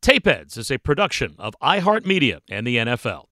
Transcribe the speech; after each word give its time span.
Tapeheads 0.00 0.56
is 0.56 0.70
a 0.70 0.78
production 0.78 1.34
of 1.38 1.54
iHeartMedia 1.60 2.38
and 2.48 2.64
the 2.64 2.76
NFL. 2.76 3.24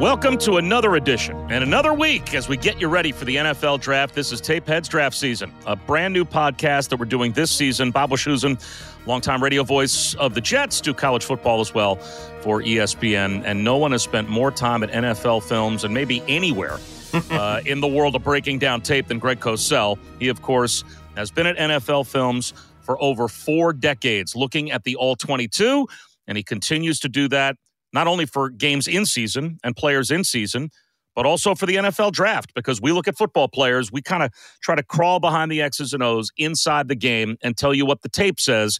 Welcome 0.00 0.36
to 0.38 0.56
another 0.56 0.96
edition 0.96 1.36
and 1.48 1.62
another 1.62 1.94
week 1.94 2.34
as 2.34 2.48
we 2.48 2.56
get 2.56 2.80
you 2.80 2.88
ready 2.88 3.12
for 3.12 3.24
the 3.24 3.36
NFL 3.36 3.80
draft. 3.80 4.16
This 4.16 4.32
is 4.32 4.40
Tapeheads 4.40 4.88
Draft 4.88 5.14
Season, 5.14 5.52
a 5.64 5.76
brand 5.76 6.12
new 6.12 6.24
podcast 6.24 6.88
that 6.88 6.98
we're 6.98 7.04
doing 7.04 7.32
this 7.32 7.52
season. 7.52 7.92
Bob 7.92 8.10
Wischusen, 8.10 8.60
longtime 9.06 9.42
radio 9.42 9.62
voice 9.62 10.14
of 10.14 10.34
the 10.34 10.40
Jets, 10.40 10.80
do 10.80 10.92
college 10.92 11.24
football 11.24 11.60
as 11.60 11.72
well 11.72 11.96
for 12.40 12.62
ESPN. 12.62 13.42
And 13.44 13.62
no 13.62 13.76
one 13.76 13.92
has 13.92 14.02
spent 14.02 14.28
more 14.28 14.50
time 14.50 14.82
at 14.82 14.90
NFL 14.90 15.44
films 15.44 15.84
and 15.84 15.94
maybe 15.94 16.22
anywhere 16.26 16.78
uh, 17.30 17.60
in 17.66 17.80
the 17.80 17.88
world 17.88 18.16
of 18.16 18.24
breaking 18.24 18.58
down 18.58 18.80
tape 18.80 19.06
than 19.08 19.18
Greg 19.18 19.38
Cosell. 19.38 19.98
He, 20.18 20.28
of 20.28 20.42
course, 20.42 20.82
has 21.16 21.30
been 21.30 21.46
at 21.46 21.56
NFL 21.56 22.06
films 22.06 22.52
for 22.82 23.00
over 23.02 23.28
four 23.28 23.72
decades, 23.72 24.34
looking 24.34 24.70
at 24.70 24.84
the 24.84 24.96
All 24.96 25.16
22, 25.16 25.86
and 26.26 26.36
he 26.36 26.42
continues 26.42 27.00
to 27.00 27.08
do 27.08 27.28
that 27.28 27.56
not 27.92 28.06
only 28.06 28.24
for 28.26 28.48
games 28.50 28.86
in 28.86 29.04
season 29.04 29.58
and 29.64 29.74
players 29.76 30.10
in 30.10 30.22
season, 30.24 30.70
but 31.16 31.26
also 31.26 31.54
for 31.56 31.66
the 31.66 31.74
NFL 31.74 32.12
draft 32.12 32.54
because 32.54 32.80
we 32.80 32.92
look 32.92 33.08
at 33.08 33.16
football 33.16 33.48
players, 33.48 33.90
we 33.90 34.00
kind 34.00 34.22
of 34.22 34.30
try 34.62 34.76
to 34.76 34.82
crawl 34.82 35.18
behind 35.18 35.50
the 35.50 35.60
X's 35.60 35.92
and 35.92 36.02
O's 36.02 36.30
inside 36.36 36.86
the 36.86 36.94
game 36.94 37.36
and 37.42 37.56
tell 37.56 37.74
you 37.74 37.84
what 37.84 38.02
the 38.02 38.08
tape 38.08 38.38
says. 38.38 38.78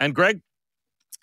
And 0.00 0.12
Greg, 0.12 0.40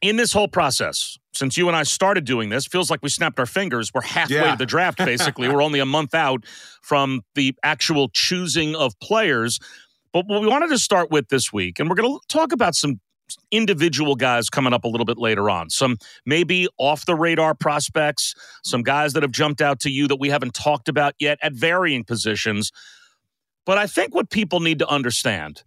in 0.02 0.16
this 0.16 0.32
whole 0.32 0.48
process, 0.48 1.18
since 1.34 1.58
you 1.58 1.68
and 1.68 1.76
I 1.76 1.84
started 1.84 2.24
doing 2.24 2.48
this, 2.50 2.66
feels 2.66 2.90
like 2.90 3.02
we 3.04 3.10
snapped 3.10 3.38
our 3.38 3.46
fingers. 3.46 3.92
We're 3.94 4.02
halfway 4.02 4.38
Yeah. 4.38 4.52
to 4.52 4.58
the 4.58 4.66
draft, 4.66 4.98
basically. 5.00 5.50
We're 5.50 5.62
only 5.62 5.80
a 5.80 5.86
month 5.86 6.16
out 6.16 6.46
from 6.82 7.22
the 7.36 7.54
actual 7.62 8.08
choosing 8.10 8.76
of 8.76 8.98
players. 9.02 9.60
But 10.14 10.26
what 10.28 10.42
we 10.42 10.48
wanted 10.48 10.70
to 10.70 10.78
start 10.80 11.12
with 11.12 11.30
this 11.30 11.54
week, 11.54 11.80
and 11.80 11.90
we're 11.90 11.96
going 11.96 12.12
to 12.12 12.20
talk 12.28 12.52
about 12.52 12.76
some 12.76 13.00
individual 13.52 14.16
guys 14.16 14.50
coming 14.50 14.74
up 14.74 14.84
a 14.84 14.88
little 14.88 15.06
bit 15.06 15.20
later 15.20 15.50
on. 15.52 15.70
Some 15.70 15.98
maybe 16.26 16.68
off 16.80 17.06
the 17.06 17.16
radar 17.16 17.54
prospects, 17.54 18.34
some 18.64 18.82
guys 18.82 19.14
that 19.14 19.22
have 19.24 19.32
jumped 19.32 19.62
out 19.62 19.80
to 19.82 19.92
you 19.92 20.08
that 20.08 20.16
we 20.20 20.30
haven't 20.30 20.56
talked 20.56 20.90
about 20.90 21.14
yet 21.20 21.38
at 21.44 21.54
varying 21.54 22.04
positions. 22.04 22.72
But 23.68 23.78
I 23.78 23.86
think 23.86 24.16
what 24.16 24.32
people 24.32 24.62
need 24.62 24.80
to 24.80 24.88
understand 24.88 25.62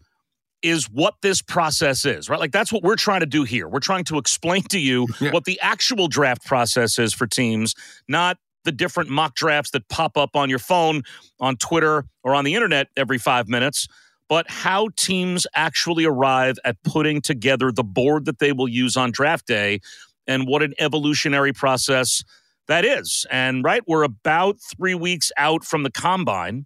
is 0.60 0.90
what 0.90 1.14
this 1.22 1.40
process 1.42 2.04
is, 2.04 2.28
right? 2.28 2.40
Like 2.40 2.52
that's 2.52 2.72
what 2.72 2.82
we're 2.82 2.96
trying 2.96 3.20
to 3.20 3.26
do 3.26 3.44
here. 3.44 3.68
We're 3.68 3.80
trying 3.80 4.04
to 4.04 4.18
explain 4.18 4.62
to 4.64 4.78
you 4.78 5.06
Yeah. 5.20 5.30
what 5.32 5.44
the 5.44 5.60
actual 5.60 6.08
draft 6.08 6.44
process 6.44 6.98
is 6.98 7.14
for 7.14 7.26
teams, 7.28 7.74
not 8.08 8.38
the 8.64 8.72
different 8.72 9.10
mock 9.10 9.34
drafts 9.34 9.70
that 9.72 9.88
pop 9.88 10.16
up 10.16 10.34
on 10.34 10.48
your 10.50 10.60
phone, 10.60 11.02
on 11.40 11.56
Twitter, 11.56 12.06
or 12.24 12.34
on 12.34 12.44
the 12.44 12.54
internet 12.54 12.88
every 12.96 13.18
five 13.18 13.48
minutes, 13.48 13.88
but 14.32 14.50
how 14.50 14.88
teams 14.96 15.46
actually 15.54 16.06
arrive 16.06 16.56
at 16.64 16.82
putting 16.84 17.20
together 17.20 17.70
the 17.70 17.84
board 17.84 18.24
that 18.24 18.38
they 18.38 18.50
will 18.50 18.66
use 18.66 18.96
on 18.96 19.10
draft 19.10 19.46
day 19.46 19.78
and 20.26 20.46
what 20.46 20.62
an 20.62 20.72
evolutionary 20.78 21.52
process 21.52 22.24
that 22.66 22.82
is. 22.82 23.26
And 23.30 23.62
right, 23.62 23.82
we're 23.86 24.04
about 24.04 24.56
three 24.74 24.94
weeks 24.94 25.30
out 25.36 25.64
from 25.66 25.82
the 25.82 25.90
combine. 25.90 26.64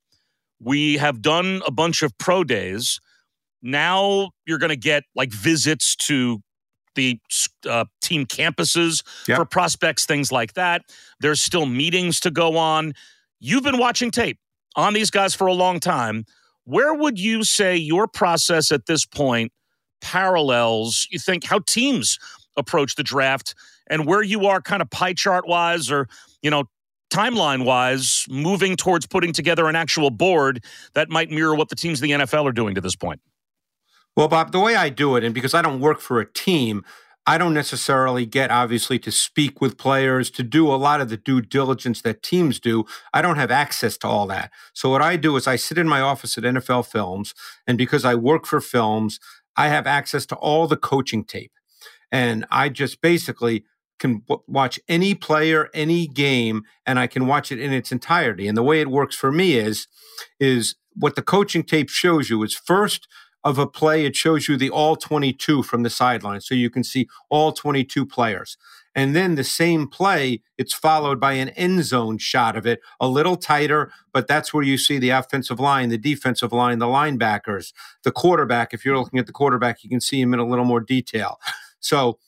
We 0.61 0.99
have 0.99 1.21
done 1.21 1.61
a 1.67 1.73
bunch 1.73 2.03
of 2.03 2.17
pro 2.19 2.45
days. 2.45 3.01
Now 3.63 4.31
you're 4.47 4.59
going 4.59 4.71
to 4.71 4.77
get 4.77 5.03
like 5.17 5.33
visits 5.33 5.97
to 6.07 6.39
the 6.95 7.19
uh, 7.69 7.87
team 8.01 8.27
campuses 8.27 9.03
Yep. 9.27 9.39
for 9.39 9.45
prospects, 9.45 10.07
things 10.07 10.31
like 10.31 10.53
that. 10.53 10.83
There's 11.19 11.43
still 11.43 11.67
meetings 11.67 12.21
to 12.21 12.31
go 12.31 12.57
on. 12.59 12.93
You've 13.41 13.65
been 13.65 13.79
watching 13.79 14.13
tape 14.13 14.39
on 14.77 14.93
these 14.93 15.11
guys 15.11 15.35
for 15.35 15.49
a 15.49 15.53
long 15.53 15.81
time. 15.81 16.27
Where 16.67 16.93
would 16.93 17.19
you 17.19 17.45
say 17.45 17.77
your 17.77 18.07
process 18.09 18.71
at 18.73 18.87
this 18.87 19.07
point 19.07 19.53
parallels, 20.01 21.07
you 21.11 21.19
think, 21.19 21.45
how 21.45 21.61
teams 21.61 22.19
approach 22.57 22.97
the 22.97 23.03
draft 23.03 23.55
and 23.89 24.05
where 24.05 24.23
you 24.23 24.47
are 24.47 24.61
kind 24.61 24.83
of 24.83 24.91
pie 24.91 25.13
chart 25.13 25.47
wise 25.47 25.91
or, 25.91 26.09
you 26.43 26.51
know, 26.51 26.65
timeline 27.11 27.65
wise, 27.65 28.27
moving 28.29 28.77
towards 28.77 29.07
putting 29.07 29.33
together 29.33 29.69
an 29.69 29.77
actual 29.77 30.11
board 30.11 30.65
that 30.95 31.09
might 31.09 31.31
mirror 31.31 31.55
what 31.55 31.69
the 31.69 31.77
teams 31.77 32.01
of 32.01 32.03
the 32.03 32.11
NFL 32.11 32.45
are 32.45 32.53
doing 32.53 32.75
to 32.75 32.81
this 32.81 32.97
point? 32.97 33.21
Well, 34.17 34.29
Bob, 34.29 34.51
the 34.51 34.61
way 34.61 34.75
I 34.75 34.89
do 34.89 35.15
it, 35.17 35.23
and 35.23 35.35
because 35.35 35.55
I 35.55 35.63
don't 35.63 35.79
work 35.79 36.01
for 36.01 36.21
a 36.21 36.33
team, 36.33 36.85
I 37.27 37.39
don't 37.39 37.55
necessarily 37.55 38.25
get 38.25 38.51
obviously 38.53 38.99
to 39.01 39.11
speak 39.11 39.61
with 39.61 39.77
players, 39.77 40.31
to 40.31 40.45
do 40.45 40.73
a 40.73 40.77
lot 40.77 41.01
of 41.01 41.09
the 41.09 41.17
due 41.17 41.41
diligence 41.41 42.01
that 42.03 42.23
teams 42.23 42.61
do. 42.61 42.85
I 43.13 43.21
don't 43.21 43.37
have 43.37 43.51
access 43.51 43.97
to 43.99 44.07
all 44.07 44.27
that. 44.29 44.53
So 44.73 44.91
what 44.91 45.03
I 45.03 45.17
do 45.17 45.37
is 45.37 45.49
I 45.49 45.57
sit 45.57 45.77
in 45.77 45.89
my 45.89 46.01
office 46.01 46.39
at 46.39 46.45
NFL 46.45 46.87
Films, 46.87 47.35
and 47.67 47.77
because 47.77 48.05
I 48.05 48.15
work 48.15 48.47
for 48.47 48.61
films, 48.61 49.19
I 49.57 49.69
have 49.69 49.87
access 49.87 50.25
to 50.27 50.37
all 50.37 50.69
the 50.69 50.77
coaching 50.77 51.25
tape. 51.25 51.53
And 52.13 52.47
I 52.51 52.69
just 52.69 53.01
basically 53.01 53.65
can 53.99 54.23
w- 54.29 54.43
watch 54.47 54.79
any 54.89 55.15
player, 55.15 55.69
any 55.75 56.07
game, 56.07 56.63
and 56.85 56.99
I 56.99 57.07
can 57.07 57.27
watch 57.27 57.51
it 57.51 57.59
in 57.59 57.73
its 57.73 57.91
entirety. 57.91 58.47
And 58.47 58.57
the 58.57 58.63
way 58.63 58.81
it 58.81 58.91
works 58.91 59.17
for 59.17 59.33
me 59.33 59.57
is, 59.57 59.89
is 60.39 60.77
what 60.95 61.17
the 61.17 61.23
coaching 61.23 61.65
tape 61.65 61.89
shows 61.89 62.31
you 62.31 62.43
is 62.43 62.55
first 62.55 63.09
of 63.47 63.59
a 63.59 63.67
play, 63.67 64.05
it 64.05 64.17
shows 64.17 64.49
you 64.49 64.57
the 64.57 64.71
all 64.71 64.97
22 64.97 65.63
from 65.63 65.85
the 65.85 65.89
sideline. 65.89 66.41
So 66.41 66.53
you 66.53 66.69
can 66.69 66.83
see 66.83 67.09
all 67.31 67.53
22 67.53 68.05
players. 68.05 68.59
And 68.97 69.15
then 69.15 69.37
the 69.37 69.45
same 69.45 69.87
play, 69.87 70.43
it's 70.59 70.75
followed 70.75 71.21
by 71.21 71.35
an 71.35 71.51
end 71.51 71.85
zone 71.85 72.19
shot 72.19 72.57
of 72.57 72.67
it, 72.67 72.81
a 72.99 73.07
little 73.07 73.37
tighter, 73.37 73.93
but 74.13 74.27
that's 74.27 74.53
where 74.53 74.65
you 74.65 74.77
see 74.77 74.99
the 74.99 75.11
offensive 75.11 75.61
line, 75.61 75.91
the 75.91 75.99
defensive 75.99 76.53
line, 76.53 76.81
the 76.81 76.87
linebackers, 76.87 77.73
the 78.03 78.11
quarterback. 78.11 78.75
If 78.75 78.85
you're 78.85 78.99
looking 78.99 79.21
at 79.21 79.27
the 79.27 79.33
quarterback, 79.33 79.85
you 79.85 79.91
can 79.91 80.01
see 80.01 80.21
him 80.21 80.35
in 80.35 80.41
a 80.41 80.47
little 80.47 80.65
more 80.65 80.81
detail. 80.81 81.39
So 81.79 82.19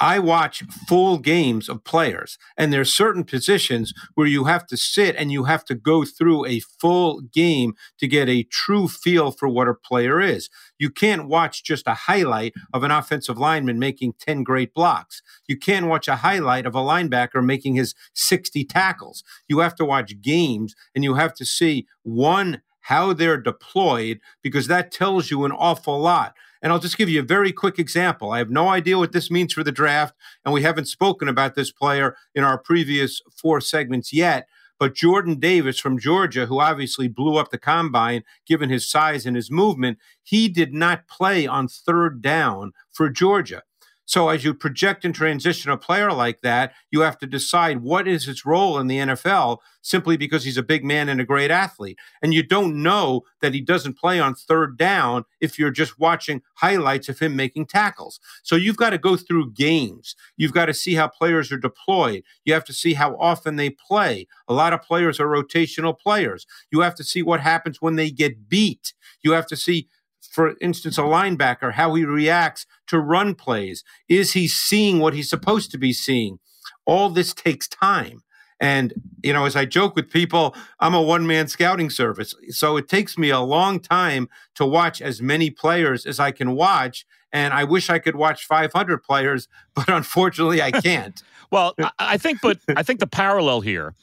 I 0.00 0.18
watch 0.18 0.64
full 0.88 1.18
games 1.18 1.68
of 1.68 1.84
players, 1.84 2.36
and 2.56 2.72
there's 2.72 2.92
certain 2.92 3.22
positions 3.22 3.94
where 4.14 4.26
you 4.26 4.44
have 4.44 4.66
to 4.66 4.76
sit 4.76 5.14
and 5.16 5.30
you 5.30 5.44
have 5.44 5.64
to 5.66 5.74
go 5.74 6.04
through 6.04 6.46
a 6.46 6.60
full 6.60 7.20
game 7.20 7.74
to 7.98 8.08
get 8.08 8.28
a 8.28 8.42
true 8.42 8.88
feel 8.88 9.30
for 9.30 9.48
what 9.48 9.68
a 9.68 9.74
player 9.74 10.20
is. 10.20 10.50
You 10.78 10.90
can't 10.90 11.28
watch 11.28 11.62
just 11.62 11.86
a 11.86 11.94
highlight 11.94 12.54
of 12.72 12.82
an 12.82 12.90
offensive 12.90 13.38
lineman 13.38 13.78
making 13.78 14.14
10 14.18 14.42
great 14.42 14.74
blocks. 14.74 15.22
You 15.46 15.56
can't 15.56 15.86
watch 15.86 16.08
a 16.08 16.16
highlight 16.16 16.66
of 16.66 16.74
a 16.74 16.78
linebacker 16.78 17.44
making 17.44 17.76
his 17.76 17.94
60 18.14 18.64
tackles. 18.64 19.22
You 19.48 19.60
have 19.60 19.76
to 19.76 19.84
watch 19.84 20.20
games 20.20 20.74
and 20.94 21.04
you 21.04 21.14
have 21.14 21.34
to 21.34 21.44
see 21.44 21.86
one 22.02 22.62
how 22.84 23.14
they're 23.14 23.40
deployed, 23.40 24.20
because 24.42 24.66
that 24.66 24.92
tells 24.92 25.30
you 25.30 25.46
an 25.46 25.52
awful 25.52 25.98
lot. 25.98 26.34
And 26.64 26.72
I'll 26.72 26.78
just 26.78 26.96
give 26.96 27.10
you 27.10 27.20
a 27.20 27.24
very 27.24 27.52
quick 27.52 27.78
example. 27.78 28.32
I 28.32 28.38
have 28.38 28.48
no 28.48 28.68
idea 28.68 28.96
what 28.96 29.12
this 29.12 29.30
means 29.30 29.52
for 29.52 29.62
the 29.62 29.70
draft, 29.70 30.14
and 30.44 30.54
we 30.54 30.62
haven't 30.62 30.86
spoken 30.86 31.28
about 31.28 31.54
this 31.54 31.70
player 31.70 32.16
in 32.34 32.42
our 32.42 32.56
previous 32.56 33.20
four 33.36 33.60
segments 33.60 34.14
yet. 34.14 34.48
But 34.78 34.94
Jordan 34.94 35.38
Davis 35.38 35.78
from 35.78 35.98
Georgia, 35.98 36.46
who 36.46 36.60
obviously 36.60 37.06
blew 37.06 37.36
up 37.36 37.50
the 37.50 37.58
combine 37.58 38.24
given 38.46 38.70
his 38.70 38.90
size 38.90 39.26
and 39.26 39.36
his 39.36 39.50
movement, 39.50 39.98
he 40.22 40.48
did 40.48 40.72
not 40.72 41.06
play 41.06 41.46
on 41.46 41.68
third 41.68 42.22
down 42.22 42.72
for 42.90 43.10
Georgia. 43.10 43.62
So 44.06 44.28
as 44.28 44.44
you 44.44 44.52
project 44.54 45.04
and 45.04 45.14
transition 45.14 45.70
a 45.70 45.76
player 45.76 46.12
like 46.12 46.42
that, 46.42 46.72
you 46.90 47.00
have 47.00 47.18
to 47.18 47.26
decide 47.26 47.82
what 47.82 48.06
is 48.06 48.24
his 48.24 48.44
role 48.44 48.78
in 48.78 48.86
the 48.86 48.98
NFL 48.98 49.58
simply 49.80 50.16
because 50.16 50.44
he's 50.44 50.56
a 50.56 50.62
big 50.62 50.84
man 50.84 51.08
and 51.08 51.20
a 51.20 51.24
great 51.24 51.50
athlete. 51.50 51.98
And 52.22 52.34
you 52.34 52.42
don't 52.42 52.82
know 52.82 53.22
that 53.40 53.54
he 53.54 53.60
doesn't 53.60 53.98
play 53.98 54.20
on 54.20 54.34
third 54.34 54.76
down 54.76 55.24
if 55.40 55.58
you're 55.58 55.70
just 55.70 55.98
watching 55.98 56.42
highlights 56.56 57.08
of 57.08 57.18
him 57.18 57.36
making 57.36 57.66
tackles. 57.66 58.20
So 58.42 58.56
you've 58.56 58.76
got 58.76 58.90
to 58.90 58.98
go 58.98 59.16
through 59.16 59.52
games. 59.52 60.16
You've 60.36 60.52
got 60.54 60.66
to 60.66 60.74
see 60.74 60.94
how 60.94 61.08
players 61.08 61.50
are 61.52 61.58
deployed. 61.58 62.24
You 62.44 62.54
have 62.54 62.64
to 62.64 62.72
see 62.72 62.94
how 62.94 63.16
often 63.16 63.56
they 63.56 63.70
play. 63.70 64.26
A 64.48 64.54
lot 64.54 64.72
of 64.72 64.82
players 64.82 65.20
are 65.20 65.26
rotational 65.26 65.98
players. 65.98 66.46
You 66.70 66.80
have 66.80 66.94
to 66.96 67.04
see 67.04 67.22
what 67.22 67.40
happens 67.40 67.80
when 67.80 67.96
they 67.96 68.10
get 68.10 68.48
beat. 68.48 68.94
You 69.22 69.32
have 69.32 69.46
to 69.46 69.56
see 69.56 69.88
for 70.34 70.54
instance, 70.60 70.98
a 70.98 71.02
linebacker, 71.02 71.74
how 71.74 71.94
he 71.94 72.04
reacts 72.04 72.66
to 72.88 72.98
run 72.98 73.34
plays. 73.34 73.84
Is 74.08 74.32
he 74.32 74.48
seeing 74.48 74.98
what 74.98 75.14
he's 75.14 75.30
supposed 75.30 75.70
to 75.70 75.78
be 75.78 75.92
seeing? 75.92 76.40
All 76.84 77.08
this 77.08 77.32
takes 77.32 77.68
time. 77.68 78.24
And, 78.60 78.94
you 79.22 79.32
know, 79.32 79.44
as 79.44 79.54
I 79.54 79.64
joke 79.64 79.94
with 79.94 80.10
people, 80.10 80.56
I'm 80.80 80.94
a 80.94 81.00
one 81.00 81.26
man 81.26 81.46
scouting 81.46 81.88
service. 81.88 82.34
So 82.48 82.76
it 82.76 82.88
takes 82.88 83.16
me 83.16 83.30
a 83.30 83.40
long 83.40 83.78
time 83.78 84.28
to 84.56 84.66
watch 84.66 85.00
as 85.00 85.22
many 85.22 85.50
players 85.50 86.04
as 86.04 86.18
I 86.18 86.32
can 86.32 86.56
watch. 86.56 87.06
And 87.32 87.54
I 87.54 87.62
wish 87.62 87.88
I 87.88 88.00
could 88.00 88.16
watch 88.16 88.44
500 88.44 89.02
players, 89.02 89.48
but 89.74 89.88
unfortunately 89.88 90.60
I 90.60 90.72
can't. 90.72 91.22
well, 91.52 91.76
I 91.98 92.18
think, 92.18 92.40
but 92.42 92.58
I 92.74 92.82
think 92.82 92.98
the 92.98 93.06
parallel 93.06 93.60
here 93.60 93.94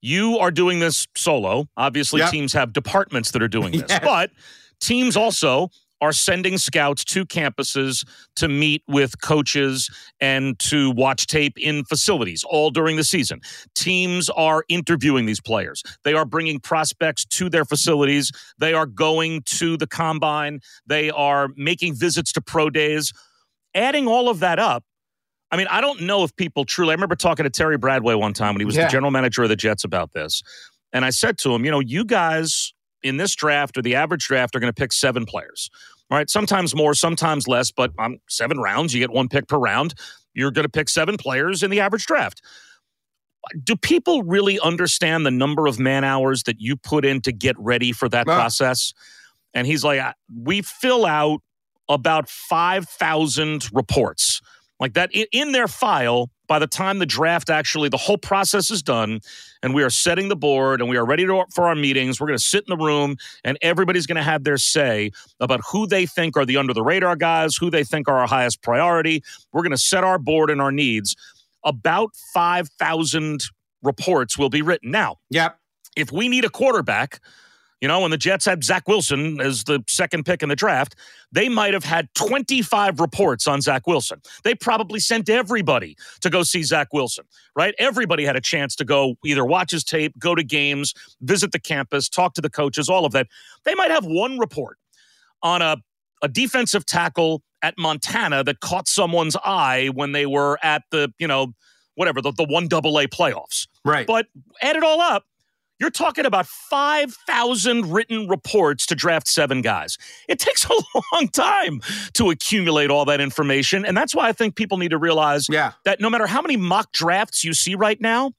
you 0.00 0.38
are 0.38 0.50
doing 0.50 0.78
this 0.78 1.06
solo. 1.16 1.68
Obviously, 1.76 2.20
yep. 2.20 2.30
teams 2.30 2.52
have 2.52 2.72
departments 2.72 3.30
that 3.32 3.42
are 3.42 3.48
doing 3.48 3.72
this, 3.78 3.84
yes. 3.88 4.00
but 4.02 4.30
Teams 4.80 5.16
also 5.16 5.70
are 6.00 6.12
sending 6.12 6.56
scouts 6.56 7.04
to 7.04 7.26
campuses 7.26 8.06
to 8.36 8.48
meet 8.48 8.82
with 8.88 9.20
coaches 9.20 9.90
and 10.20 10.58
to 10.58 10.90
watch 10.92 11.26
tape 11.26 11.58
in 11.58 11.84
facilities 11.84 12.42
all 12.44 12.70
during 12.70 12.96
the 12.96 13.04
season. 13.04 13.40
Teams 13.74 14.30
are 14.30 14.64
interviewing 14.68 15.26
these 15.26 15.40
players. 15.40 15.82
They 16.04 16.14
are 16.14 16.24
bringing 16.24 16.58
prospects 16.58 17.24
to 17.26 17.50
their 17.50 17.64
facilities. 17.64 18.30
They 18.58 18.72
are 18.72 18.86
going 18.86 19.42
to 19.46 19.76
the 19.76 19.86
combine. 19.86 20.60
They 20.86 21.10
are 21.10 21.48
making 21.56 21.94
visits 21.96 22.32
to 22.32 22.40
pro 22.40 22.70
days. 22.70 23.12
Adding 23.74 24.08
all 24.08 24.28
of 24.28 24.40
that 24.40 24.58
up, 24.58 24.84
I 25.50 25.56
mean, 25.56 25.66
I 25.68 25.80
don't 25.80 26.02
know 26.02 26.24
if 26.24 26.34
people 26.36 26.64
truly. 26.64 26.90
I 26.90 26.94
remember 26.94 27.16
talking 27.16 27.44
to 27.44 27.50
Terry 27.50 27.76
Bradway 27.76 28.18
one 28.18 28.32
time 28.32 28.54
when 28.54 28.60
he 28.60 28.64
was 28.64 28.76
yeah. 28.76 28.86
the 28.86 28.90
general 28.90 29.10
manager 29.10 29.42
of 29.42 29.48
the 29.48 29.56
Jets 29.56 29.84
about 29.84 30.12
this. 30.12 30.42
And 30.92 31.04
I 31.04 31.10
said 31.10 31.38
to 31.38 31.54
him, 31.54 31.64
you 31.64 31.70
know, 31.70 31.80
you 31.80 32.04
guys 32.04 32.72
in 33.02 33.16
this 33.16 33.34
draft 33.34 33.76
or 33.76 33.82
the 33.82 33.94
average 33.94 34.26
draft 34.26 34.54
are 34.54 34.60
going 34.60 34.72
to 34.72 34.78
pick 34.78 34.92
seven 34.92 35.26
players. 35.26 35.70
All 36.10 36.18
right, 36.18 36.28
sometimes 36.28 36.74
more, 36.74 36.94
sometimes 36.94 37.46
less, 37.46 37.70
but 37.70 37.92
on 37.98 38.20
seven 38.28 38.58
rounds, 38.58 38.92
you 38.92 39.00
get 39.00 39.10
one 39.10 39.28
pick 39.28 39.46
per 39.46 39.58
round. 39.58 39.94
You're 40.34 40.50
going 40.50 40.64
to 40.64 40.70
pick 40.70 40.88
seven 40.88 41.16
players 41.16 41.62
in 41.62 41.70
the 41.70 41.80
average 41.80 42.06
draft. 42.06 42.42
Do 43.62 43.76
people 43.76 44.22
really 44.24 44.58
understand 44.60 45.24
the 45.24 45.30
number 45.30 45.66
of 45.66 45.78
man 45.78 46.04
hours 46.04 46.42
that 46.44 46.60
you 46.60 46.76
put 46.76 47.04
in 47.04 47.20
to 47.22 47.32
get 47.32 47.56
ready 47.58 47.92
for 47.92 48.08
that 48.08 48.26
process? 48.26 48.92
And 49.54 49.66
he's 49.66 49.82
like, 49.82 50.14
we 50.34 50.62
fill 50.62 51.06
out 51.06 51.40
about 51.88 52.28
5,000 52.28 53.68
reports 53.72 54.40
like 54.78 54.94
that 54.94 55.10
in 55.12 55.52
their 55.52 55.68
file 55.68 56.30
by 56.50 56.58
the 56.58 56.66
time 56.66 56.98
the 56.98 57.06
draft 57.06 57.48
actually 57.48 57.88
the 57.88 57.96
whole 57.96 58.18
process 58.18 58.72
is 58.72 58.82
done 58.82 59.20
and 59.62 59.72
we 59.72 59.84
are 59.84 59.88
setting 59.88 60.28
the 60.28 60.34
board 60.34 60.80
and 60.80 60.90
we 60.90 60.96
are 60.96 61.06
ready 61.06 61.24
to, 61.24 61.44
for 61.54 61.68
our 61.68 61.76
meetings 61.76 62.20
we're 62.20 62.26
going 62.26 62.36
to 62.36 62.44
sit 62.44 62.64
in 62.68 62.76
the 62.76 62.84
room 62.84 63.16
and 63.44 63.56
everybody's 63.62 64.04
going 64.04 64.16
to 64.16 64.22
have 64.22 64.42
their 64.42 64.58
say 64.58 65.12
about 65.38 65.60
who 65.70 65.86
they 65.86 66.06
think 66.06 66.36
are 66.36 66.44
the 66.44 66.56
under 66.56 66.74
the 66.74 66.82
radar 66.82 67.14
guys 67.14 67.54
who 67.54 67.70
they 67.70 67.84
think 67.84 68.08
are 68.08 68.16
our 68.18 68.26
highest 68.26 68.62
priority. 68.62 69.22
We're 69.52 69.62
going 69.62 69.70
to 69.70 69.78
set 69.78 70.02
our 70.02 70.18
board 70.18 70.50
and 70.50 70.60
our 70.60 70.72
needs. 70.72 71.14
About 71.64 72.16
5000 72.34 73.44
reports 73.84 74.36
will 74.36 74.50
be 74.50 74.60
written. 74.60 74.90
Now 74.90 75.18
yep. 75.30 75.56
if 75.94 76.10
we 76.10 76.28
need 76.28 76.44
a 76.44 76.50
quarterback 76.50 77.20
you 77.80 77.88
know, 77.88 78.00
when 78.00 78.10
the 78.10 78.18
Jets 78.18 78.44
had 78.44 78.62
Zach 78.62 78.86
Wilson 78.86 79.40
as 79.40 79.64
the 79.64 79.82
second 79.88 80.24
pick 80.24 80.42
in 80.42 80.48
the 80.48 80.56
draft, 80.56 80.96
they 81.32 81.48
might 81.48 81.72
have 81.72 81.84
had 81.84 82.12
25 82.14 83.00
reports 83.00 83.46
on 83.46 83.60
Zach 83.60 83.86
Wilson. 83.86 84.20
They 84.44 84.54
probably 84.54 85.00
sent 85.00 85.28
everybody 85.28 85.96
to 86.20 86.30
go 86.30 86.42
see 86.42 86.62
Zach 86.62 86.92
Wilson, 86.92 87.24
right? 87.56 87.74
Everybody 87.78 88.24
had 88.24 88.36
a 88.36 88.40
chance 88.40 88.76
to 88.76 88.84
go 88.84 89.16
either 89.24 89.44
watch 89.44 89.70
his 89.70 89.84
tape, 89.84 90.18
go 90.18 90.34
to 90.34 90.42
games, 90.42 90.92
visit 91.22 91.52
the 91.52 91.58
campus, 91.58 92.08
talk 92.08 92.34
to 92.34 92.40
the 92.40 92.50
coaches, 92.50 92.88
all 92.88 93.06
of 93.06 93.12
that. 93.12 93.28
They 93.64 93.74
might 93.74 93.90
have 93.90 94.04
one 94.04 94.38
report 94.38 94.76
on 95.42 95.62
a, 95.62 95.76
a 96.22 96.28
defensive 96.28 96.84
tackle 96.84 97.42
at 97.62 97.74
Montana 97.78 98.44
that 98.44 98.60
caught 98.60 98.88
someone's 98.88 99.36
eye 99.44 99.90
when 99.94 100.12
they 100.12 100.26
were 100.26 100.58
at 100.62 100.82
the, 100.90 101.12
you 101.18 101.26
know, 101.26 101.54
whatever, 101.94 102.20
the, 102.22 102.32
the 102.32 102.44
one 102.44 102.68
double 102.68 102.98
A 102.98 103.06
playoffs. 103.06 103.68
Right. 103.84 104.06
But 104.06 104.26
add 104.62 104.76
it 104.76 104.82
all 104.82 105.00
up, 105.00 105.24
you're 105.80 105.90
talking 105.90 106.26
about 106.26 106.46
5,000 106.46 107.90
written 107.90 108.28
reports 108.28 108.86
to 108.86 108.94
draft 108.94 109.26
seven 109.26 109.62
guys. 109.62 109.96
It 110.28 110.38
takes 110.38 110.64
a 110.70 110.74
long 111.12 111.28
time 111.28 111.80
to 112.14 112.30
accumulate 112.30 112.90
all 112.90 113.06
that 113.06 113.20
information. 113.20 113.84
And 113.84 113.96
that's 113.96 114.14
why 114.14 114.28
I 114.28 114.32
think 114.32 114.54
people 114.54 114.78
need 114.78 114.90
to 114.90 114.98
realize 114.98 115.46
yeah. 115.48 115.72
that 115.84 116.00
no 116.00 116.10
matter 116.10 116.26
how 116.26 116.42
many 116.42 116.56
mock 116.56 116.92
drafts 116.92 117.42
you 117.42 117.54
see 117.54 117.74
right 117.74 118.00
now, 118.00 118.32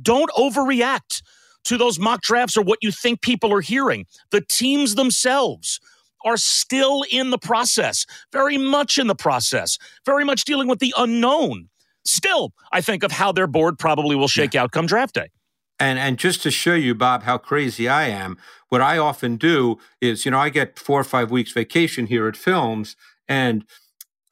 don't 0.00 0.30
overreact 0.32 1.22
to 1.64 1.78
those 1.78 1.98
mock 1.98 2.20
drafts 2.20 2.56
or 2.56 2.62
what 2.62 2.78
you 2.82 2.92
think 2.92 3.22
people 3.22 3.52
are 3.52 3.62
hearing. 3.62 4.06
The 4.30 4.42
teams 4.42 4.94
themselves 4.94 5.80
are 6.24 6.36
still 6.36 7.04
in 7.10 7.30
the 7.30 7.38
process, 7.38 8.06
very 8.32 8.58
much 8.58 8.98
in 8.98 9.06
the 9.06 9.14
process, 9.14 9.78
very 10.04 10.24
much 10.24 10.44
dealing 10.44 10.68
with 10.68 10.78
the 10.78 10.92
unknown. 10.96 11.68
Still, 12.04 12.52
I 12.72 12.82
think 12.82 13.02
of 13.02 13.12
how 13.12 13.32
their 13.32 13.46
board 13.46 13.78
probably 13.78 14.16
will 14.16 14.28
shake 14.28 14.52
yeah. 14.52 14.62
out 14.62 14.72
come 14.72 14.86
draft 14.86 15.14
day. 15.14 15.30
And 15.80 15.98
and 15.98 16.18
just 16.18 16.42
to 16.42 16.50
show 16.50 16.74
you, 16.74 16.94
Bob, 16.94 17.24
how 17.24 17.38
crazy 17.38 17.88
I 17.88 18.06
am, 18.08 18.38
what 18.68 18.80
I 18.80 18.98
often 18.98 19.36
do 19.36 19.78
is, 20.00 20.24
you 20.24 20.30
know, 20.30 20.38
I 20.38 20.48
get 20.48 20.78
four 20.78 21.00
or 21.00 21.04
five 21.04 21.30
weeks 21.30 21.52
vacation 21.52 22.06
here 22.06 22.28
at 22.28 22.36
Films, 22.36 22.96
and 23.28 23.64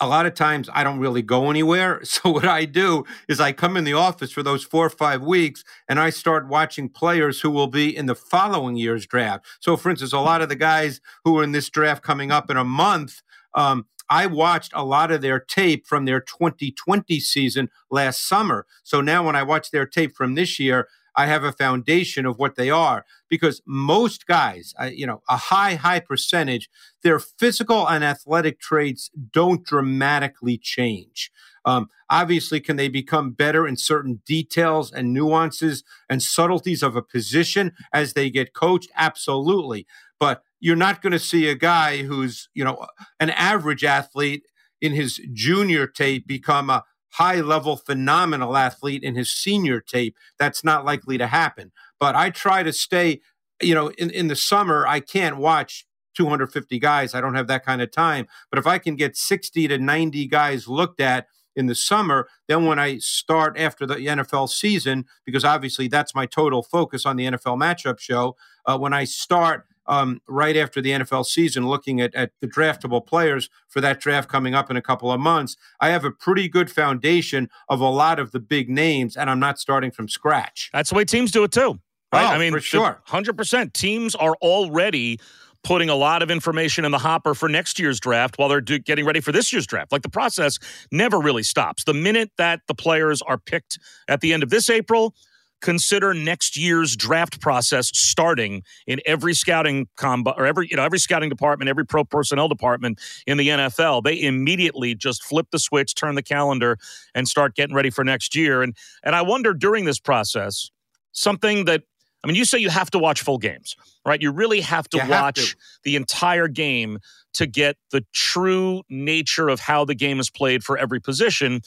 a 0.02 0.08
lot 0.08 0.26
of 0.26 0.34
times 0.34 0.68
I 0.74 0.82
don't 0.82 0.98
really 0.98 1.22
go 1.22 1.48
anywhere. 1.48 2.02
So 2.12 2.30
what 2.30 2.44
I 2.44 2.66
do 2.66 3.04
is 3.28 3.40
I 3.40 3.52
come 3.52 3.76
in 3.76 3.84
the 3.84 3.94
office 3.94 4.32
for 4.32 4.42
those 4.42 4.64
four 4.64 4.84
or 4.86 4.90
five 4.90 5.22
weeks 5.22 5.64
and 5.88 5.98
I 5.98 6.10
start 6.10 6.46
watching 6.46 6.88
players 6.88 7.40
who 7.40 7.50
will 7.50 7.68
be 7.68 7.96
in 7.96 8.06
the 8.06 8.14
following 8.14 8.76
year's 8.76 9.06
draft. 9.06 9.46
So 9.60 9.76
for 9.76 9.90
instance, 9.90 10.12
a 10.12 10.18
lot 10.18 10.42
of 10.42 10.48
the 10.48 10.56
guys 10.56 11.00
who 11.24 11.38
are 11.38 11.42
in 11.42 11.52
this 11.52 11.70
draft 11.70 12.02
coming 12.02 12.30
up 12.30 12.50
in 12.50 12.56
a 12.56 12.64
month, 12.64 13.22
um, 13.54 13.86
I 14.10 14.26
watched 14.26 14.72
a 14.74 14.84
lot 14.84 15.10
of 15.10 15.22
their 15.22 15.40
tape 15.40 15.86
from 15.86 16.04
their 16.04 16.20
2020 16.20 17.18
season 17.18 17.70
last 17.90 18.28
summer. 18.28 18.66
So 18.82 19.00
now 19.00 19.24
when 19.24 19.36
I 19.36 19.42
watch 19.42 19.70
their 19.70 19.86
tape 19.86 20.14
from 20.14 20.34
this 20.34 20.58
year, 20.58 20.88
I 21.16 21.26
have 21.26 21.44
a 21.44 21.52
foundation 21.52 22.26
of 22.26 22.38
what 22.38 22.56
they 22.56 22.70
are 22.70 23.04
because 23.28 23.60
most 23.66 24.26
guys, 24.26 24.74
you 24.90 25.06
know, 25.06 25.22
a 25.28 25.36
high, 25.36 25.74
high 25.74 26.00
percentage, 26.00 26.68
their 27.02 27.18
physical 27.18 27.88
and 27.88 28.02
athletic 28.02 28.60
traits 28.60 29.10
don't 29.32 29.64
dramatically 29.64 30.58
change. 30.58 31.30
Um, 31.64 31.88
obviously, 32.10 32.60
can 32.60 32.76
they 32.76 32.88
become 32.88 33.32
better 33.32 33.66
in 33.66 33.76
certain 33.76 34.20
details 34.26 34.90
and 34.90 35.12
nuances 35.12 35.84
and 36.08 36.22
subtleties 36.22 36.82
of 36.82 36.96
a 36.96 37.02
position 37.02 37.72
as 37.92 38.14
they 38.14 38.30
get 38.30 38.54
coached? 38.54 38.90
Absolutely. 38.96 39.86
But 40.18 40.42
you're 40.60 40.76
not 40.76 41.02
going 41.02 41.12
to 41.12 41.18
see 41.18 41.48
a 41.48 41.54
guy 41.54 42.02
who's, 42.02 42.48
you 42.54 42.64
know, 42.64 42.86
an 43.20 43.30
average 43.30 43.84
athlete 43.84 44.44
in 44.80 44.92
his 44.92 45.20
junior 45.32 45.86
tape 45.86 46.26
become 46.26 46.68
a 46.68 46.84
high 47.12 47.40
level 47.40 47.76
phenomenal 47.76 48.56
athlete 48.56 49.02
in 49.02 49.14
his 49.14 49.30
senior 49.30 49.80
tape. 49.80 50.16
That's 50.38 50.64
not 50.64 50.84
likely 50.84 51.18
to 51.18 51.26
happen. 51.26 51.72
But 52.00 52.16
I 52.16 52.30
try 52.30 52.62
to 52.62 52.72
stay, 52.72 53.20
you 53.60 53.74
know, 53.74 53.88
in, 53.98 54.10
in 54.10 54.28
the 54.28 54.36
summer, 54.36 54.86
I 54.86 55.00
can't 55.00 55.36
watch 55.36 55.86
250 56.16 56.78
guys. 56.78 57.14
I 57.14 57.20
don't 57.20 57.34
have 57.34 57.46
that 57.48 57.64
kind 57.64 57.82
of 57.82 57.90
time. 57.90 58.26
But 58.50 58.58
if 58.58 58.66
I 58.66 58.78
can 58.78 58.96
get 58.96 59.16
60 59.16 59.68
to 59.68 59.78
90 59.78 60.26
guys 60.26 60.68
looked 60.68 61.00
at 61.00 61.26
in 61.54 61.66
the 61.66 61.74
summer, 61.74 62.28
then 62.48 62.64
when 62.64 62.78
I 62.78 62.98
start 62.98 63.58
after 63.58 63.86
the 63.86 63.96
NFL 63.96 64.48
season, 64.48 65.04
because 65.26 65.44
obviously 65.44 65.88
that's 65.88 66.14
my 66.14 66.24
total 66.24 66.62
focus 66.62 67.04
on 67.04 67.16
the 67.16 67.26
NFL 67.26 67.58
matchup 67.58 67.98
show, 67.98 68.36
uh, 68.64 68.78
when 68.78 68.94
I 68.94 69.04
start 69.04 69.66
um, 69.86 70.20
right 70.28 70.56
after 70.56 70.80
the 70.80 70.90
NFL 70.90 71.26
season, 71.26 71.66
looking 71.66 72.00
at, 72.00 72.14
at 72.14 72.32
the 72.40 72.46
draftable 72.46 73.04
players 73.04 73.50
for 73.68 73.80
that 73.80 74.00
draft 74.00 74.28
coming 74.28 74.54
up 74.54 74.70
in 74.70 74.76
a 74.76 74.82
couple 74.82 75.10
of 75.10 75.20
months, 75.20 75.56
I 75.80 75.90
have 75.90 76.04
a 76.04 76.10
pretty 76.10 76.48
good 76.48 76.70
foundation 76.70 77.48
of 77.68 77.80
a 77.80 77.88
lot 77.88 78.18
of 78.18 78.32
the 78.32 78.40
big 78.40 78.68
names, 78.68 79.16
and 79.16 79.28
I'm 79.28 79.40
not 79.40 79.58
starting 79.58 79.90
from 79.90 80.08
scratch. 80.08 80.70
That's 80.72 80.90
the 80.90 80.96
way 80.96 81.04
teams 81.04 81.30
do 81.30 81.44
it 81.44 81.52
too. 81.52 81.80
Right? 82.12 82.24
Oh, 82.24 82.34
I 82.34 82.38
mean, 82.38 82.52
for 82.52 82.60
sure. 82.60 83.00
100%. 83.08 83.72
Teams 83.72 84.14
are 84.14 84.34
already 84.42 85.18
putting 85.64 85.88
a 85.88 85.94
lot 85.94 86.22
of 86.22 86.30
information 86.30 86.84
in 86.84 86.90
the 86.90 86.98
hopper 86.98 87.34
for 87.34 87.48
next 87.48 87.78
year's 87.78 88.00
draft 88.00 88.36
while 88.36 88.48
they're 88.48 88.60
do- 88.60 88.78
getting 88.78 89.04
ready 89.04 89.20
for 89.20 89.32
this 89.32 89.52
year's 89.52 89.66
draft. 89.66 89.92
Like 89.92 90.02
the 90.02 90.10
process 90.10 90.58
never 90.90 91.20
really 91.20 91.42
stops. 91.42 91.84
The 91.84 91.94
minute 91.94 92.30
that 92.36 92.60
the 92.66 92.74
players 92.74 93.22
are 93.22 93.38
picked 93.38 93.78
at 94.08 94.20
the 94.20 94.32
end 94.32 94.42
of 94.42 94.50
this 94.50 94.68
April, 94.68 95.14
consider 95.62 96.12
next 96.12 96.56
year's 96.56 96.96
draft 96.96 97.40
process 97.40 97.90
starting 97.94 98.62
in 98.86 99.00
every 99.06 99.32
scouting 99.34 99.88
combo 99.96 100.32
or 100.36 100.44
every 100.44 100.68
you 100.70 100.76
know 100.76 100.84
every 100.84 100.98
scouting 100.98 101.30
department, 101.30 101.68
every 101.70 101.86
pro 101.86 102.04
personnel 102.04 102.48
department 102.48 103.00
in 103.26 103.38
the 103.38 103.48
NFL. 103.48 104.02
They 104.02 104.20
immediately 104.20 104.94
just 104.94 105.24
flip 105.24 105.46
the 105.52 105.58
switch, 105.58 105.94
turn 105.94 106.14
the 106.16 106.22
calendar, 106.22 106.76
and 107.14 107.26
start 107.26 107.54
getting 107.54 107.74
ready 107.74 107.90
for 107.90 108.04
next 108.04 108.36
year. 108.36 108.62
And 108.62 108.76
and 109.02 109.14
I 109.14 109.22
wonder 109.22 109.54
during 109.54 109.86
this 109.86 109.98
process 110.00 110.70
something 111.12 111.64
that 111.66 111.82
I 112.24 112.28
mean, 112.28 112.36
you 112.36 112.44
say 112.44 112.58
you 112.58 112.70
have 112.70 112.90
to 112.92 112.98
watch 112.98 113.22
full 113.22 113.38
games, 113.38 113.76
right? 114.06 114.20
You 114.20 114.30
really 114.30 114.60
have 114.60 114.88
to 114.90 114.98
You 114.98 115.02
have 115.02 115.10
watch 115.10 115.52
to. 115.52 115.56
the 115.84 115.96
entire 115.96 116.48
game 116.48 116.98
to 117.34 117.46
get 117.46 117.76
the 117.90 118.04
true 118.12 118.82
nature 118.88 119.48
of 119.48 119.58
how 119.60 119.84
the 119.84 119.94
game 119.94 120.20
is 120.20 120.30
played 120.30 120.62
for 120.62 120.78
every 120.78 121.00
position. 121.00 121.62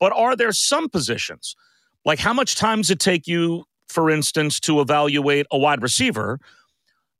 But 0.00 0.12
are 0.12 0.34
there 0.34 0.50
some 0.52 0.88
positions, 0.88 1.54
like 2.04 2.18
how 2.18 2.32
much 2.32 2.54
time 2.54 2.78
does 2.78 2.90
it 2.90 3.00
take 3.00 3.26
you, 3.26 3.64
for 3.88 4.10
instance, 4.10 4.60
to 4.60 4.80
evaluate 4.80 5.46
a 5.50 5.58
wide 5.58 5.82
receiver? 5.82 6.38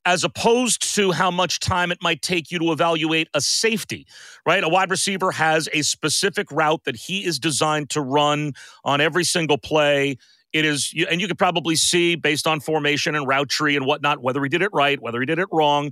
As 0.03 0.23
opposed 0.23 0.95
to 0.95 1.11
how 1.11 1.29
much 1.29 1.59
time 1.59 1.91
it 1.91 1.99
might 2.01 2.23
take 2.23 2.49
you 2.49 2.57
to 2.57 2.71
evaluate 2.71 3.27
a 3.35 3.41
safety, 3.41 4.07
right? 4.47 4.63
A 4.63 4.69
wide 4.69 4.89
receiver 4.89 5.31
has 5.31 5.69
a 5.73 5.83
specific 5.83 6.51
route 6.51 6.83
that 6.85 6.95
he 6.95 7.23
is 7.23 7.37
designed 7.37 7.91
to 7.91 8.01
run 8.01 8.53
on 8.83 8.99
every 8.99 9.23
single 9.23 9.59
play. 9.59 10.17
It 10.53 10.65
is, 10.65 10.91
and 11.07 11.21
you 11.21 11.27
could 11.27 11.37
probably 11.37 11.75
see 11.75 12.15
based 12.15 12.47
on 12.47 12.61
formation 12.61 13.13
and 13.13 13.27
route 13.27 13.49
tree 13.49 13.75
and 13.75 13.85
whatnot, 13.85 14.23
whether 14.23 14.41
he 14.41 14.49
did 14.49 14.63
it 14.63 14.71
right, 14.73 14.99
whether 14.99 15.19
he 15.19 15.27
did 15.27 15.37
it 15.37 15.47
wrong. 15.51 15.91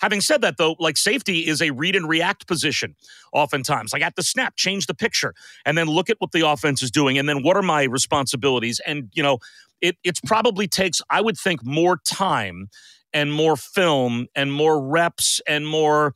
Having 0.00 0.22
said 0.22 0.40
that, 0.40 0.56
though, 0.56 0.76
like 0.78 0.96
safety 0.96 1.46
is 1.46 1.60
a 1.60 1.70
read 1.70 1.94
and 1.94 2.08
react 2.08 2.46
position 2.46 2.96
oftentimes. 3.32 3.92
Like 3.92 4.02
at 4.02 4.16
the 4.16 4.22
snap, 4.22 4.56
change 4.56 4.86
the 4.86 4.94
picture 4.94 5.34
and 5.64 5.76
then 5.76 5.86
look 5.86 6.10
at 6.10 6.16
what 6.20 6.32
the 6.32 6.46
offense 6.48 6.82
is 6.82 6.90
doing. 6.90 7.18
And 7.18 7.28
then 7.28 7.42
what 7.42 7.56
are 7.56 7.62
my 7.62 7.84
responsibilities? 7.84 8.80
And, 8.86 9.10
you 9.12 9.22
know, 9.22 9.38
it 9.80 9.96
it's 10.02 10.20
probably 10.20 10.66
takes, 10.66 11.00
I 11.10 11.20
would 11.20 11.38
think, 11.38 11.64
more 11.64 11.98
time 11.98 12.68
and 13.12 13.32
more 13.32 13.56
film 13.56 14.26
and 14.34 14.52
more 14.52 14.80
reps 14.80 15.40
and 15.46 15.66
more, 15.66 16.14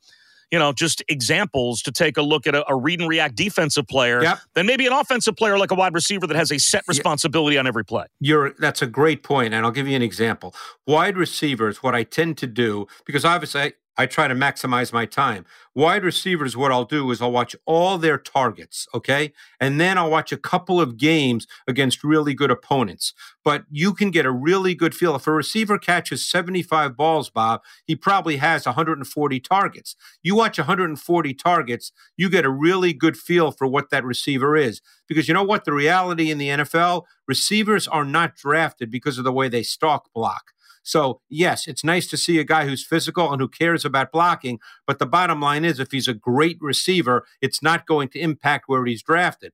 you 0.51 0.59
know, 0.59 0.73
just 0.73 1.03
examples 1.07 1.81
to 1.83 1.91
take 1.91 2.17
a 2.17 2.21
look 2.21 2.47
at 2.47 2.55
a, 2.55 2.69
a 2.71 2.75
read 2.75 2.99
and 2.99 3.09
react 3.09 3.35
defensive 3.35 3.87
player 3.87 4.21
Yep. 4.21 4.39
than 4.53 4.65
maybe 4.65 4.85
an 4.87 4.93
offensive 4.93 5.35
player 5.35 5.57
like 5.57 5.71
a 5.71 5.75
wide 5.75 5.93
receiver 5.93 6.27
that 6.27 6.35
has 6.35 6.51
a 6.51 6.59
set 6.59 6.83
responsibility 6.87 7.57
on 7.57 7.67
every 7.67 7.83
play. 7.83 8.05
You're 8.19 8.53
that's 8.59 8.81
a 8.81 8.87
great 8.87 9.23
point, 9.23 9.53
and 9.53 9.65
I'll 9.65 9.71
give 9.71 9.87
you 9.87 9.95
an 9.95 10.01
example. 10.01 10.53
Wide 10.87 11.17
receivers, 11.17 11.83
what 11.83 11.95
I 11.95 12.03
tend 12.03 12.37
to 12.39 12.47
do, 12.47 12.87
because 13.05 13.25
obviously 13.25 13.73
I, 13.97 14.05
try 14.05 14.27
to 14.27 14.35
maximize 14.35 14.91
my 14.93 15.05
time. 15.05 15.45
Wide 15.73 16.03
receivers, 16.03 16.55
what 16.55 16.71
I'll 16.71 16.85
do 16.85 17.11
is 17.11 17.21
I'll 17.21 17.31
watch 17.31 17.55
all 17.65 17.97
their 17.97 18.17
targets, 18.17 18.87
okay? 18.93 19.33
And 19.59 19.79
then 19.79 19.97
I'll 19.97 20.09
watch 20.09 20.31
a 20.31 20.37
couple 20.37 20.79
of 20.79 20.97
games 20.97 21.47
against 21.67 22.03
really 22.03 22.33
good 22.33 22.51
opponents. 22.51 23.13
But 23.43 23.65
you 23.69 23.93
can 23.93 24.11
get 24.11 24.25
a 24.25 24.31
really 24.31 24.73
good 24.73 24.95
feel. 24.95 25.15
If 25.15 25.27
a 25.27 25.31
receiver 25.31 25.77
catches 25.77 26.25
75 26.25 26.95
balls, 26.95 27.29
Bob, 27.29 27.61
he 27.85 27.95
probably 27.95 28.37
has 28.37 28.65
140 28.65 29.39
targets. 29.39 29.95
You 30.23 30.35
watch 30.35 30.57
140 30.57 31.33
targets, 31.33 31.91
you 32.17 32.29
get 32.29 32.45
a 32.45 32.49
really 32.49 32.93
good 32.93 33.17
feel 33.17 33.51
for 33.51 33.67
what 33.67 33.89
that 33.89 34.05
receiver 34.05 34.55
is. 34.55 34.81
Because 35.07 35.27
you 35.27 35.33
know 35.33 35.43
what? 35.43 35.65
The 35.65 35.73
reality 35.73 36.31
in 36.31 36.37
the 36.37 36.49
NFL, 36.49 37.03
receivers 37.27 37.87
are 37.87 38.05
not 38.05 38.35
drafted 38.35 38.89
because 38.89 39.17
of 39.17 39.23
the 39.23 39.33
way 39.33 39.49
they 39.49 39.63
stalk 39.63 40.11
block. 40.13 40.51
So, 40.85 41.19
yes, 41.29 41.67
it's 41.67 41.83
nice 41.83 42.05
to 42.07 42.15
see 42.15 42.37
a 42.37 42.43
guy 42.43 42.65
who's 42.65 42.85
physical 42.85 43.31
and 43.31 43.41
who 43.41 43.47
cares 43.47 43.83
about 43.83 44.11
blocking. 44.11 44.59
But 44.85 44.99
the 44.99 45.07
bottom 45.07 45.41
line 45.41 45.65
is, 45.65 45.79
if 45.79 45.91
he's 45.91 46.07
a 46.07 46.13
great 46.13 46.57
receiver, 46.61 47.25
it's 47.41 47.63
not 47.63 47.87
going 47.87 48.09
to 48.09 48.19
impact 48.19 48.65
where 48.67 48.85
he's 48.85 49.01
drafted. 49.01 49.51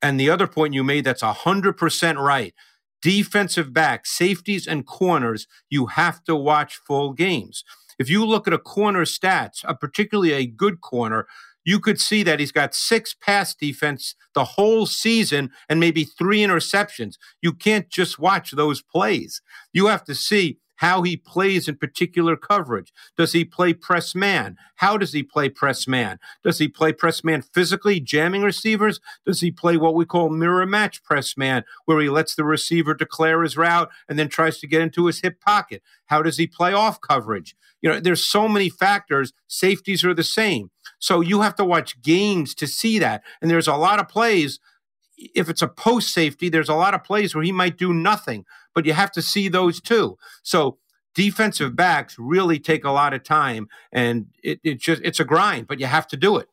And 0.00 0.20
the 0.20 0.30
other 0.30 0.46
point 0.46 0.72
you 0.72 0.84
made, 0.84 1.04
that's 1.04 1.22
100% 1.22 2.16
right. 2.16 2.54
Defensive 3.02 3.72
back, 3.72 4.06
safeties, 4.06 4.68
and 4.68 4.86
corners, 4.86 5.48
you 5.68 5.86
have 5.86 6.22
to 6.24 6.36
watch 6.36 6.76
full 6.86 7.12
games. 7.12 7.64
If 7.98 8.08
you 8.08 8.24
look 8.24 8.46
at 8.46 8.54
a 8.54 8.58
corner 8.58 9.04
stats, 9.04 9.64
a 9.64 9.74
particularly 9.74 10.32
a 10.32 10.46
good 10.46 10.80
corner, 10.80 11.26
you 11.64 11.80
could 11.80 12.00
see 12.00 12.22
that 12.22 12.40
he's 12.40 12.52
got 12.52 12.74
six 12.74 13.14
pass 13.14 13.54
defense 13.54 14.14
the 14.34 14.44
whole 14.44 14.86
season 14.86 15.50
and 15.68 15.78
maybe 15.80 16.04
three 16.04 16.40
interceptions. 16.40 17.14
You 17.40 17.52
can't 17.52 17.88
just 17.88 18.18
watch 18.18 18.52
those 18.52 18.82
plays. 18.82 19.40
You 19.72 19.86
have 19.86 20.04
to 20.04 20.14
see 20.14 20.58
how 20.82 21.02
he 21.02 21.16
plays 21.16 21.68
in 21.68 21.76
particular 21.76 22.34
coverage. 22.36 22.92
Does 23.16 23.32
he 23.32 23.44
play 23.44 23.72
press 23.72 24.16
man? 24.16 24.56
How 24.74 24.96
does 24.96 25.12
he 25.12 25.22
play 25.22 25.48
press 25.48 25.86
man? 25.86 26.18
Does 26.42 26.58
he 26.58 26.66
play 26.66 26.92
press 26.92 27.22
man 27.22 27.40
physically, 27.40 28.00
jamming 28.00 28.42
receivers? 28.42 28.98
Does 29.24 29.40
he 29.42 29.52
play 29.52 29.76
what 29.76 29.94
we 29.94 30.04
call 30.04 30.28
mirror 30.28 30.66
match 30.66 31.04
press 31.04 31.36
man, 31.36 31.62
where 31.84 32.00
he 32.00 32.08
lets 32.08 32.34
the 32.34 32.42
receiver 32.42 32.94
declare 32.94 33.44
his 33.44 33.56
route 33.56 33.90
and 34.08 34.18
then 34.18 34.28
tries 34.28 34.58
to 34.58 34.66
get 34.66 34.82
into 34.82 35.06
his 35.06 35.20
hip 35.20 35.40
pocket? 35.40 35.84
How 36.06 36.20
does 36.20 36.36
he 36.36 36.48
play 36.48 36.72
off 36.72 37.00
coverage? 37.00 37.54
You 37.80 37.90
know, 37.90 38.00
there's 38.00 38.24
so 38.24 38.48
many 38.48 38.68
factors. 38.68 39.32
Safeties 39.46 40.02
are 40.02 40.14
the 40.14 40.24
same. 40.24 40.72
So 40.98 41.20
you 41.20 41.42
have 41.42 41.54
to 41.56 41.64
watch 41.64 42.02
games 42.02 42.56
to 42.56 42.66
see 42.66 42.98
that. 42.98 43.22
And 43.40 43.48
there's 43.48 43.68
a 43.68 43.76
lot 43.76 44.00
of 44.00 44.08
plays. 44.08 44.58
If 45.34 45.48
it's 45.48 45.62
a 45.62 45.68
post 45.68 46.12
safety, 46.12 46.48
there's 46.48 46.68
a 46.68 46.74
lot 46.74 46.94
of 46.94 47.04
plays 47.04 47.34
where 47.34 47.44
he 47.44 47.52
might 47.52 47.78
do 47.78 47.92
nothing, 47.92 48.44
but 48.74 48.86
you 48.86 48.92
have 48.92 49.12
to 49.12 49.22
see 49.22 49.48
those 49.48 49.80
too. 49.80 50.18
So 50.42 50.78
defensive 51.14 51.76
backs 51.76 52.16
really 52.18 52.58
take 52.58 52.84
a 52.84 52.90
lot 52.90 53.12
of 53.12 53.22
time 53.22 53.68
and 53.92 54.26
it, 54.42 54.60
it 54.64 54.80
just 54.80 55.02
it's 55.04 55.20
a 55.20 55.24
grind, 55.24 55.66
but 55.66 55.80
you 55.80 55.86
have 55.86 56.06
to 56.08 56.16
do 56.16 56.36
it. 56.36 56.48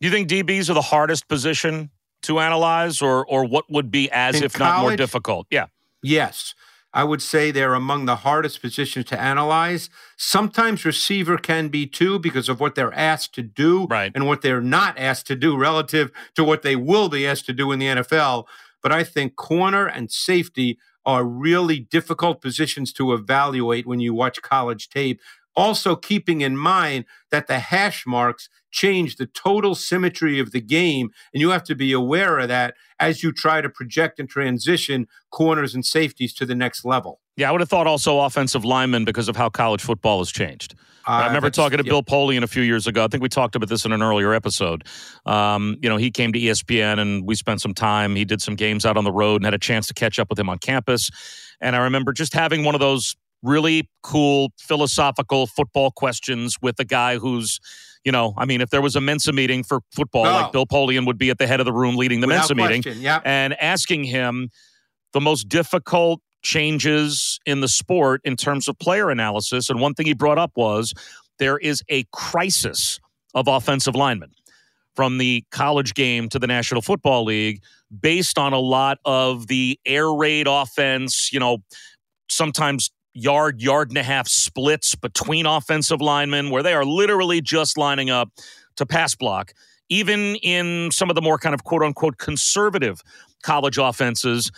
Do 0.00 0.06
you 0.06 0.12
think 0.12 0.28
DBs 0.28 0.70
are 0.70 0.74
the 0.74 0.82
hardest 0.82 1.28
position 1.28 1.90
to 2.22 2.38
analyze, 2.40 3.02
or 3.02 3.26
or 3.26 3.44
what 3.44 3.70
would 3.70 3.90
be 3.90 4.10
as 4.10 4.36
In 4.36 4.44
if 4.44 4.58
not 4.58 4.80
more 4.82 4.96
difficult? 4.96 5.46
Yeah. 5.50 5.66
Yes. 6.02 6.54
I 6.94 7.04
would 7.04 7.20
say 7.20 7.50
they're 7.50 7.74
among 7.74 8.06
the 8.06 8.16
hardest 8.16 8.62
positions 8.62 9.04
to 9.06 9.20
analyze. 9.20 9.90
Sometimes 10.16 10.84
receiver 10.84 11.36
can 11.36 11.68
be 11.68 11.86
too 11.86 12.18
because 12.18 12.48
of 12.48 12.60
what 12.60 12.74
they're 12.74 12.94
asked 12.94 13.34
to 13.34 13.42
do 13.42 13.86
Right. 13.86 14.10
and 14.14 14.26
what 14.26 14.40
they're 14.42 14.60
not 14.62 14.98
asked 14.98 15.26
to 15.28 15.36
do 15.36 15.56
relative 15.56 16.10
to 16.34 16.42
what 16.42 16.62
they 16.62 16.76
will 16.76 17.08
be 17.08 17.26
asked 17.26 17.46
to 17.46 17.52
do 17.52 17.72
in 17.72 17.78
the 17.78 17.86
NFL. 17.88 18.46
But 18.82 18.92
I 18.92 19.04
think 19.04 19.36
corner 19.36 19.86
and 19.86 20.10
safety 20.10 20.78
are 21.04 21.24
really 21.24 21.78
difficult 21.78 22.42
positions 22.42 22.92
to 22.92 23.12
evaluate 23.14 23.86
when 23.86 23.98
you 24.00 24.12
watch 24.12 24.42
college 24.42 24.88
tape. 24.90 25.20
Also, 25.58 25.96
keeping 25.96 26.40
in 26.40 26.56
mind 26.56 27.04
that 27.30 27.46
the 27.48 27.58
hash 27.58 28.06
marks 28.06 28.48
change 28.70 29.16
the 29.16 29.26
total 29.26 29.74
symmetry 29.74 30.38
of 30.38 30.52
the 30.52 30.60
game, 30.60 31.10
and 31.34 31.40
you 31.40 31.50
have 31.50 31.64
to 31.64 31.74
be 31.74 31.92
aware 31.92 32.38
of 32.38 32.48
that 32.48 32.74
as 33.00 33.22
you 33.22 33.32
try 33.32 33.60
to 33.60 33.68
project 33.68 34.20
and 34.20 34.28
transition 34.28 35.06
corners 35.30 35.74
and 35.74 35.84
safeties 35.84 36.32
to 36.34 36.46
the 36.46 36.54
next 36.54 36.84
level. 36.84 37.20
Yeah, 37.36 37.48
I 37.48 37.52
would 37.52 37.60
have 37.60 37.68
thought 37.68 37.86
also 37.86 38.20
offensive 38.20 38.64
linemen 38.64 39.04
because 39.04 39.28
of 39.28 39.36
how 39.36 39.48
college 39.48 39.80
football 39.82 40.18
has 40.18 40.30
changed. 40.30 40.74
I 41.06 41.22
Uh, 41.22 41.26
remember 41.28 41.50
talking 41.50 41.78
to 41.78 41.84
yeah. 41.84 41.90
Bill 41.90 42.02
Polian 42.02 42.42
a 42.42 42.46
few 42.46 42.62
years 42.62 42.86
ago. 42.86 43.04
I 43.04 43.08
think 43.08 43.22
we 43.22 43.28
talked 43.28 43.56
about 43.56 43.68
this 43.68 43.84
in 43.84 43.92
an 43.92 44.02
earlier 44.02 44.34
episode. 44.34 44.84
Um, 45.24 45.76
you 45.80 45.88
know, 45.88 45.96
he 45.96 46.10
came 46.10 46.32
to 46.34 46.38
ESPN 46.38 46.98
and 46.98 47.26
we 47.26 47.34
spent 47.34 47.60
some 47.60 47.72
time. 47.74 48.14
He 48.14 48.24
did 48.24 48.42
some 48.42 48.56
games 48.56 48.84
out 48.84 48.96
on 48.96 49.04
the 49.04 49.12
road 49.12 49.36
and 49.36 49.44
had 49.44 49.54
a 49.54 49.58
chance 49.58 49.86
to 49.86 49.94
catch 49.94 50.18
up 50.18 50.28
with 50.28 50.38
him 50.38 50.48
on 50.50 50.58
campus. 50.58 51.10
And 51.60 51.74
I 51.74 51.78
remember 51.80 52.12
just 52.12 52.34
having 52.34 52.62
one 52.64 52.74
of 52.74 52.80
those 52.80 53.16
really 53.42 53.88
cool 54.02 54.50
philosophical 54.58 55.46
football 55.46 55.90
questions 55.90 56.56
with 56.60 56.78
a 56.80 56.84
guy 56.84 57.18
who's, 57.18 57.60
you 58.04 58.12
know, 58.12 58.34
I 58.36 58.44
mean, 58.44 58.60
if 58.60 58.70
there 58.70 58.82
was 58.82 58.96
a 58.96 59.00
Mensa 59.00 59.32
meeting 59.32 59.62
for 59.62 59.80
football, 59.94 60.26
Oh. 60.26 60.32
like 60.32 60.52
Bill 60.52 60.66
Polian 60.66 61.06
would 61.06 61.18
be 61.18 61.30
at 61.30 61.38
the 61.38 61.46
head 61.46 61.60
of 61.60 61.66
the 61.66 61.72
room 61.72 61.96
leading 61.96 62.20
the 62.20 62.26
Without 62.26 62.40
Mensa 62.50 62.54
meeting 62.54 62.82
question, 62.82 63.02
Yep. 63.02 63.22
and 63.24 63.60
asking 63.60 64.04
him 64.04 64.50
the 65.12 65.20
most 65.20 65.48
difficult 65.48 66.20
changes 66.42 67.38
in 67.46 67.60
the 67.60 67.68
sport 67.68 68.20
in 68.24 68.36
terms 68.36 68.68
of 68.68 68.78
player 68.78 69.10
analysis. 69.10 69.68
And 69.70 69.80
one 69.80 69.94
thing 69.94 70.06
he 70.06 70.14
brought 70.14 70.38
up 70.38 70.52
was 70.56 70.92
there 71.38 71.58
is 71.58 71.82
a 71.88 72.04
crisis 72.12 72.98
of 73.34 73.46
offensive 73.48 73.94
linemen 73.94 74.30
from 74.96 75.18
the 75.18 75.44
college 75.52 75.94
game 75.94 76.28
to 76.28 76.38
the 76.38 76.46
National 76.46 76.82
Football 76.82 77.24
League 77.24 77.62
based 78.00 78.36
on 78.38 78.52
a 78.52 78.58
lot 78.58 78.98
of 79.04 79.46
the 79.46 79.78
air 79.86 80.12
raid 80.12 80.46
offense, 80.48 81.32
you 81.32 81.38
know, 81.40 81.58
sometimes 82.28 82.90
yard, 83.18 83.60
yard 83.60 83.90
and 83.90 83.98
a 83.98 84.02
half 84.02 84.28
splits 84.28 84.94
between 84.94 85.46
offensive 85.46 86.00
linemen 86.00 86.50
where 86.50 86.62
they 86.62 86.74
are 86.74 86.84
literally 86.84 87.40
just 87.40 87.76
lining 87.76 88.10
up 88.10 88.30
to 88.76 88.86
pass 88.86 89.14
block. 89.14 89.52
Even 89.88 90.36
in 90.36 90.90
some 90.90 91.10
of 91.10 91.14
the 91.14 91.22
more 91.22 91.38
kind 91.38 91.54
of 91.54 91.64
quote 91.64 91.82
unquote 91.82 92.18
conservative 92.18 93.00
college 93.42 93.78
offenses, 93.78 94.50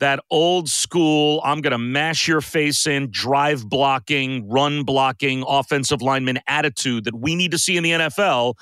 that 0.00 0.20
old 0.30 0.68
school, 0.68 1.40
I'm 1.44 1.60
going 1.60 1.72
to 1.72 1.78
mash 1.78 2.26
your 2.26 2.40
face 2.40 2.86
in, 2.86 3.10
drive 3.10 3.68
blocking, 3.68 4.48
run 4.48 4.82
blocking, 4.82 5.44
offensive 5.46 6.02
lineman 6.02 6.40
attitude 6.46 7.04
that 7.04 7.14
we 7.14 7.34
need 7.34 7.52
to 7.52 7.58
see 7.58 7.76
in 7.76 7.82
the 7.82 7.90
NFL, 7.90 8.54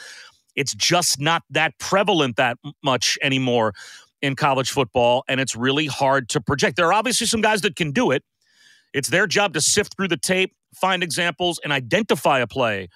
it's 0.54 0.74
just 0.74 1.20
not 1.20 1.42
that 1.50 1.78
prevalent 1.78 2.36
that 2.36 2.58
much 2.84 3.18
anymore 3.22 3.72
in 4.20 4.36
college 4.36 4.70
football. 4.70 5.24
And 5.28 5.40
it's 5.40 5.56
really 5.56 5.86
hard 5.86 6.28
to 6.30 6.40
project. 6.40 6.76
There 6.76 6.86
are 6.86 6.92
obviously 6.92 7.26
some 7.26 7.40
guys 7.40 7.62
that 7.62 7.76
can 7.76 7.90
do 7.90 8.10
it. 8.10 8.22
It's 8.92 9.08
their 9.08 9.26
job 9.26 9.54
to 9.54 9.60
sift 9.60 9.96
through 9.96 10.08
the 10.08 10.16
tape, 10.16 10.54
find 10.74 11.02
examples, 11.02 11.60
and 11.62 11.72
identify 11.72 12.40
a 12.40 12.46
play 12.46 12.88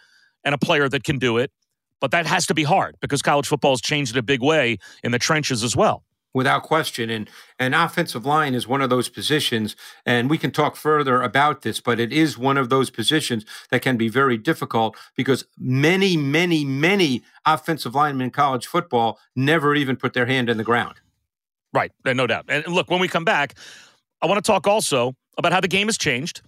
and 0.45 0.55
a 0.55 0.59
player 0.59 0.88
that 0.88 1.05
can 1.05 1.19
do 1.19 1.38
it. 1.38 1.50
But 2.00 2.11
that 2.11 2.26
has 2.26 2.47
to 2.47 2.55
be 2.55 2.62
hard 2.62 2.97
because 3.00 3.23
college 3.23 3.47
football 3.47 3.73
has 3.73 3.81
changed 3.81 4.12
in 4.12 4.19
a 4.19 4.23
big 4.23 4.43
way 4.43 4.79
in 5.03 5.12
the 5.12 5.19
trenches 5.19 5.65
as 5.65 5.75
well 5.75 6.05
without 6.37 6.62
question. 6.62 7.09
And 7.09 7.31
an 7.59 7.73
offensive 7.73 8.26
line 8.26 8.55
is 8.55 8.69
one 8.69 8.83
of 8.83 8.91
those 8.91 9.09
positions, 9.09 9.75
and 10.05 10.29
we 10.29 10.37
can 10.37 10.50
talk 10.50 10.76
further 10.76 11.23
about 11.23 11.62
this, 11.62 11.81
but 11.81 11.99
it 11.99 12.12
is 12.12 12.37
one 12.37 12.59
of 12.59 12.69
those 12.69 12.91
positions 12.91 13.47
that 13.71 13.81
can 13.81 13.97
be 13.97 14.11
very 14.11 14.37
difficult 14.37 14.99
because 15.17 15.47
many, 15.59 16.15
many, 16.15 16.62
many 16.62 17.23
offensive 17.47 17.95
linemen 17.95 18.26
in 18.26 18.31
college 18.31 18.67
football 18.67 19.19
never 19.35 19.75
even 19.75 19.97
put 19.97 20.12
their 20.12 20.26
hand 20.26 20.50
in 20.50 20.59
the 20.59 20.62
ground. 20.62 20.97
Right, 21.73 21.91
no 22.05 22.26
doubt. 22.26 22.45
And 22.49 22.67
look, 22.69 22.91
when 22.91 23.00
we 23.00 23.09
come 23.09 23.25
back, 23.25 23.55
I 24.21 24.26
want 24.26 24.45
to 24.45 24.47
talk 24.47 24.67
also 24.67 25.15
about 25.37 25.52
how 25.52 25.61
the 25.61 25.69
game 25.69 25.88
has 25.88 25.99
changed 25.99 26.43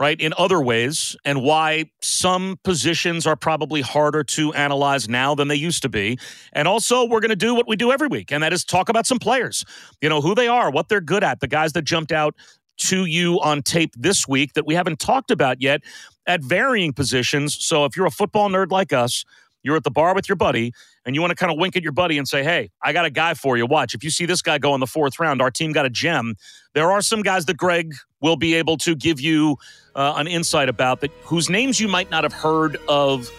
right, 0.00 0.20
in 0.20 0.34
other 0.36 0.60
ways, 0.60 1.14
and 1.24 1.42
why 1.42 1.88
some 2.00 2.58
positions 2.64 3.24
are 3.24 3.36
probably 3.36 3.80
harder 3.80 4.24
to 4.24 4.52
analyze 4.54 5.08
now 5.08 5.32
than 5.34 5.46
they 5.46 5.54
used 5.54 5.82
to 5.82 5.88
be. 5.88 6.18
And 6.52 6.66
also, 6.66 7.04
we're 7.04 7.20
going 7.20 7.30
to 7.30 7.36
do 7.36 7.54
what 7.54 7.68
we 7.68 7.76
do 7.76 7.92
every 7.92 8.08
week, 8.08 8.32
and 8.32 8.42
that 8.42 8.52
is 8.52 8.64
talk 8.64 8.88
about 8.88 9.06
some 9.06 9.20
players, 9.20 9.64
you 10.00 10.08
know, 10.08 10.20
who 10.20 10.34
they 10.34 10.48
are, 10.48 10.70
what 10.70 10.88
they're 10.88 11.00
good 11.00 11.22
at, 11.22 11.38
the 11.38 11.46
guys 11.46 11.72
that 11.74 11.82
jumped 11.82 12.10
out 12.10 12.34
to 12.78 13.04
you 13.04 13.38
on 13.42 13.62
tape 13.62 13.94
this 13.96 14.26
week 14.26 14.54
that 14.54 14.66
we 14.66 14.74
haven't 14.74 14.98
talked 14.98 15.30
about 15.30 15.62
yet 15.62 15.82
at 16.26 16.42
varying 16.42 16.92
positions. 16.92 17.64
So 17.64 17.84
if 17.84 17.96
you're 17.96 18.06
a 18.06 18.10
football 18.10 18.48
nerd 18.48 18.72
like 18.72 18.92
us, 18.92 19.24
you're 19.62 19.76
at 19.76 19.84
the 19.84 19.90
bar 19.90 20.14
with 20.14 20.28
your 20.28 20.36
buddy 20.36 20.72
and 21.04 21.14
you 21.14 21.20
want 21.20 21.30
to 21.30 21.36
kind 21.36 21.52
of 21.52 21.58
wink 21.58 21.76
at 21.76 21.82
your 21.82 21.92
buddy 21.92 22.18
and 22.18 22.26
say, 22.26 22.42
Hey, 22.42 22.70
I 22.82 22.92
got 22.92 23.04
a 23.04 23.10
guy 23.10 23.34
for 23.34 23.56
you. 23.56 23.66
Watch. 23.66 23.94
If 23.94 24.04
you 24.04 24.10
see 24.10 24.26
this 24.26 24.42
guy 24.42 24.58
go 24.58 24.74
in 24.74 24.80
the 24.80 24.86
fourth 24.86 25.18
round, 25.18 25.40
our 25.40 25.50
team 25.50 25.72
got 25.72 25.86
a 25.86 25.90
gem. 25.90 26.34
There 26.74 26.90
are 26.90 27.02
some 27.02 27.22
guys 27.22 27.46
that 27.46 27.56
Greg 27.56 27.94
will 28.20 28.36
be 28.36 28.54
able 28.54 28.76
to 28.78 28.94
give 28.94 29.20
you 29.20 29.56
uh, 29.94 30.14
an 30.16 30.26
insight 30.26 30.68
about 30.68 31.00
that 31.00 31.10
whose 31.22 31.50
names 31.50 31.80
you 31.80 31.88
might 31.88 32.10
not 32.10 32.24
have 32.24 32.32
heard 32.32 32.76
of 32.88 33.30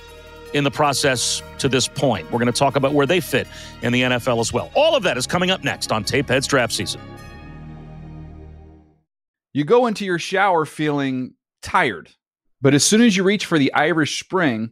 in 0.53 0.63
the 0.63 0.71
process 0.71 1.41
to 1.57 1.67
this 1.67 1.87
point. 1.87 2.31
We're 2.31 2.39
going 2.39 2.51
to 2.51 2.57
talk 2.57 2.75
about 2.75 2.93
where 2.93 3.05
they 3.05 3.19
fit 3.19 3.47
in 3.81 3.91
the 3.91 4.03
NFL 4.03 4.39
as 4.39 4.53
well. 4.53 4.71
All 4.75 4.95
of 4.95 5.03
that 5.03 5.17
is 5.17 5.25
coming 5.25 5.51
up 5.51 5.63
next 5.63 5.91
on 5.91 6.03
Tapeheads 6.03 6.47
Draft 6.47 6.73
Season. 6.73 7.01
You 9.51 9.63
go 9.63 9.85
into 9.85 10.05
your 10.05 10.19
shower 10.19 10.65
feeling 10.65 11.33
tired, 11.61 12.09
but 12.61 12.73
as 12.73 12.83
soon 12.83 13.01
as 13.01 13.15
you 13.15 13.23
reach 13.23 13.45
for 13.45 13.59
the 13.59 13.73
Irish 13.73 14.19
Spring, 14.19 14.71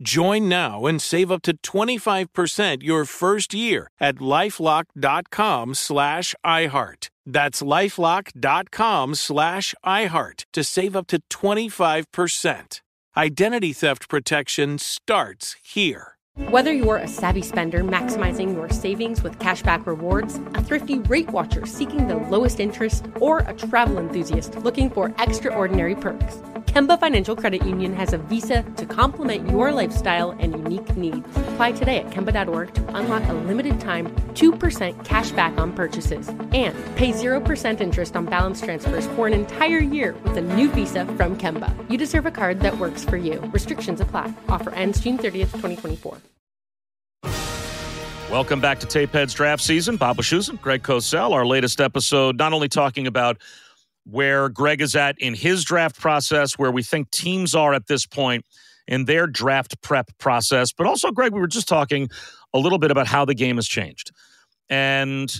Join 0.00 0.48
now 0.48 0.86
and 0.86 1.02
save 1.02 1.32
up 1.32 1.42
to 1.42 1.56
25% 1.56 2.82
your 2.82 3.04
first 3.04 3.52
year 3.52 3.90
at 3.98 4.16
lifelock.com 4.16 5.74
slash 5.74 6.34
iHeart. 6.46 7.08
That's 7.26 7.62
lifelock.com 7.62 9.14
slash 9.16 9.74
iHeart 9.84 10.44
to 10.52 10.64
save 10.64 10.94
up 10.94 11.08
to 11.08 11.20
25%. 11.30 12.80
Identity 13.16 13.72
theft 13.72 14.08
protection 14.08 14.78
starts 14.78 15.56
here. 15.64 16.14
Whether 16.50 16.72
you're 16.72 16.98
a 16.98 17.08
savvy 17.08 17.42
spender 17.42 17.82
maximizing 17.82 18.54
your 18.54 18.70
savings 18.70 19.24
with 19.24 19.40
cashback 19.40 19.84
rewards, 19.86 20.36
a 20.54 20.62
thrifty 20.62 21.00
rate 21.00 21.28
watcher 21.30 21.66
seeking 21.66 22.06
the 22.06 22.14
lowest 22.14 22.60
interest, 22.60 23.06
or 23.18 23.40
a 23.40 23.52
travel 23.52 23.98
enthusiast 23.98 24.54
looking 24.58 24.88
for 24.88 25.12
extraordinary 25.18 25.96
perks. 25.96 26.40
Kemba 26.66 26.98
Financial 26.98 27.36
Credit 27.36 27.64
Union 27.64 27.92
has 27.94 28.12
a 28.12 28.18
visa 28.18 28.62
to 28.76 28.86
complement 28.86 29.48
your 29.48 29.70
lifestyle 29.72 30.32
and 30.32 30.52
unique 30.52 30.96
needs. 30.96 31.28
Apply 31.52 31.72
today 31.72 31.98
at 31.98 32.10
Kemba.org 32.10 32.74
to 32.74 32.96
unlock 32.96 33.22
a 33.28 33.32
limited 33.32 33.78
time 33.80 34.06
2% 34.34 35.04
cash 35.04 35.30
back 35.32 35.56
on 35.58 35.72
purchases 35.72 36.28
and 36.28 36.74
pay 36.96 37.12
0% 37.12 37.80
interest 37.80 38.16
on 38.16 38.24
balance 38.24 38.60
transfers 38.60 39.06
for 39.08 39.26
an 39.26 39.34
entire 39.34 39.78
year 39.78 40.16
with 40.24 40.36
a 40.36 40.40
new 40.40 40.70
visa 40.70 41.04
from 41.04 41.36
Kemba. 41.36 41.72
You 41.90 41.96
deserve 41.98 42.26
a 42.26 42.30
card 42.30 42.60
that 42.60 42.78
works 42.78 43.04
for 43.04 43.16
you. 43.16 43.40
Restrictions 43.52 44.00
apply. 44.00 44.32
Offer 44.48 44.70
ends 44.70 45.00
June 45.00 45.18
30th, 45.18 45.52
2024. 45.52 46.18
Welcome 48.30 48.60
back 48.60 48.78
to 48.80 48.86
Tapeheads 48.86 49.34
Draft 49.34 49.62
Season. 49.62 49.96
Bob 49.96 50.18
Wischusen, 50.18 50.60
Greg 50.60 50.82
Cosell, 50.82 51.32
our 51.32 51.46
latest 51.46 51.80
episode, 51.80 52.36
not 52.36 52.52
only 52.52 52.68
talking 52.68 53.06
about 53.06 53.38
where 54.10 54.48
Greg 54.48 54.80
is 54.80 54.96
at 54.96 55.18
in 55.18 55.34
his 55.34 55.64
draft 55.64 56.00
process, 56.00 56.58
where 56.58 56.70
we 56.70 56.82
think 56.82 57.10
teams 57.10 57.54
are 57.54 57.74
at 57.74 57.86
this 57.86 58.06
point 58.06 58.44
in 58.86 59.04
their 59.04 59.26
draft 59.26 59.80
prep 59.82 60.10
process. 60.18 60.72
But 60.72 60.86
also, 60.86 61.10
Greg, 61.10 61.32
we 61.32 61.40
were 61.40 61.46
just 61.46 61.68
talking 61.68 62.08
a 62.54 62.58
little 62.58 62.78
bit 62.78 62.90
about 62.90 63.06
how 63.06 63.24
the 63.24 63.34
game 63.34 63.56
has 63.56 63.68
changed 63.68 64.10
and 64.70 65.30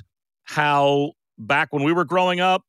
how 0.45 1.13
back 1.39 1.73
when 1.73 1.83
we 1.83 1.93
were 1.93 2.05
growing 2.05 2.41
up, 2.41 2.63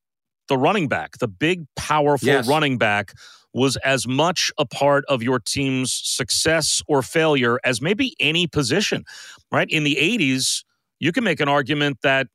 the 0.48 0.56
running 0.56 0.88
back, 0.88 1.18
the 1.18 1.28
big, 1.28 1.66
powerful 1.76 2.26
yes. 2.26 2.48
running 2.48 2.78
back, 2.78 3.12
was 3.52 3.76
as 3.78 4.06
much 4.06 4.52
a 4.58 4.64
part 4.64 5.04
of 5.06 5.22
your 5.22 5.38
team's 5.38 5.92
success 5.92 6.82
or 6.88 7.02
failure 7.02 7.58
as 7.64 7.82
maybe 7.82 8.14
any 8.20 8.46
position, 8.46 9.04
right? 9.52 9.68
In 9.68 9.84
the 9.84 9.96
80s, 9.96 10.64
you 10.98 11.12
can 11.12 11.24
make 11.24 11.40
an 11.40 11.48
argument 11.48 11.98
that 12.02 12.28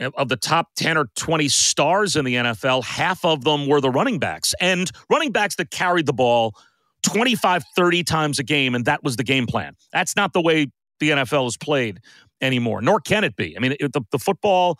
of 0.00 0.28
the 0.28 0.36
top 0.36 0.68
10 0.76 0.96
or 0.96 1.06
20 1.16 1.48
stars 1.48 2.16
in 2.16 2.24
the 2.24 2.34
NFL, 2.34 2.84
half 2.84 3.24
of 3.24 3.44
them 3.44 3.66
were 3.66 3.80
the 3.80 3.90
running 3.90 4.18
backs 4.18 4.54
and 4.60 4.90
running 5.10 5.32
backs 5.32 5.56
that 5.56 5.70
carried 5.70 6.06
the 6.06 6.12
ball 6.12 6.54
25, 7.02 7.64
30 7.74 8.04
times 8.04 8.38
a 8.38 8.42
game. 8.42 8.74
And 8.74 8.84
that 8.84 9.02
was 9.02 9.16
the 9.16 9.24
game 9.24 9.46
plan. 9.46 9.74
That's 9.92 10.16
not 10.16 10.32
the 10.32 10.40
way 10.40 10.66
the 11.00 11.10
NFL 11.10 11.46
is 11.48 11.56
played 11.56 12.00
anymore, 12.40 12.82
nor 12.82 13.00
can 13.00 13.24
it 13.24 13.36
be. 13.36 13.56
I 13.56 13.60
mean, 13.60 13.74
it, 13.80 13.92
the, 13.92 14.02
the 14.10 14.18
football 14.18 14.78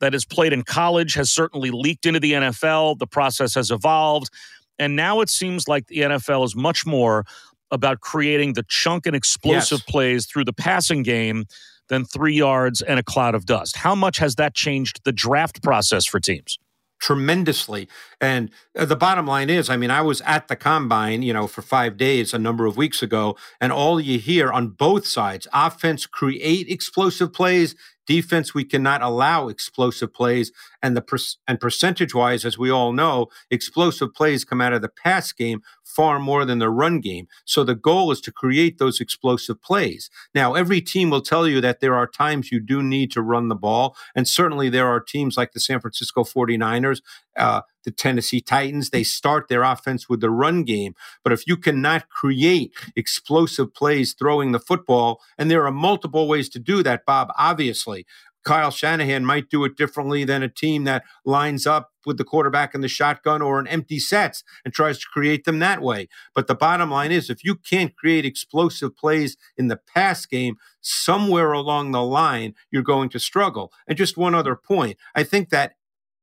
that 0.00 0.14
is 0.14 0.24
played 0.24 0.52
in 0.52 0.62
college 0.62 1.14
has 1.14 1.30
certainly 1.30 1.70
leaked 1.70 2.06
into 2.06 2.20
the 2.20 2.32
NFL. 2.32 2.98
The 2.98 3.06
process 3.06 3.54
has 3.54 3.70
evolved. 3.70 4.30
And 4.78 4.94
now 4.94 5.20
it 5.20 5.30
seems 5.30 5.68
like 5.68 5.86
the 5.86 5.98
NFL 5.98 6.44
is 6.44 6.54
much 6.54 6.84
more 6.86 7.24
about 7.70 8.00
creating 8.00 8.52
the 8.52 8.64
chunk 8.68 9.06
and 9.06 9.16
explosive 9.16 9.80
yes. 9.80 9.90
plays 9.90 10.26
through 10.26 10.44
the 10.44 10.52
passing 10.52 11.02
game 11.02 11.46
than 11.88 12.04
three 12.04 12.34
yards 12.34 12.82
and 12.82 12.98
a 12.98 13.02
cloud 13.02 13.34
of 13.34 13.46
dust. 13.46 13.76
How 13.76 13.94
much 13.94 14.18
has 14.18 14.36
that 14.36 14.54
changed 14.54 15.00
the 15.04 15.12
draft 15.12 15.62
process 15.62 16.06
for 16.06 16.20
teams? 16.20 16.58
tremendously. 16.98 17.88
And 18.20 18.50
uh, 18.76 18.86
the 18.86 18.96
bottom 18.96 19.26
line 19.26 19.50
is, 19.50 19.68
I 19.68 19.76
mean, 19.76 19.90
I 19.90 20.00
was 20.00 20.22
at 20.22 20.48
the 20.48 20.56
combine, 20.56 21.22
you 21.22 21.32
know, 21.32 21.46
for 21.46 21.62
five 21.62 21.96
days 21.96 22.32
a 22.32 22.38
number 22.38 22.64
of 22.64 22.76
weeks 22.76 23.02
ago, 23.02 23.36
and 23.60 23.70
all 23.70 24.00
you 24.00 24.18
hear 24.18 24.50
on 24.50 24.68
both 24.68 25.06
sides 25.06 25.46
offense 25.52 26.06
create 26.06 26.68
explosive 26.70 27.32
plays, 27.32 27.74
Defense, 28.06 28.54
we 28.54 28.64
cannot 28.64 29.02
allow 29.02 29.48
explosive 29.48 30.14
plays. 30.14 30.52
And 30.80 30.96
the 30.96 31.02
per- 31.02 31.18
and 31.46 31.60
percentage 31.60 32.14
wise, 32.14 32.44
as 32.44 32.56
we 32.56 32.70
all 32.70 32.92
know, 32.92 33.26
explosive 33.50 34.14
plays 34.14 34.44
come 34.44 34.60
out 34.60 34.72
of 34.72 34.80
the 34.80 34.88
pass 34.88 35.32
game 35.32 35.60
far 35.96 36.18
more 36.18 36.44
than 36.44 36.58
the 36.58 36.68
run 36.68 37.00
game. 37.00 37.26
So 37.46 37.64
the 37.64 37.74
goal 37.74 38.12
is 38.12 38.20
to 38.20 38.30
create 38.30 38.78
those 38.78 39.00
explosive 39.00 39.62
plays. 39.62 40.10
Now, 40.34 40.54
every 40.54 40.82
team 40.82 41.08
will 41.08 41.22
tell 41.22 41.48
you 41.48 41.62
that 41.62 41.80
there 41.80 41.94
are 41.94 42.06
times 42.06 42.52
you 42.52 42.60
do 42.60 42.82
need 42.82 43.10
to 43.12 43.22
run 43.22 43.48
the 43.48 43.54
ball. 43.54 43.96
And 44.14 44.28
certainly 44.28 44.68
there 44.68 44.86
are 44.86 45.00
teams 45.00 45.38
like 45.38 45.52
the 45.52 45.60
San 45.60 45.80
Francisco 45.80 46.22
49ers, 46.22 47.00
uh, 47.36 47.62
the 47.84 47.90
Tennessee 47.92 48.40
Titans, 48.40 48.90
they 48.90 49.04
start 49.04 49.48
their 49.48 49.62
offense 49.62 50.08
with 50.08 50.20
the 50.20 50.28
run 50.28 50.64
game. 50.64 50.94
But 51.22 51.32
if 51.32 51.46
you 51.46 51.56
cannot 51.56 52.10
create 52.10 52.74
explosive 52.96 53.72
plays 53.72 54.12
throwing 54.12 54.52
the 54.52 54.58
football, 54.58 55.22
and 55.38 55.50
there 55.50 55.64
are 55.64 55.72
multiple 55.72 56.28
ways 56.28 56.48
to 56.50 56.58
do 56.58 56.82
that, 56.82 57.06
Bob, 57.06 57.28
obviously. 57.38 58.04
Kyle 58.46 58.70
Shanahan 58.70 59.24
might 59.24 59.50
do 59.50 59.64
it 59.64 59.76
differently 59.76 60.22
than 60.24 60.42
a 60.42 60.48
team 60.48 60.84
that 60.84 61.02
lines 61.24 61.66
up 61.66 61.90
with 62.06 62.16
the 62.16 62.24
quarterback 62.24 62.76
in 62.76 62.80
the 62.80 62.88
shotgun 62.88 63.42
or 63.42 63.58
an 63.58 63.66
empty 63.66 63.98
sets 63.98 64.44
and 64.64 64.72
tries 64.72 65.00
to 65.00 65.06
create 65.12 65.44
them 65.44 65.58
that 65.58 65.82
way. 65.82 66.08
But 66.32 66.46
the 66.46 66.54
bottom 66.54 66.88
line 66.88 67.10
is 67.10 67.28
if 67.28 67.42
you 67.42 67.56
can't 67.56 67.96
create 67.96 68.24
explosive 68.24 68.96
plays 68.96 69.36
in 69.56 69.66
the 69.66 69.76
pass 69.76 70.24
game, 70.26 70.56
somewhere 70.80 71.50
along 71.50 71.90
the 71.90 72.04
line, 72.04 72.54
you're 72.70 72.84
going 72.84 73.08
to 73.10 73.18
struggle. 73.18 73.72
And 73.88 73.98
just 73.98 74.16
one 74.16 74.34
other 74.34 74.54
point 74.54 74.96
I 75.16 75.24
think 75.24 75.50
that 75.50 75.72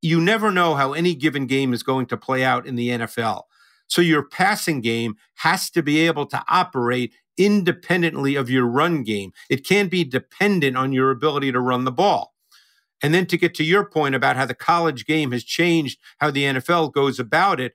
you 0.01 0.21
never 0.21 0.49
know 0.49 0.75
how 0.75 0.93
any 0.93 1.15
given 1.15 1.45
game 1.45 1.73
is 1.73 1.83
going 1.83 2.05
to 2.05 2.17
play 2.17 2.43
out 2.43 2.65
in 2.65 2.75
the 2.75 2.89
NFL. 2.89 3.43
So 3.87 4.01
your 4.01 4.23
passing 4.23 4.79
game 4.79 5.15
has 5.35 5.69
to 5.71 5.83
be 5.83 6.07
able 6.07 6.25
to 6.27 6.41
operate 6.47 7.13
independently 7.37 8.35
of 8.35 8.49
your 8.49 8.65
run 8.65 9.03
game. 9.03 9.31
It 9.49 9.65
can 9.65 9.87
be 9.87 10.03
dependent 10.03 10.77
on 10.77 10.93
your 10.93 11.11
ability 11.11 11.51
to 11.51 11.59
run 11.59 11.85
the 11.85 11.91
ball. 11.91 12.33
And 13.01 13.13
then 13.13 13.25
to 13.27 13.37
get 13.37 13.53
to 13.55 13.63
your 13.63 13.85
point 13.85 14.15
about 14.15 14.37
how 14.37 14.45
the 14.45 14.53
college 14.53 15.05
game 15.05 15.31
has 15.31 15.43
changed 15.43 15.99
how 16.19 16.31
the 16.31 16.43
NFL 16.43 16.93
goes 16.93 17.19
about 17.19 17.59
it, 17.59 17.73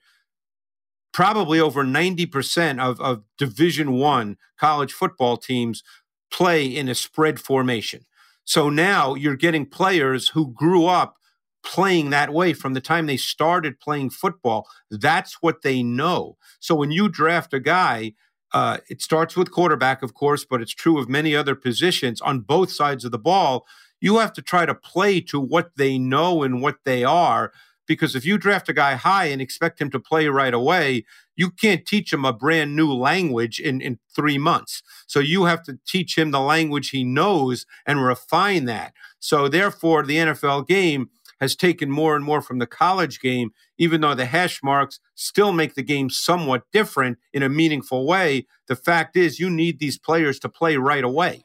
probably 1.13 1.61
over 1.61 1.85
90% 1.85 2.81
of, 2.81 3.01
of 3.01 3.25
division 3.37 3.93
one 3.93 4.37
college 4.59 4.93
football 4.93 5.37
teams 5.37 5.83
play 6.31 6.65
in 6.65 6.89
a 6.89 6.95
spread 6.95 7.41
formation. 7.41 8.05
So 8.45 8.71
now 8.71 9.15
you're 9.15 9.37
getting 9.37 9.67
players 9.67 10.29
who 10.29 10.53
grew 10.53 10.87
up 10.87 11.17
playing 11.63 12.11
that 12.11 12.33
way 12.33 12.55
from 12.55 12.73
the 12.73 12.81
time 12.81 13.07
they 13.07 13.17
started 13.17 13.81
playing 13.81 14.11
football. 14.11 14.67
That's 14.91 15.43
what 15.43 15.63
they 15.63 15.83
know. 15.83 16.39
So 16.61 16.75
when 16.75 16.91
you 16.91 17.09
draft 17.09 17.53
a 17.53 17.61
guy 17.61 18.15
uh, 18.53 18.79
it 18.89 19.03
starts 19.03 19.37
with 19.37 19.51
quarterback, 19.51 20.03
of 20.03 20.15
course, 20.15 20.45
but 20.45 20.63
it's 20.63 20.73
true 20.73 20.99
of 20.99 21.09
many 21.09 21.37
other 21.37 21.55
positions 21.55 22.21
on 22.21 22.41
both 22.41 22.71
sides 22.71 23.05
of 23.05 23.13
the 23.13 23.19
ball. 23.19 23.67
You 24.01 24.19
have 24.19 24.33
to 24.35 24.43
try 24.43 24.65
to 24.65 24.75
play 24.75 25.21
to 25.23 25.41
what 25.41 25.73
they 25.77 25.99
know 25.99 26.43
and 26.43 26.63
what 26.63 26.77
they 26.85 27.05
are. 27.05 27.53
Because 27.87 28.15
if 28.15 28.25
you 28.25 28.37
draft 28.37 28.69
a 28.69 28.75
guy 28.75 28.95
high 28.95 29.27
and 29.27 29.41
expect 29.41 29.81
him 29.81 29.91
to 29.91 29.99
play 29.99 30.29
right 30.29 30.53
away, 30.53 31.05
you 31.37 31.51
can't 31.51 31.87
teach 31.87 32.13
him 32.13 32.25
a 32.25 32.33
brand 32.33 32.77
new 32.77 32.93
language 32.93 33.61
in, 33.61 33.81
in 33.81 33.99
three 34.15 34.37
months. 34.37 34.83
So 35.07 35.21
you 35.21 35.45
have 35.45 35.63
to 35.65 35.79
teach 35.87 36.19
him 36.19 36.31
the 36.31 36.41
language 36.41 36.91
he 36.91 37.03
knows 37.03 37.65
and 37.87 38.05
refine 38.05 38.67
that. 38.67 38.93
So 39.21 39.49
therefore, 39.49 40.05
the 40.05 40.17
NFL 40.17 40.67
game 40.67 41.09
has 41.41 41.57
taken 41.57 41.91
more 41.91 42.17
and 42.17 42.25
more 42.25 42.41
from 42.41 42.59
the 42.59 42.67
college 42.67 43.21
game, 43.21 43.53
even 43.79 44.01
though 44.01 44.15
the 44.15 44.27
hash 44.27 44.63
marks 44.63 45.01
still 45.15 45.53
make 45.53 45.75
the 45.75 45.83
game 45.83 46.11
somewhat 46.11 46.65
different 46.73 47.19
in 47.33 47.43
a 47.43 47.49
meaningful 47.49 48.07
way. 48.07 48.47
The 48.67 48.77
fact 48.77 49.17
is, 49.17 49.39
you 49.39 49.51
need 49.51 49.79
these 49.79 49.99
players 49.99 50.39
to 50.41 50.49
play 50.49 50.77
right 50.77 51.05
away. 51.05 51.45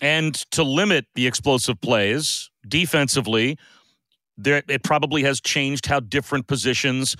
And 0.00 0.34
to 0.50 0.64
limit 0.64 1.06
the 1.14 1.26
explosive 1.26 1.80
plays 1.80 2.50
defensively, 2.66 3.56
there, 4.36 4.62
it 4.68 4.82
probably 4.82 5.22
has 5.22 5.40
changed 5.40 5.86
how 5.86 6.00
different 6.00 6.48
positions 6.48 7.16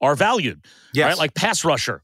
are 0.00 0.16
valued. 0.16 0.64
Yes. 0.92 1.10
Right? 1.10 1.18
Like 1.18 1.34
pass 1.34 1.64
rusher, 1.64 2.02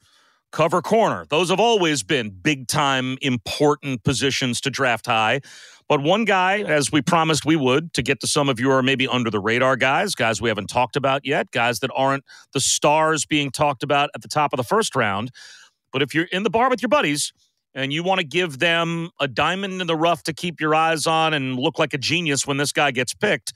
cover 0.53 0.83
corner. 0.83 1.27
Those 1.29 1.51
have 1.51 1.61
always 1.61 2.03
been 2.03 2.31
big 2.31 2.69
time, 2.69 3.19
important 3.23 4.03
positions 4.05 4.61
to 4.63 4.71
draft 4.71 5.07
high. 5.07 5.41
But 5.89 6.03
one 6.03 6.25
guy, 6.25 6.61
as 6.61 6.93
we 6.93 7.03
promised 7.03 7.45
we 7.45 7.57
would, 7.57 7.93
to 7.95 8.03
get 8.03 8.21
to 8.21 8.27
some 8.27 8.49
of 8.49 8.61
your 8.61 8.83
maybe 8.83 9.09
under 9.09 9.29
the 9.29 9.41
radar 9.41 9.77
guys, 9.77 10.15
guys 10.15 10.41
we 10.41 10.49
haven't 10.49 10.69
talked 10.69 10.95
about 10.95 11.25
yet, 11.25 11.51
guys 11.51 11.81
that 11.81 11.91
aren't 11.97 12.25
the 12.53 12.61
stars 12.61 13.27
being 13.27 13.51
talked 13.51 13.83
about 13.83 14.11
at 14.15 14.23
the 14.23 14.29
top 14.29 14.53
of 14.53 14.57
the 14.57 14.65
first 14.65 14.95
round. 14.95 15.31
But 15.93 16.03
if 16.03 16.15
you're 16.15 16.29
in 16.31 16.45
the 16.45 16.51
bar 16.51 16.71
with 16.71 16.81
your 16.81 16.89
buddies 16.89 17.33
and 17.75 17.93
you 17.93 18.05
want 18.05 18.21
to 18.21 18.27
give 18.27 18.61
them 18.61 19.11
a 19.19 19.27
diamond 19.27 19.81
in 19.81 19.87
the 19.89 19.97
rough 19.97 20.23
to 20.25 20.33
keep 20.33 20.61
your 20.61 20.75
eyes 20.75 21.07
on 21.07 21.35
and 21.35 21.59
look 21.59 21.79
like 21.79 21.93
a 21.93 21.99
genius 21.99 22.47
when 22.47 22.57
this 22.57 22.71
guy 22.71 22.93
gets 22.93 23.13
picked, 23.13 23.53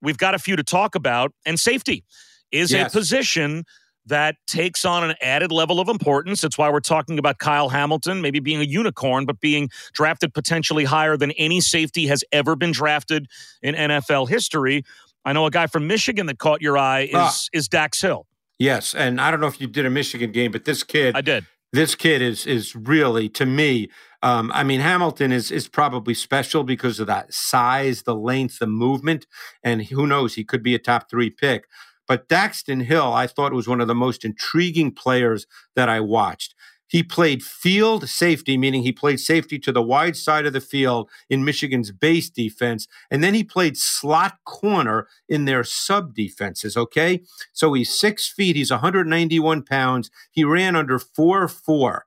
we've 0.00 0.18
got 0.18 0.34
a 0.34 0.38
few 0.38 0.56
to 0.56 0.64
talk 0.64 0.94
about. 0.94 1.32
And 1.44 1.60
safety 1.60 2.04
is 2.50 2.72
yes. 2.72 2.90
a 2.90 2.98
position 2.98 3.64
that 4.08 4.36
takes 4.46 4.84
on 4.84 5.08
an 5.08 5.16
added 5.20 5.52
level 5.52 5.80
of 5.80 5.88
importance. 5.88 6.44
It's 6.44 6.58
why 6.58 6.70
we're 6.70 6.80
talking 6.80 7.18
about 7.18 7.38
Kyle 7.38 7.68
Hamilton, 7.68 8.20
maybe 8.20 8.40
being 8.40 8.60
a 8.60 8.64
unicorn, 8.64 9.24
but 9.24 9.40
being 9.40 9.70
drafted 9.92 10.34
potentially 10.34 10.84
higher 10.84 11.16
than 11.16 11.30
any 11.32 11.60
safety 11.60 12.06
has 12.06 12.24
ever 12.32 12.56
been 12.56 12.72
drafted 12.72 13.26
in 13.62 13.74
NFL 13.74 14.28
history. 14.28 14.84
I 15.24 15.32
know 15.32 15.46
a 15.46 15.50
guy 15.50 15.66
from 15.66 15.86
Michigan 15.86 16.26
that 16.26 16.38
caught 16.38 16.62
your 16.62 16.78
eye 16.78 17.02
is 17.02 17.14
ah. 17.14 17.34
is 17.52 17.68
Dax 17.68 18.00
Hill. 18.00 18.26
Yes, 18.58 18.94
and 18.94 19.20
I 19.20 19.30
don't 19.30 19.40
know 19.40 19.46
if 19.46 19.60
you 19.60 19.66
did 19.66 19.86
a 19.86 19.90
Michigan 19.90 20.32
game, 20.32 20.50
but 20.50 20.64
this 20.64 20.82
kid, 20.82 21.14
I 21.14 21.20
did. 21.20 21.46
This 21.72 21.94
kid 21.94 22.22
is 22.22 22.46
is 22.46 22.74
really 22.74 23.28
to 23.30 23.46
me. 23.46 23.90
Um, 24.22 24.50
I 24.52 24.64
mean, 24.64 24.80
Hamilton 24.80 25.30
is 25.32 25.50
is 25.50 25.68
probably 25.68 26.14
special 26.14 26.64
because 26.64 26.98
of 26.98 27.06
that 27.06 27.32
size, 27.32 28.02
the 28.02 28.14
length, 28.14 28.58
the 28.58 28.66
movement, 28.66 29.26
and 29.62 29.82
who 29.82 30.06
knows, 30.06 30.34
he 30.34 30.44
could 30.44 30.62
be 30.62 30.74
a 30.74 30.78
top 30.78 31.08
three 31.10 31.30
pick. 31.30 31.66
But 32.08 32.28
Daxton 32.28 32.84
Hill, 32.84 33.12
I 33.12 33.26
thought 33.26 33.52
was 33.52 33.68
one 33.68 33.80
of 33.80 33.86
the 33.86 33.94
most 33.94 34.24
intriguing 34.24 34.92
players 34.92 35.46
that 35.76 35.88
I 35.88 36.00
watched. 36.00 36.54
He 36.88 37.02
played 37.02 37.42
field 37.42 38.08
safety, 38.08 38.56
meaning 38.56 38.82
he 38.82 38.92
played 38.92 39.20
safety 39.20 39.58
to 39.58 39.72
the 39.72 39.82
wide 39.82 40.16
side 40.16 40.46
of 40.46 40.54
the 40.54 40.60
field 40.60 41.10
in 41.28 41.44
Michigan's 41.44 41.92
base 41.92 42.30
defense. 42.30 42.88
And 43.10 43.22
then 43.22 43.34
he 43.34 43.44
played 43.44 43.76
slot 43.76 44.38
corner 44.46 45.06
in 45.28 45.44
their 45.44 45.64
sub 45.64 46.14
defenses. 46.14 46.78
Okay. 46.78 47.22
So 47.52 47.74
he's 47.74 47.96
six 47.96 48.26
feet, 48.26 48.56
he's 48.56 48.70
191 48.70 49.62
pounds. 49.64 50.10
He 50.30 50.44
ran 50.44 50.74
under 50.74 50.98
4 50.98 51.46
4. 51.46 52.06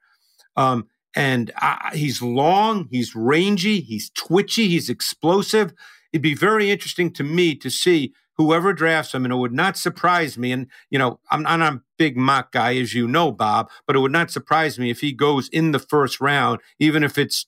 Um, 0.58 0.88
and 1.16 1.52
uh, 1.62 1.92
he's 1.94 2.22
long, 2.22 2.88
he's 2.90 3.16
rangy, 3.16 3.82
he's 3.82 4.10
twitchy, 4.12 4.68
he's 4.70 4.90
explosive. 4.90 5.74
It'd 6.12 6.22
be 6.22 6.36
very 6.36 6.72
interesting 6.72 7.12
to 7.14 7.24
me 7.24 7.56
to 7.56 7.70
see 7.70 8.14
whoever 8.38 8.74
drafts 8.74 9.14
him, 9.14 9.26
and 9.26 9.34
it 9.34 9.38
would 9.38 9.54
not 9.54 9.78
surprise 9.78 10.38
me. 10.38 10.52
And 10.52 10.68
you 10.90 11.00
know, 11.00 11.20
I'm, 11.30 11.44
not 11.44 11.62
a 11.62 11.82
big 11.98 12.18
mock 12.18 12.52
guy, 12.52 12.76
as 12.78 12.94
you 12.94 13.08
know, 13.08 13.32
Bob, 13.32 13.70
but 13.88 13.96
it 13.96 14.00
would 14.00 14.12
not 14.12 14.32
surprise 14.32 14.80
me 14.80 14.90
if 14.90 15.02
he 15.02 15.12
goes 15.14 15.50
in 15.50 15.72
the 15.72 15.80
first 15.80 16.20
round, 16.20 16.60
even 16.80 17.04
if 17.04 17.18
it's 17.18 17.46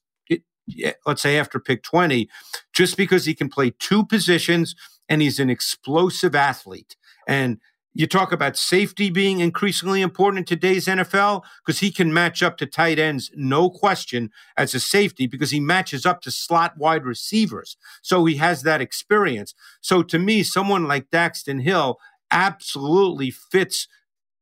let's 1.06 1.22
say 1.22 1.38
after 1.38 1.60
pick 1.60 1.84
20, 1.84 2.30
just 2.74 2.98
because 2.98 3.26
he 3.26 3.34
can 3.34 3.50
play 3.50 3.72
two 3.80 4.06
positions 4.06 4.76
and 5.10 5.22
he's 5.22 5.40
an 5.40 5.50
explosive 5.50 6.36
athlete. 6.36 6.96
And 7.28 7.60
you 7.94 8.08
talk 8.08 8.32
about 8.32 8.58
safety 8.58 9.10
being 9.10 9.40
increasingly 9.40 10.02
important 10.02 10.40
in 10.40 10.46
today's 10.46 10.86
NFL 10.86 11.44
because 11.64 11.80
he 11.80 11.92
can 11.92 12.12
match 12.12 12.42
up 12.42 12.58
to 12.58 12.66
tight 12.66 12.98
ends, 12.98 13.30
no 13.36 13.70
question, 13.70 14.32
as 14.58 14.74
a 14.74 14.80
safety 14.80 15.28
because 15.28 15.52
he 15.52 15.60
matches 15.60 16.06
up 16.06 16.22
to 16.22 16.32
slot 16.32 16.78
wide 16.78 17.06
receivers. 17.06 17.78
So 18.02 18.26
he 18.26 18.38
has 18.38 18.64
that 18.64 18.82
experience. 18.82 19.54
So 19.82 20.02
to 20.04 20.18
me, 20.18 20.42
someone 20.44 20.88
like 20.88 21.12
Daxton 21.12 21.62
Hill 21.62 22.00
absolutely 22.32 23.30
fits 23.30 23.88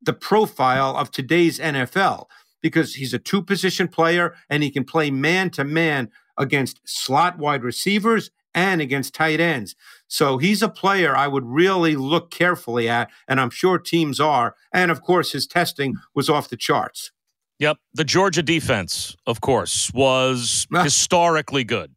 the 0.02 0.14
profile 0.14 0.96
of 0.96 1.12
today's 1.12 1.60
NFL 1.60 2.28
because 2.62 2.96
he's 2.96 3.14
a 3.14 3.20
two 3.20 3.42
position 3.42 3.88
player 3.88 4.36
and 4.50 4.64
he 4.64 4.72
can 4.72 4.86
play 4.86 5.12
man 5.12 5.50
to 5.52 5.64
man 5.64 6.10
against 6.38 6.80
slot 6.86 7.38
wide 7.38 7.64
receivers 7.64 8.32
and 8.54 8.82
against 8.82 9.14
tight 9.14 9.40
ends. 9.40 9.76
So 10.08 10.38
he's 10.38 10.62
a 10.62 10.70
player 10.70 11.16
I 11.16 11.28
would 11.28 11.46
really 11.46 11.96
look 11.96 12.32
carefully 12.32 12.90
at, 12.90 13.10
and 13.28 13.40
I'm 13.40 13.50
sure 13.50 13.78
teams 13.78 14.20
are. 14.20 14.56
And 14.74 14.92
of 14.92 15.02
course, 15.02 15.32
his 15.32 15.48
testing 15.48 15.96
was 16.14 16.30
off 16.30 16.50
the 16.50 16.58
charts. 16.58 17.12
Yep. 17.60 17.78
The 17.94 18.04
Georgia 18.04 18.42
defense, 18.42 19.16
of 19.28 19.42
course, 19.42 19.92
was 19.94 20.68
ah. 20.74 20.84
historically 20.84 21.64
good. 21.64 21.94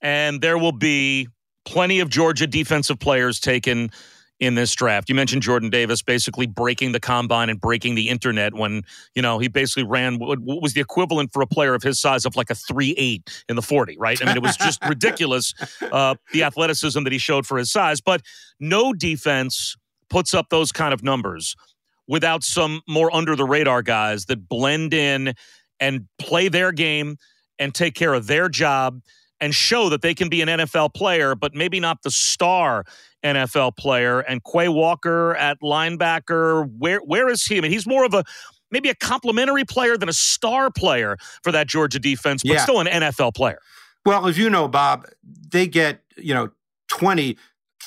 And 0.00 0.40
there 0.40 0.58
will 0.58 0.72
be 0.72 1.28
plenty 1.64 2.00
of 2.00 2.08
Georgia 2.08 2.46
defensive 2.46 2.98
players 2.98 3.38
taken 3.38 3.90
in 4.44 4.54
this 4.54 4.74
draft. 4.74 5.08
You 5.08 5.14
mentioned 5.14 5.42
Jordan 5.42 5.70
Davis 5.70 6.02
basically 6.02 6.46
breaking 6.46 6.92
the 6.92 7.00
combine 7.00 7.48
and 7.48 7.60
breaking 7.60 7.94
the 7.94 8.08
internet 8.08 8.54
when, 8.54 8.82
you 9.14 9.22
know, 9.22 9.38
he 9.38 9.48
basically 9.48 9.84
ran 9.84 10.18
what, 10.18 10.40
was 10.40 10.74
the 10.74 10.80
equivalent 10.80 11.32
for 11.32 11.42
a 11.42 11.46
player 11.46 11.74
of 11.74 11.82
his 11.82 12.00
size 12.00 12.24
of 12.24 12.36
like 12.36 12.50
a 12.50 12.54
3 12.54 12.94
8 12.96 13.44
in 13.48 13.56
the 13.56 13.62
40, 13.62 13.96
right? 13.98 14.20
I 14.22 14.26
mean, 14.26 14.36
it 14.36 14.42
was 14.42 14.56
just 14.56 14.84
ridiculous, 14.88 15.54
uh, 15.80 16.14
the 16.32 16.42
athleticism 16.42 17.02
that 17.04 17.12
he 17.12 17.18
showed 17.18 17.46
for 17.46 17.58
his 17.58 17.70
size. 17.70 18.00
But 18.00 18.22
no 18.60 18.92
defense 18.92 19.76
puts 20.10 20.34
up 20.34 20.48
those 20.50 20.72
kind 20.72 20.94
of 20.94 21.02
numbers 21.02 21.56
without 22.06 22.44
some 22.44 22.82
more 22.86 23.14
under 23.14 23.34
the 23.34 23.44
radar 23.44 23.82
guys 23.82 24.26
that 24.26 24.48
blend 24.48 24.92
in 24.92 25.34
and 25.80 26.06
play 26.18 26.48
their 26.48 26.72
game 26.72 27.16
and 27.58 27.74
take 27.74 27.94
care 27.94 28.14
of 28.14 28.26
their 28.26 28.48
job 28.48 29.00
and 29.40 29.54
show 29.54 29.88
that 29.88 30.02
they 30.02 30.14
can 30.14 30.28
be 30.28 30.42
an 30.42 30.48
NFL 30.48 30.94
player, 30.94 31.34
but 31.34 31.54
maybe 31.54 31.80
not 31.80 32.02
the 32.02 32.10
star 32.10 32.84
NFL 33.24 33.76
player. 33.76 34.20
And 34.20 34.42
Quay 34.44 34.68
Walker 34.68 35.34
at 35.36 35.60
linebacker, 35.60 36.70
where 36.78 37.00
where 37.00 37.28
is 37.28 37.44
he? 37.44 37.58
I 37.58 37.60
mean, 37.60 37.70
he's 37.70 37.86
more 37.86 38.04
of 38.04 38.14
a 38.14 38.24
maybe 38.70 38.88
a 38.88 38.94
complimentary 38.94 39.64
player 39.64 39.96
than 39.96 40.08
a 40.08 40.14
star 40.14 40.70
player 40.70 41.16
for 41.42 41.52
that 41.52 41.68
Georgia 41.68 41.98
defense, 41.98 42.42
but 42.42 42.52
yeah. 42.52 42.62
still 42.62 42.80
an 42.80 42.86
NFL 42.86 43.34
player. 43.34 43.58
Well, 44.04 44.26
as 44.26 44.36
you 44.36 44.50
know, 44.50 44.68
Bob, 44.68 45.06
they 45.50 45.66
get, 45.66 46.02
you 46.16 46.34
know, 46.34 46.50
20 46.88 47.38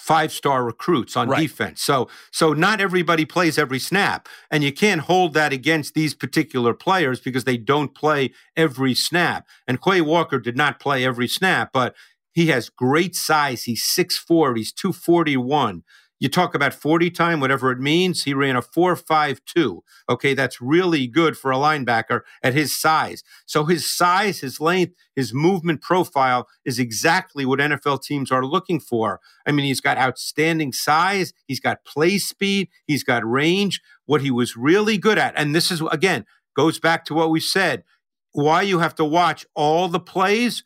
five 0.07 0.31
star 0.31 0.63
recruits 0.63 1.17
on 1.17 1.27
right. 1.27 1.41
defense. 1.41 1.83
So 1.83 2.07
so 2.31 2.53
not 2.53 2.79
everybody 2.79 3.25
plays 3.25 3.57
every 3.57 3.77
snap 3.77 4.29
and 4.49 4.63
you 4.63 4.71
can't 4.71 5.01
hold 5.01 5.33
that 5.33 5.51
against 5.51 5.95
these 5.95 6.13
particular 6.13 6.73
players 6.73 7.19
because 7.19 7.43
they 7.43 7.57
don't 7.57 7.93
play 7.93 8.31
every 8.55 8.95
snap. 8.95 9.45
And 9.67 9.81
Quay 9.81 9.99
Walker 9.99 10.39
did 10.39 10.55
not 10.55 10.79
play 10.79 11.05
every 11.05 11.27
snap, 11.27 11.71
but 11.73 11.93
he 12.31 12.47
has 12.47 12.69
great 12.69 13.15
size. 13.17 13.63
He's 13.63 13.83
6'4, 13.83 14.55
he's 14.55 14.71
241. 14.71 15.83
You 16.19 16.29
talk 16.29 16.55
about 16.55 16.73
40 16.73 17.11
time, 17.11 17.39
whatever 17.39 17.71
it 17.71 17.79
means. 17.79 18.23
He 18.23 18.33
ran 18.33 18.55
a 18.55 18.61
4.52. 18.61 19.81
Okay, 20.09 20.33
that's 20.33 20.61
really 20.61 21.07
good 21.07 21.37
for 21.37 21.51
a 21.51 21.57
linebacker 21.57 22.21
at 22.43 22.53
his 22.53 22.77
size. 22.77 23.23
So 23.45 23.65
his 23.65 23.89
size, 23.89 24.39
his 24.39 24.59
length, 24.59 24.95
his 25.15 25.33
movement 25.33 25.81
profile 25.81 26.47
is 26.65 26.79
exactly 26.79 27.45
what 27.45 27.59
NFL 27.59 28.01
teams 28.01 28.31
are 28.31 28.45
looking 28.45 28.79
for. 28.79 29.19
I 29.45 29.51
mean, 29.51 29.65
he's 29.65 29.81
got 29.81 29.97
outstanding 29.97 30.73
size, 30.73 31.33
he's 31.47 31.59
got 31.59 31.85
play 31.85 32.17
speed, 32.17 32.69
he's 32.85 33.03
got 33.03 33.29
range. 33.29 33.81
What 34.05 34.21
he 34.21 34.31
was 34.31 34.55
really 34.55 34.97
good 34.97 35.17
at, 35.17 35.33
and 35.35 35.53
this 35.53 35.69
is 35.69 35.81
again 35.91 36.25
goes 36.55 36.79
back 36.79 37.05
to 37.05 37.13
what 37.13 37.29
we 37.29 37.39
said 37.39 37.83
why 38.37 38.61
you 38.61 38.77
have 38.77 38.93
to 38.93 39.03
watch 39.03 39.47
all 39.55 39.87
the 39.87 39.99
plays 39.99 40.63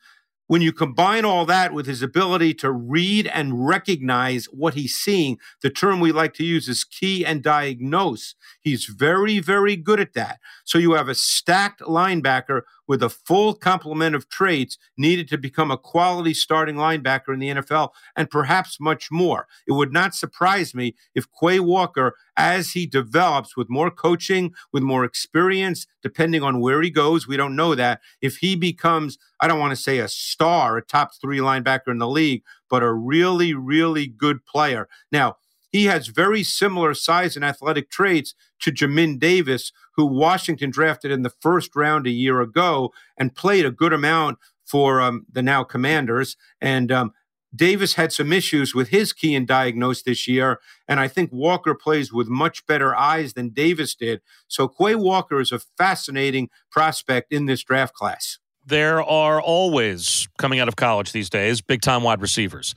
when 0.51 0.61
you 0.61 0.73
combine 0.73 1.23
all 1.23 1.45
that 1.45 1.71
with 1.71 1.85
his 1.85 2.01
ability 2.01 2.53
to 2.53 2.69
read 2.69 3.25
and 3.27 3.65
recognize 3.65 4.47
what 4.47 4.73
he's 4.73 4.93
seeing, 4.93 5.37
the 5.61 5.69
term 5.69 6.01
we 6.01 6.11
like 6.11 6.33
to 6.33 6.43
use 6.43 6.67
is 6.67 6.83
key 6.83 7.25
and 7.25 7.41
diagnose. 7.41 8.35
He's 8.59 8.83
very, 8.83 9.39
very 9.39 9.77
good 9.77 10.01
at 10.01 10.11
that. 10.15 10.41
So 10.65 10.77
you 10.77 10.91
have 10.91 11.07
a 11.07 11.15
stacked 11.15 11.79
linebacker 11.79 12.63
with 12.87 13.03
a 13.03 13.09
full 13.09 13.53
complement 13.53 14.15
of 14.15 14.29
traits 14.29 14.77
needed 14.97 15.27
to 15.29 15.37
become 15.37 15.71
a 15.71 15.77
quality 15.77 16.33
starting 16.33 16.75
linebacker 16.75 17.33
in 17.33 17.39
the 17.39 17.49
NFL 17.49 17.89
and 18.15 18.29
perhaps 18.29 18.79
much 18.79 19.09
more. 19.11 19.47
It 19.67 19.73
would 19.73 19.93
not 19.93 20.15
surprise 20.15 20.73
me 20.73 20.95
if 21.15 21.27
Quay 21.39 21.59
Walker, 21.59 22.15
as 22.37 22.71
he 22.71 22.85
develops 22.85 23.55
with 23.55 23.69
more 23.69 23.91
coaching, 23.91 24.53
with 24.71 24.83
more 24.83 25.03
experience, 25.03 25.85
depending 26.01 26.43
on 26.43 26.59
where 26.59 26.81
he 26.81 26.89
goes, 26.89 27.27
we 27.27 27.37
don't 27.37 27.55
know 27.55 27.75
that, 27.75 28.01
if 28.21 28.37
he 28.37 28.55
becomes, 28.55 29.17
I 29.39 29.47
don't 29.47 29.59
want 29.59 29.71
to 29.71 29.81
say 29.81 29.99
a 29.99 30.07
star, 30.07 30.77
a 30.77 30.81
top 30.81 31.11
three 31.19 31.39
linebacker 31.39 31.89
in 31.89 31.99
the 31.99 32.07
league, 32.07 32.43
but 32.69 32.83
a 32.83 32.91
really, 32.91 33.53
really 33.53 34.07
good 34.07 34.45
player. 34.45 34.87
Now, 35.11 35.35
he 35.71 35.85
has 35.85 36.07
very 36.07 36.43
similar 36.43 36.93
size 36.93 37.35
and 37.35 37.45
athletic 37.45 37.89
traits 37.89 38.35
to 38.59 38.71
Jamin 38.71 39.19
Davis, 39.19 39.71
who 39.95 40.05
Washington 40.05 40.69
drafted 40.69 41.11
in 41.11 41.23
the 41.23 41.29
first 41.29 41.75
round 41.75 42.05
a 42.05 42.11
year 42.11 42.41
ago 42.41 42.91
and 43.17 43.35
played 43.35 43.65
a 43.65 43.71
good 43.71 43.93
amount 43.93 44.37
for 44.65 45.01
um, 45.01 45.25
the 45.31 45.41
now 45.41 45.63
Commanders. 45.63 46.35
And 46.59 46.91
um, 46.91 47.13
Davis 47.55 47.95
had 47.95 48.11
some 48.11 48.31
issues 48.31 48.75
with 48.75 48.89
his 48.89 49.13
key 49.13 49.35
and 49.35 49.47
diagnose 49.47 50.03
this 50.03 50.27
year, 50.27 50.59
and 50.87 50.99
I 50.99 51.07
think 51.07 51.31
Walker 51.31 51.73
plays 51.73 52.11
with 52.13 52.27
much 52.27 52.65
better 52.65 52.95
eyes 52.95 53.33
than 53.33 53.49
Davis 53.49 53.95
did. 53.95 54.21
So 54.47 54.67
Quay 54.67 54.95
Walker 54.95 55.39
is 55.39 55.51
a 55.51 55.59
fascinating 55.77 56.49
prospect 56.69 57.31
in 57.31 57.45
this 57.45 57.63
draft 57.63 57.93
class. 57.93 58.39
There 58.65 59.01
are 59.01 59.41
always 59.41 60.27
coming 60.37 60.59
out 60.59 60.67
of 60.67 60.75
college 60.75 61.11
these 61.11 61.29
days 61.29 61.61
big 61.61 61.81
time 61.81 62.03
wide 62.03 62.21
receivers. 62.21 62.75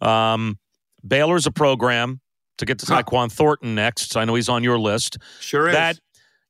Um, 0.00 0.58
Baylor's 1.06 1.46
a 1.46 1.50
program 1.50 2.20
to 2.58 2.64
get 2.64 2.78
to 2.80 2.86
Tyquan 2.86 3.30
Thornton 3.30 3.74
next. 3.74 4.16
I 4.16 4.24
know 4.24 4.34
he's 4.34 4.48
on 4.48 4.62
your 4.62 4.78
list. 4.78 5.18
Sure 5.40 5.68
is. 5.68 5.74
That 5.74 5.98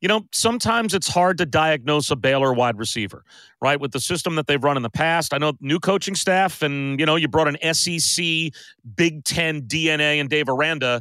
you 0.04 0.08
know, 0.08 0.26
sometimes 0.32 0.92
it's 0.92 1.08
hard 1.08 1.38
to 1.38 1.46
diagnose 1.46 2.10
a 2.10 2.16
Baylor 2.16 2.52
wide 2.52 2.76
receiver, 2.76 3.24
right? 3.62 3.80
With 3.80 3.92
the 3.92 4.00
system 4.00 4.34
that 4.34 4.46
they've 4.46 4.62
run 4.62 4.76
in 4.76 4.82
the 4.82 4.90
past. 4.90 5.32
I 5.32 5.38
know 5.38 5.54
new 5.60 5.80
coaching 5.80 6.14
staff, 6.14 6.60
and, 6.60 7.00
you 7.00 7.06
know, 7.06 7.16
you 7.16 7.26
brought 7.26 7.48
an 7.48 7.74
SEC, 7.74 8.22
Big 8.96 9.24
Ten 9.24 9.62
DNA 9.62 10.20
and 10.20 10.28
Dave 10.28 10.50
Aranda 10.50 11.00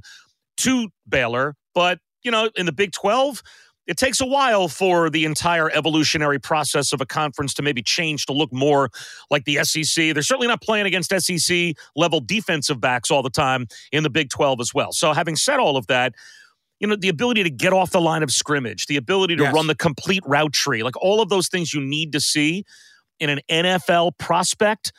to 0.55 0.87
Baylor. 1.05 1.55
But, 1.75 1.99
you 2.23 2.31
know, 2.31 2.49
in 2.55 2.65
the 2.65 2.71
Big 2.71 2.93
12, 2.93 3.43
it 3.87 3.97
takes 3.97 4.21
a 4.21 4.25
while 4.25 4.67
for 4.67 5.09
the 5.09 5.25
entire 5.25 5.69
evolutionary 5.69 6.39
process 6.39 6.93
of 6.93 7.01
a 7.01 7.05
conference 7.05 7.53
to 7.55 7.61
maybe 7.61 7.81
change 7.81 8.25
to 8.27 8.33
look 8.33 8.51
more 8.53 8.89
like 9.29 9.45
the 9.45 9.63
SEC. 9.63 10.13
They're 10.13 10.23
certainly 10.23 10.47
not 10.47 10.61
playing 10.61 10.85
against 10.85 11.13
SEC 11.19 11.75
level 11.95 12.21
defensive 12.21 12.79
backs 12.79 13.11
all 13.11 13.21
the 13.21 13.29
time 13.29 13.67
in 13.91 14.03
the 14.03 14.09
Big 14.09 14.29
12 14.29 14.61
as 14.61 14.73
well. 14.73 14.91
So, 14.91 15.13
having 15.13 15.35
said 15.35 15.59
all 15.59 15.75
of 15.75 15.87
that, 15.87 16.13
you 16.79 16.87
know, 16.87 16.95
the 16.95 17.09
ability 17.09 17.43
to 17.43 17.49
get 17.49 17.73
off 17.73 17.91
the 17.91 18.01
line 18.01 18.23
of 18.23 18.31
scrimmage, 18.31 18.87
the 18.87 18.97
ability 18.97 19.35
to 19.37 19.43
yes. 19.43 19.53
run 19.53 19.67
the 19.67 19.75
complete 19.75 20.23
route 20.25 20.53
tree, 20.53 20.83
like 20.83 21.01
all 21.01 21.21
of 21.21 21.29
those 21.29 21.47
things 21.47 21.73
you 21.73 21.81
need 21.81 22.11
to 22.13 22.19
see 22.19 22.65
in 23.19 23.29
an 23.29 23.39
NFL 23.49 24.17
prospect 24.17 24.91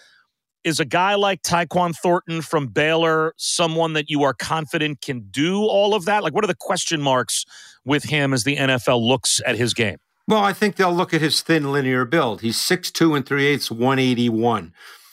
is 0.65 0.81
a 0.81 0.85
guy 0.85 1.15
like 1.15 1.43
Tyquan 1.43 1.95
Thornton 1.95 2.43
from 2.43 2.69
Baylor 2.69 3.35
someone 3.37 3.93
that 3.93 4.11
you 4.11 4.23
are 4.23 4.35
confident 4.35 5.01
can 5.01 5.21
do 5.31 5.63
all 5.63 5.95
of 5.95 6.07
that? 6.07 6.23
Like, 6.23 6.35
what 6.35 6.43
are 6.45 6.49
the 6.49 6.55
question 6.55 7.01
marks 7.01 7.45
with 7.85 8.05
him 8.05 8.33
as 8.33 8.45
the 8.45 8.57
NFL 8.57 9.07
looks 9.07 9.41
at 9.47 9.57
his 9.57 9.75
game? 9.75 9.99
Well, 10.27 10.43
I 10.43 10.55
think 10.55 10.77
they'll 10.77 10.95
look 10.95 11.13
at 11.13 11.21
his 11.21 11.43
thin 11.43 11.71
linear 11.71 12.05
build. 12.05 12.41
He's 12.41 12.57
6'2 12.57 13.17
and 13.17 13.27
3 13.27 13.47
eighths, 13.47 13.71
181. 13.71 14.73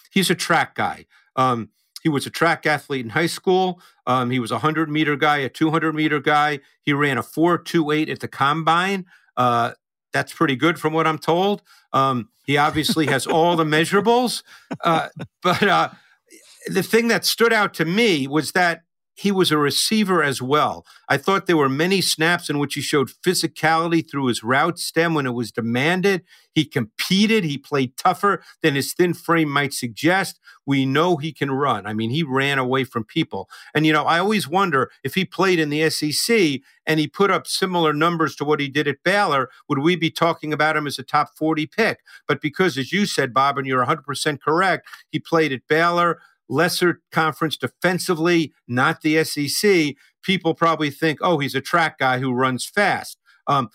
He's 0.09 0.29
a 0.29 0.35
track 0.35 0.75
guy. 0.75 1.05
Um, 1.35 1.69
he 2.01 2.09
was 2.09 2.25
a 2.25 2.29
track 2.29 2.65
athlete 2.65 3.05
in 3.05 3.11
high 3.11 3.27
school. 3.27 3.81
Um, 4.07 4.31
he 4.31 4.39
was 4.39 4.51
a 4.51 4.55
100 4.55 4.89
meter 4.89 5.15
guy, 5.15 5.37
a 5.37 5.49
200 5.49 5.93
meter 5.93 6.19
guy. 6.19 6.59
He 6.81 6.93
ran 6.93 7.17
a 7.17 7.23
4.28 7.23 8.09
at 8.09 8.19
the 8.21 8.27
combine. 8.27 9.05
Uh, 9.37 9.71
that's 10.13 10.33
pretty 10.33 10.55
good 10.55 10.79
from 10.79 10.93
what 10.93 11.07
I'm 11.07 11.17
told. 11.17 11.61
Um, 11.93 12.29
he 12.45 12.57
obviously 12.57 13.05
has 13.07 13.27
all 13.27 13.55
the 13.55 13.63
measurables. 13.63 14.43
Uh, 14.83 15.09
but 15.41 15.63
uh, 15.63 15.89
the 16.67 16.83
thing 16.83 17.07
that 17.09 17.25
stood 17.25 17.53
out 17.53 17.73
to 17.75 17.85
me 17.85 18.27
was 18.27 18.51
that 18.53 18.83
he 19.13 19.31
was 19.31 19.51
a 19.51 19.57
receiver 19.57 20.23
as 20.23 20.41
well. 20.41 20.85
I 21.09 21.17
thought 21.17 21.45
there 21.45 21.57
were 21.57 21.69
many 21.69 22.01
snaps 22.01 22.49
in 22.49 22.59
which 22.59 22.75
he 22.75 22.81
showed 22.81 23.11
physicality 23.25 24.09
through 24.09 24.27
his 24.27 24.43
route 24.43 24.79
stem 24.79 25.13
when 25.13 25.27
it 25.27 25.33
was 25.33 25.51
demanded. 25.51 26.23
He 26.53 26.65
competed, 26.65 27.43
he 27.43 27.57
played 27.57 27.97
tougher 27.97 28.43
than 28.61 28.75
his 28.75 28.93
thin 28.93 29.13
frame 29.13 29.49
might 29.49 29.73
suggest. 29.73 30.39
We 30.65 30.85
know 30.85 31.17
he 31.17 31.31
can 31.31 31.51
run. 31.51 31.85
I 31.85 31.93
mean, 31.93 32.09
he 32.09 32.23
ran 32.23 32.57
away 32.57 32.83
from 32.83 33.03
people. 33.03 33.49
And, 33.73 33.85
you 33.85 33.93
know, 33.93 34.03
I 34.03 34.19
always 34.19 34.47
wonder 34.47 34.91
if 35.03 35.15
he 35.15 35.25
played 35.25 35.59
in 35.59 35.69
the 35.69 35.89
SEC 35.89 36.61
and 36.85 36.99
he 36.99 37.07
put 37.07 37.31
up 37.31 37.47
similar 37.47 37.93
numbers 37.93 38.35
to 38.37 38.45
what 38.45 38.59
he 38.59 38.67
did 38.67 38.87
at 38.87 39.03
Baylor, 39.03 39.49
would 39.69 39.79
we 39.79 39.95
be 39.95 40.09
talking 40.09 40.51
about 40.51 40.75
him 40.75 40.87
as 40.87 40.99
a 40.99 41.03
top 41.03 41.29
40 41.37 41.67
pick? 41.67 41.99
But 42.27 42.41
because, 42.41 42.77
as 42.77 42.91
you 42.91 43.05
said, 43.05 43.33
Bob, 43.33 43.57
and 43.57 43.67
you're 43.67 43.85
100% 43.85 44.41
correct, 44.41 44.87
he 45.09 45.19
played 45.19 45.53
at 45.53 45.67
Baylor 45.67 46.19
lesser 46.51 47.01
conference 47.11 47.57
defensively, 47.57 48.53
not 48.67 49.01
the 49.01 49.23
SEC, 49.23 49.95
people 50.21 50.53
probably 50.53 50.91
think, 50.91 51.19
oh, 51.21 51.39
he's 51.39 51.55
a 51.55 51.61
track 51.61 51.97
guy 51.97 52.19
who 52.19 52.33
runs 52.33 52.65
fast. 52.65 53.17
Um, 53.47 53.69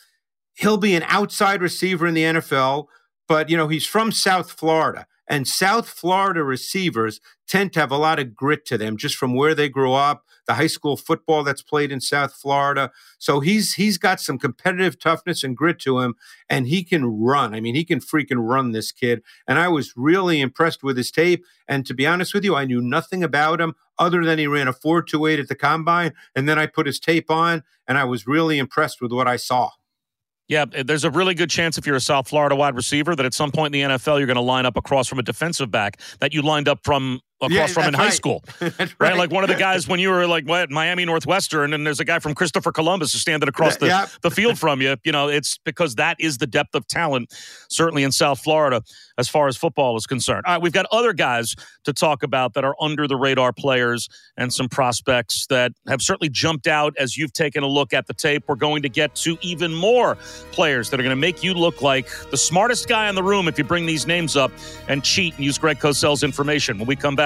he'll 0.54 0.76
be 0.76 0.94
an 0.94 1.04
outside 1.06 1.60
receiver 1.60 2.06
in 2.06 2.14
the 2.14 2.22
NFL, 2.22 2.86
but 3.26 3.50
you 3.50 3.56
know 3.56 3.68
he's 3.68 3.86
from 3.86 4.12
South 4.12 4.52
Florida. 4.52 5.06
And 5.28 5.46
South 5.48 5.88
Florida 5.88 6.44
receivers 6.44 7.20
tend 7.48 7.72
to 7.72 7.80
have 7.80 7.90
a 7.90 7.96
lot 7.96 8.18
of 8.18 8.34
grit 8.34 8.64
to 8.66 8.78
them 8.78 8.96
just 8.96 9.16
from 9.16 9.34
where 9.34 9.54
they 9.54 9.68
grew 9.68 9.92
up, 9.92 10.24
the 10.46 10.54
high 10.54 10.66
school 10.66 10.96
football 10.96 11.42
that's 11.42 11.62
played 11.62 11.90
in 11.90 12.00
South 12.00 12.34
Florida. 12.34 12.90
So 13.18 13.40
he's 13.40 13.74
he's 13.74 13.98
got 13.98 14.20
some 14.20 14.38
competitive 14.38 14.98
toughness 14.98 15.42
and 15.42 15.56
grit 15.56 15.78
to 15.80 16.00
him 16.00 16.14
and 16.48 16.66
he 16.68 16.84
can 16.84 17.04
run. 17.04 17.54
I 17.54 17.60
mean, 17.60 17.74
he 17.74 17.84
can 17.84 18.00
freaking 18.00 18.38
run 18.38 18.72
this 18.72 18.92
kid. 18.92 19.22
And 19.46 19.58
I 19.58 19.68
was 19.68 19.92
really 19.96 20.40
impressed 20.40 20.82
with 20.82 20.96
his 20.96 21.10
tape 21.10 21.44
and 21.68 21.84
to 21.86 21.94
be 21.94 22.06
honest 22.06 22.34
with 22.34 22.44
you, 22.44 22.54
I 22.54 22.64
knew 22.64 22.80
nothing 22.80 23.24
about 23.24 23.60
him 23.60 23.74
other 23.98 24.24
than 24.24 24.38
he 24.38 24.46
ran 24.46 24.68
a 24.68 24.72
428 24.72 25.40
at 25.40 25.48
the 25.48 25.54
combine 25.54 26.12
and 26.34 26.48
then 26.48 26.58
I 26.58 26.66
put 26.66 26.86
his 26.86 27.00
tape 27.00 27.30
on 27.30 27.62
and 27.88 27.98
I 27.98 28.04
was 28.04 28.26
really 28.26 28.58
impressed 28.58 29.00
with 29.00 29.12
what 29.12 29.28
I 29.28 29.36
saw. 29.36 29.70
Yeah, 30.48 30.66
eh, 30.72 30.82
there's 30.84 31.04
a 31.04 31.10
really 31.10 31.34
good 31.34 31.50
chance 31.50 31.76
if 31.78 31.86
you're 31.86 31.96
a 31.96 32.00
South 32.00 32.28
Florida 32.28 32.54
wide 32.54 32.74
receiver 32.74 33.16
that 33.16 33.26
at 33.26 33.34
some 33.34 33.50
point 33.50 33.74
in 33.74 33.88
the 33.88 33.96
NFL 33.96 34.18
you're 34.18 34.26
going 34.26 34.36
to 34.36 34.40
line 34.40 34.66
up 34.66 34.76
across 34.76 35.08
from 35.08 35.18
a 35.18 35.22
defensive 35.22 35.70
back 35.70 36.00
that 36.20 36.32
you 36.32 36.42
lined 36.42 36.68
up 36.68 36.80
from 36.84 37.20
across 37.42 37.52
Yeah, 37.52 37.66
from 37.66 37.84
in 37.84 37.94
high 37.94 38.04
right. 38.04 38.12
school. 38.12 38.42
Right? 38.60 38.94
right. 38.98 39.16
Like 39.16 39.30
one 39.30 39.44
of 39.44 39.48
the 39.48 39.56
guys 39.56 39.86
when 39.86 40.00
you 40.00 40.10
were 40.10 40.26
like 40.26 40.46
what 40.46 40.70
Miami 40.70 41.04
Northwestern 41.04 41.72
and 41.74 41.86
there's 41.86 42.00
a 42.00 42.04
guy 42.04 42.18
from 42.18 42.34
Christopher 42.34 42.72
Columbus 42.72 43.12
who's 43.12 43.20
standing 43.20 43.48
across 43.48 43.76
the, 43.76 43.86
Yeah. 43.86 44.06
the 44.22 44.30
field 44.30 44.58
from 44.58 44.80
you. 44.80 44.96
You 45.04 45.12
know, 45.12 45.28
it's 45.28 45.58
because 45.64 45.96
that 45.96 46.16
is 46.18 46.38
the 46.38 46.46
depth 46.46 46.74
of 46.74 46.86
talent, 46.86 47.32
certainly 47.68 48.02
in 48.02 48.12
South 48.12 48.40
Florida, 48.40 48.82
as 49.18 49.28
far 49.28 49.48
as 49.48 49.56
football 49.56 49.96
is 49.96 50.06
concerned. 50.06 50.42
All 50.46 50.54
right, 50.54 50.62
we've 50.62 50.72
got 50.72 50.86
other 50.92 51.12
guys 51.12 51.54
to 51.84 51.92
talk 51.92 52.22
about 52.22 52.54
that 52.54 52.64
are 52.64 52.74
under 52.80 53.06
the 53.06 53.16
radar 53.16 53.52
players 53.52 54.08
and 54.36 54.52
some 54.52 54.68
prospects 54.68 55.46
that 55.48 55.72
have 55.88 56.00
certainly 56.02 56.28
jumped 56.30 56.66
out 56.66 56.94
as 56.98 57.16
you've 57.16 57.32
taken 57.32 57.62
a 57.62 57.66
look 57.68 57.92
at 57.92 58.06
the 58.06 58.14
tape. 58.14 58.44
We're 58.48 58.54
going 58.56 58.82
to 58.82 58.88
get 58.88 59.14
to 59.16 59.38
even 59.42 59.74
more 59.74 60.16
players 60.52 60.90
that 60.90 61.00
are 61.00 61.02
going 61.02 61.10
to 61.10 61.20
make 61.20 61.42
you 61.42 61.54
look 61.54 61.82
like 61.82 62.08
the 62.30 62.36
smartest 62.36 62.88
guy 62.88 63.08
in 63.08 63.14
the 63.14 63.22
room 63.22 63.48
if 63.48 63.58
you 63.58 63.64
bring 63.64 63.86
these 63.86 64.06
names 64.06 64.36
up 64.36 64.50
and 64.88 65.02
cheat 65.04 65.34
and 65.36 65.44
use 65.44 65.58
Greg 65.58 65.80
Cosell's 65.80 66.22
information 66.22 66.78
when 66.78 66.86
we 66.86 66.96
come 66.96 67.14
back 67.16 67.25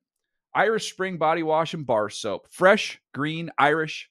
Irish 0.53 0.91
Spring 0.91 1.17
Body 1.17 1.43
Wash 1.43 1.73
and 1.73 1.85
Bar 1.85 2.09
Soap. 2.09 2.47
Fresh, 2.51 2.99
green, 3.13 3.49
Irish. 3.57 4.10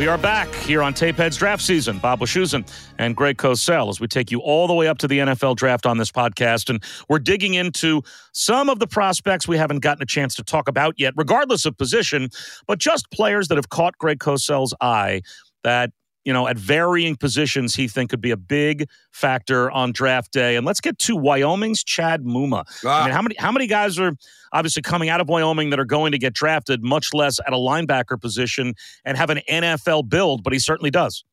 We 0.00 0.08
are 0.08 0.16
back 0.16 0.50
here 0.54 0.82
on 0.82 0.94
Tapeheads 0.94 1.36
Draft 1.36 1.62
Season. 1.62 1.98
Bob 1.98 2.20
Wischusen 2.20 2.66
and 2.96 3.14
Greg 3.14 3.36
Cosell 3.36 3.90
as 3.90 4.00
we 4.00 4.06
take 4.06 4.30
you 4.30 4.38
all 4.40 4.66
the 4.66 4.72
way 4.72 4.88
up 4.88 4.96
to 4.96 5.06
the 5.06 5.18
NFL 5.18 5.56
Draft 5.56 5.84
on 5.84 5.98
this 5.98 6.10
podcast. 6.10 6.70
And 6.70 6.82
we're 7.10 7.18
digging 7.18 7.52
into 7.52 8.00
some 8.32 8.70
of 8.70 8.78
the 8.78 8.86
prospects 8.86 9.46
we 9.46 9.58
haven't 9.58 9.80
gotten 9.80 10.02
a 10.02 10.06
chance 10.06 10.34
to 10.36 10.42
talk 10.42 10.68
about 10.68 10.94
yet, 10.96 11.12
regardless 11.18 11.66
of 11.66 11.76
position, 11.76 12.30
but 12.66 12.78
just 12.78 13.10
players 13.10 13.48
that 13.48 13.56
have 13.56 13.68
caught 13.68 13.98
Greg 13.98 14.20
Cosell's 14.20 14.72
eye 14.80 15.20
that, 15.64 15.90
you 16.24 16.32
know, 16.32 16.46
at 16.46 16.58
varying 16.58 17.16
positions 17.16 17.74
he 17.74 17.88
think 17.88 18.10
could 18.10 18.20
be 18.20 18.30
a 18.30 18.36
big 18.36 18.88
factor 19.10 19.70
on 19.70 19.92
draft 19.92 20.32
day. 20.32 20.56
And 20.56 20.66
let's 20.66 20.80
get 20.80 20.98
to 21.00 21.16
Wyoming's 21.16 21.82
Chad 21.82 22.24
Muma. 22.24 22.64
I 22.84 23.04
mean, 23.04 23.10
ah. 23.10 23.14
how 23.14 23.22
many 23.22 23.34
how 23.38 23.52
many 23.52 23.66
guys 23.66 23.98
are 23.98 24.12
obviously 24.52 24.82
coming 24.82 25.08
out 25.08 25.20
of 25.20 25.28
Wyoming 25.28 25.70
that 25.70 25.80
are 25.80 25.84
going 25.84 26.12
to 26.12 26.18
get 26.18 26.34
drafted, 26.34 26.82
much 26.82 27.14
less 27.14 27.38
at 27.40 27.52
a 27.52 27.56
linebacker 27.56 28.20
position 28.20 28.74
and 29.04 29.16
have 29.16 29.30
an 29.30 29.40
NFL 29.48 30.08
build, 30.08 30.42
but 30.42 30.52
he 30.52 30.58
certainly 30.58 30.90
does. 30.90 31.24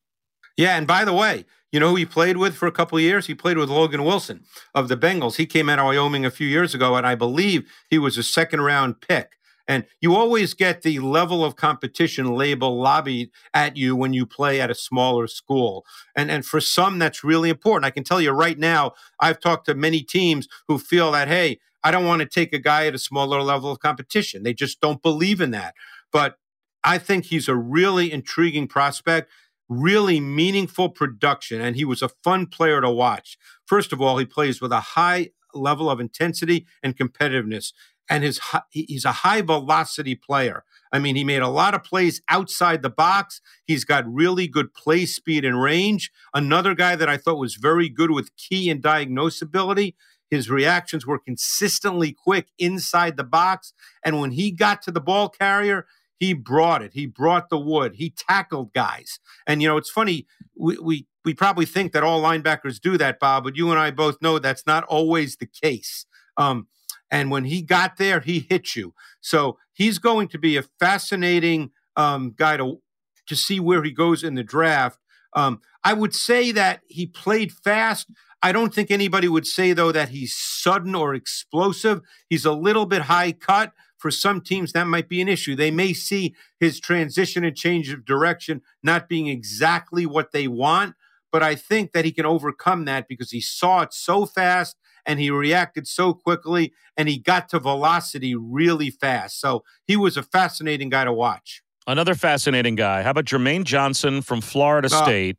Yeah, 0.56 0.78
and 0.78 0.88
by 0.88 1.06
the 1.06 1.14
way, 1.14 1.46
you 1.72 1.80
know 1.80 1.90
who 1.90 1.96
he 1.96 2.06
played 2.06 2.38
with 2.38 2.56
for 2.56 2.68
a 2.68 2.72
couple 2.72 2.98
of 2.98 3.04
years? 3.04 3.28
He 3.28 3.36
played 3.36 3.58
with 3.58 3.70
Logan 3.70 4.04
Wilson 4.04 4.44
of 4.74 4.88
the 4.88 4.98
Bengals. 4.98 5.36
He 5.36 5.46
came 5.46 5.70
out 5.70 5.80
of 5.80 5.86
Wyoming 5.86 6.26
a 6.26 6.32
few 6.32 6.48
years 6.48 6.74
ago, 6.74 6.96
and 6.96 7.06
I 7.06 7.16
believe 7.16 7.70
he 7.90 8.00
was 8.00 8.18
a 8.18 8.24
second 8.24 8.62
round 8.62 9.02
pick. 9.02 9.34
And 9.68 9.86
you 10.00 10.16
always 10.16 10.54
get 10.54 10.82
the 10.82 11.00
level 11.00 11.44
of 11.44 11.56
competition 11.56 12.34
label 12.34 12.80
lobbied 12.80 13.32
at 13.54 13.76
you 13.76 13.96
when 13.96 14.14
you 14.14 14.26
play 14.26 14.62
at 14.62 14.72
a 14.72 14.76
smaller 14.76 15.28
school. 15.28 15.86
And, 16.16 16.32
and 16.32 16.46
for 16.46 16.62
some, 16.62 17.00
that's 17.00 17.24
really 17.24 17.50
important. 17.50 17.86
I 17.86 17.92
can 17.92 18.04
tell 18.04 18.22
you 18.22 18.32
right 18.32 18.58
now, 18.58 18.94
I've 19.20 19.40
talked 19.40 19.66
to 19.66 19.76
many 19.76 20.02
teams 20.02 20.48
who 20.68 20.80
feel 20.80 21.12
that, 21.12 21.28
hey, 21.28 21.60
I 21.84 21.92
don't 21.92 22.06
want 22.06 22.22
to 22.22 22.28
take 22.28 22.54
a 22.54 22.60
guy 22.60 22.88
at 22.88 22.96
a 22.96 23.00
smaller 23.00 23.42
level 23.42 23.72
of 23.72 23.80
competition. 23.80 24.44
They 24.44 24.54
just 24.54 24.82
don't 24.82 25.02
believe 25.02 25.42
in 25.42 25.52
that. 25.52 25.76
But 26.12 26.38
I 26.84 26.98
think 26.98 27.26
he's 27.26 27.48
a 27.48 27.56
really 27.56 28.12
intriguing 28.12 28.68
prospect, 28.68 29.30
really 29.68 30.20
meaningful 30.20 30.90
production, 30.90 31.60
and 31.60 31.76
he 31.76 31.84
was 31.84 32.02
a 32.02 32.10
fun 32.10 32.48
player 32.48 32.80
to 32.82 32.90
watch. 32.90 33.38
First 33.66 33.92
of 33.92 34.02
all, 34.02 34.18
he 34.18 34.26
plays 34.26 34.62
with 34.62 34.72
a 34.72 34.80
high 34.80 35.32
level 35.54 35.90
of 35.90 36.00
intensity 36.00 36.66
and 36.82 36.96
competitiveness, 36.96 37.74
and 38.10 38.24
his 38.24 38.40
he's 38.70 39.06
a 39.06 39.12
high 39.12 39.42
velocity 39.42 40.16
player. 40.16 40.64
I 40.92 41.00
mean, 41.00 41.16
he 41.16 41.24
made 41.24 41.42
a 41.42 41.50
lot 41.50 41.74
of 41.74 41.84
plays 41.84 42.22
outside 42.30 42.82
the 42.82 42.90
box. 42.90 43.42
He's 43.66 43.84
got 43.84 44.12
really 44.12 44.48
good 44.48 44.74
play 44.74 45.06
speed 45.06 45.44
and 45.44 45.62
range. 45.62 46.12
Another 46.34 46.74
guy 46.74 46.96
that 46.96 47.10
I 47.10 47.18
thought 47.18 47.38
was 47.38 47.56
very 47.56 47.90
good 47.90 48.12
with 48.12 48.36
key 48.38 48.70
and 48.70 48.82
diagnosability. 48.82 49.96
His 50.30 50.50
reactions 50.50 51.06
were 51.06 51.20
consistently 51.20 52.14
quick 52.14 52.48
inside 52.58 53.18
the 53.18 53.24
box. 53.24 53.74
And 54.04 54.20
when 54.20 54.32
he 54.32 54.52
got 54.52 54.82
to 54.84 54.92
the 54.92 55.02
ball 55.02 55.30
carrier, 55.30 55.86
he 56.20 56.34
brought 56.34 56.82
it. 56.82 56.94
He 56.94 57.06
brought 57.06 57.50
the 57.50 57.60
wood. 57.60 57.96
He 57.96 58.10
tackled 58.10 58.74
guys. 58.74 59.20
And, 59.46 59.62
you 59.62 59.68
know, 59.68 59.78
it's 59.78 59.92
funny. 59.92 60.26
We, 60.56 60.78
we, 60.80 61.08
we 61.24 61.34
probably 61.34 61.66
think 61.66 61.92
that 61.92 62.04
all 62.04 62.22
linebackers 62.22 62.82
do 62.82 62.98
that, 62.98 63.20
Bob, 63.20 63.44
but 63.44 63.56
you 63.56 63.70
and 63.70 63.80
I 63.80 63.92
both 63.92 64.22
know 64.22 64.40
that's 64.40 64.66
not 64.66 64.84
always 64.86 65.38
the 65.38 65.46
case. 65.46 66.06
Um, 66.38 66.68
and 67.10 67.32
when 67.32 67.46
he 67.46 67.62
got 67.62 67.98
there, 67.98 68.20
he 68.20 68.46
hit 68.50 68.76
you. 68.76 68.94
So 69.22 69.58
he's 69.74 70.00
going 70.00 70.28
to 70.30 70.38
be 70.38 70.58
a 70.58 70.64
fascinating 70.80 71.72
um, 71.96 72.34
guy 72.36 72.58
to 72.58 72.82
to 73.28 73.36
see 73.36 73.60
where 73.60 73.84
he 73.84 73.92
goes 73.92 74.24
in 74.24 74.36
the 74.36 74.44
draft. 74.44 75.00
Um, 75.34 75.60
I 75.84 75.94
would 75.94 76.16
say 76.16 76.52
that 76.54 76.82
he 76.88 77.06
played 77.06 77.52
fast. 77.52 78.08
I 78.42 78.52
don't 78.54 78.74
think 78.74 78.90
anybody 78.90 79.28
would 79.28 79.46
say 79.46 79.74
though 79.74 79.92
that 79.92 80.10
he's 80.10 80.36
sudden 80.36 80.96
or 80.96 81.14
explosive. 81.14 82.02
He's 82.30 82.46
a 82.46 82.54
little 82.54 82.86
bit 82.86 83.04
high 83.04 83.34
cut. 83.34 83.74
For 83.98 84.12
some 84.12 84.42
teams, 84.42 84.74
that 84.74 84.86
might 84.86 85.10
be 85.10 85.22
an 85.22 85.28
issue. 85.28 85.56
They 85.56 85.72
may 85.72 85.92
see 85.92 86.36
his 86.60 86.80
transition 86.80 87.44
and 87.44 87.58
change 87.58 87.92
of 87.92 88.06
direction 88.06 88.62
not 88.84 89.10
being 89.10 89.26
exactly 89.26 90.06
what 90.06 90.32
they 90.32 90.48
want, 90.48 90.94
but 91.32 91.42
I 91.42 91.56
think 91.56 91.94
that 91.94 92.06
he 92.06 92.12
can 92.12 92.26
overcome 92.26 92.86
that 92.86 93.08
because 93.08 93.32
he 93.32 93.42
saw 93.42 93.82
it 93.82 93.94
so 93.94 94.28
fast 94.28 94.78
and 95.08 95.20
he 95.20 95.32
reacted 95.32 95.88
so 95.88 96.14
quickly 96.14 96.74
and 96.96 97.10
he 97.10 97.18
got 97.18 97.50
to 97.50 97.60
velocity 97.60 98.36
really 98.36 98.92
fast. 98.92 99.40
So 99.40 99.64
he 99.88 99.96
was 99.96 100.18
a 100.18 100.24
fascinating 100.24 100.90
guy 100.90 101.06
to 101.06 101.14
watch. 101.14 101.64
Another 101.88 102.14
fascinating 102.14 102.76
guy. 102.76 103.02
How 103.02 103.12
about 103.12 103.26
Jermaine 103.26 103.64
Johnson 103.64 104.22
from 104.22 104.42
Florida 104.42 104.90
Ah. 104.92 105.04
State? 105.04 105.38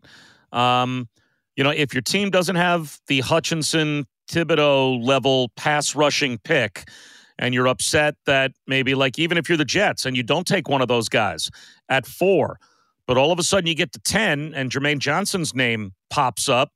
Um, 0.50 1.09
you 1.57 1.62
know, 1.62 1.70
if 1.70 1.92
your 1.92 2.02
team 2.02 2.31
doesn't 2.31 2.57
have 2.57 2.98
the 3.07 3.20
Hutchinson 3.20 4.07
Thibodeaux 4.31 5.04
level 5.04 5.50
pass 5.57 5.94
rushing 5.94 6.38
pick, 6.38 6.88
and 7.38 7.54
you're 7.54 7.68
upset 7.68 8.16
that 8.26 8.52
maybe 8.66 8.94
like 8.94 9.18
even 9.18 9.38
if 9.38 9.48
you're 9.48 9.59
the 9.59 9.64
Jets 9.64 10.04
and 10.07 10.16
you 10.16 10.22
don't 10.22 10.46
take 10.46 10.68
one 10.68 10.83
of 10.83 10.88
those 10.88 11.09
guys 11.09 11.50
at 11.88 12.07
four, 12.07 12.59
but 13.07 13.16
all 13.16 13.31
of 13.31 13.38
a 13.38 13.42
sudden 13.42 13.66
you 13.68 13.74
get 13.74 13.92
to 13.92 14.00
10 14.00 14.54
and 14.54 14.70
Jermaine 14.70 14.98
Johnson's 14.98 15.54
name 15.54 15.92
pops 16.11 16.48
up 16.48 16.72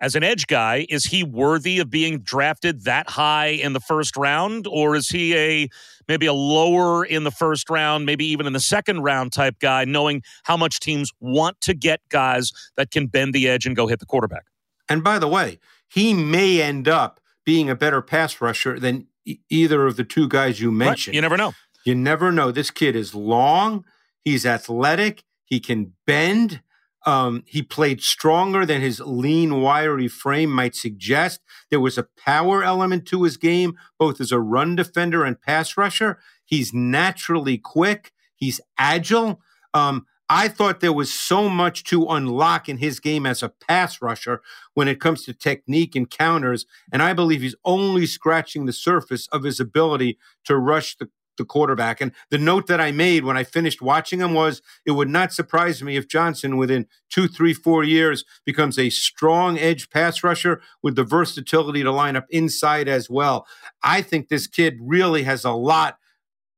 as 0.00 0.14
an 0.14 0.22
edge 0.22 0.46
guy, 0.46 0.86
is 0.88 1.04
he 1.04 1.22
worthy 1.22 1.78
of 1.78 1.90
being 1.90 2.18
drafted 2.18 2.84
that 2.84 3.08
high 3.08 3.46
in 3.46 3.72
the 3.72 3.80
first 3.80 4.16
round? 4.16 4.66
Or 4.66 4.94
is 4.94 5.08
he 5.08 5.36
a 5.36 5.68
maybe 6.08 6.26
a 6.26 6.32
lower 6.32 7.04
in 7.04 7.24
the 7.24 7.30
first 7.30 7.70
round, 7.70 8.06
maybe 8.06 8.26
even 8.26 8.46
in 8.46 8.52
the 8.52 8.60
second 8.60 9.02
round 9.02 9.32
type 9.32 9.58
guy, 9.58 9.84
knowing 9.84 10.22
how 10.44 10.56
much 10.56 10.80
teams 10.80 11.10
want 11.20 11.60
to 11.62 11.74
get 11.74 12.00
guys 12.10 12.52
that 12.76 12.90
can 12.90 13.06
bend 13.06 13.34
the 13.34 13.48
edge 13.48 13.66
and 13.66 13.74
go 13.74 13.86
hit 13.86 13.98
the 14.00 14.06
quarterback? 14.06 14.44
And 14.88 15.02
by 15.02 15.18
the 15.18 15.28
way, 15.28 15.58
he 15.88 16.14
may 16.14 16.60
end 16.60 16.88
up 16.88 17.20
being 17.44 17.70
a 17.70 17.74
better 17.74 18.02
pass 18.02 18.40
rusher 18.40 18.78
than 18.78 19.06
e- 19.24 19.38
either 19.48 19.86
of 19.86 19.96
the 19.96 20.04
two 20.04 20.28
guys 20.28 20.60
you 20.60 20.70
mentioned. 20.70 21.12
Right. 21.12 21.16
You 21.16 21.22
never 21.22 21.36
know. 21.36 21.54
You 21.84 21.94
never 21.94 22.32
know. 22.32 22.50
This 22.50 22.70
kid 22.70 22.96
is 22.96 23.14
long. 23.14 23.84
He's 24.24 24.44
athletic. 24.44 25.22
He 25.44 25.60
can 25.60 25.94
bend. 26.06 26.60
Um, 27.06 27.44
he 27.46 27.62
played 27.62 28.02
stronger 28.02 28.66
than 28.66 28.80
his 28.80 28.98
lean, 29.00 29.60
wiry 29.62 30.08
frame 30.08 30.50
might 30.50 30.74
suggest. 30.74 31.40
There 31.70 31.80
was 31.80 31.96
a 31.96 32.08
power 32.18 32.64
element 32.64 33.06
to 33.06 33.22
his 33.22 33.36
game, 33.36 33.74
both 33.96 34.20
as 34.20 34.32
a 34.32 34.40
run 34.40 34.74
defender 34.74 35.24
and 35.24 35.40
pass 35.40 35.76
rusher. 35.76 36.18
He's 36.44 36.74
naturally 36.74 37.58
quick. 37.58 38.12
He's 38.34 38.60
agile. 38.76 39.40
Um, 39.72 40.06
I 40.28 40.48
thought 40.48 40.80
there 40.80 40.92
was 40.92 41.12
so 41.12 41.48
much 41.48 41.84
to 41.84 42.06
unlock 42.06 42.68
in 42.68 42.78
his 42.78 42.98
game 42.98 43.26
as 43.26 43.42
a 43.42 43.48
pass 43.48 44.02
rusher 44.02 44.42
when 44.74 44.88
it 44.88 45.00
comes 45.00 45.22
to 45.24 45.32
technique 45.32 45.94
and 45.94 46.10
counters. 46.10 46.66
And 46.92 47.00
I 47.00 47.12
believe 47.12 47.42
he's 47.42 47.54
only 47.64 48.06
scratching 48.06 48.66
the 48.66 48.72
surface 48.72 49.28
of 49.28 49.44
his 49.44 49.60
ability 49.60 50.18
to 50.44 50.56
rush 50.56 50.96
the, 50.96 51.08
the 51.36 51.44
quarterback. 51.44 52.00
And 52.00 52.12
the 52.30 52.38
note 52.38 52.66
that 52.66 52.80
I 52.80 52.92
made 52.92 53.24
when 53.24 53.36
I 53.36 53.44
finished 53.44 53.82
watching 53.82 54.20
him 54.20 54.34
was 54.34 54.62
it 54.84 54.92
would 54.92 55.08
not 55.08 55.32
surprise 55.32 55.82
me 55.82 55.96
if 55.96 56.08
Johnson, 56.08 56.56
within 56.56 56.86
two, 57.10 57.28
three, 57.28 57.54
four 57.54 57.84
years, 57.84 58.24
becomes 58.44 58.78
a 58.78 58.90
strong 58.90 59.58
edge 59.58 59.90
pass 59.90 60.22
rusher 60.22 60.60
with 60.82 60.96
the 60.96 61.04
versatility 61.04 61.82
to 61.82 61.92
line 61.92 62.16
up 62.16 62.26
inside 62.30 62.88
as 62.88 63.10
well. 63.10 63.46
I 63.82 64.02
think 64.02 64.28
this 64.28 64.46
kid 64.46 64.78
really 64.80 65.24
has 65.24 65.44
a 65.44 65.52
lot 65.52 65.98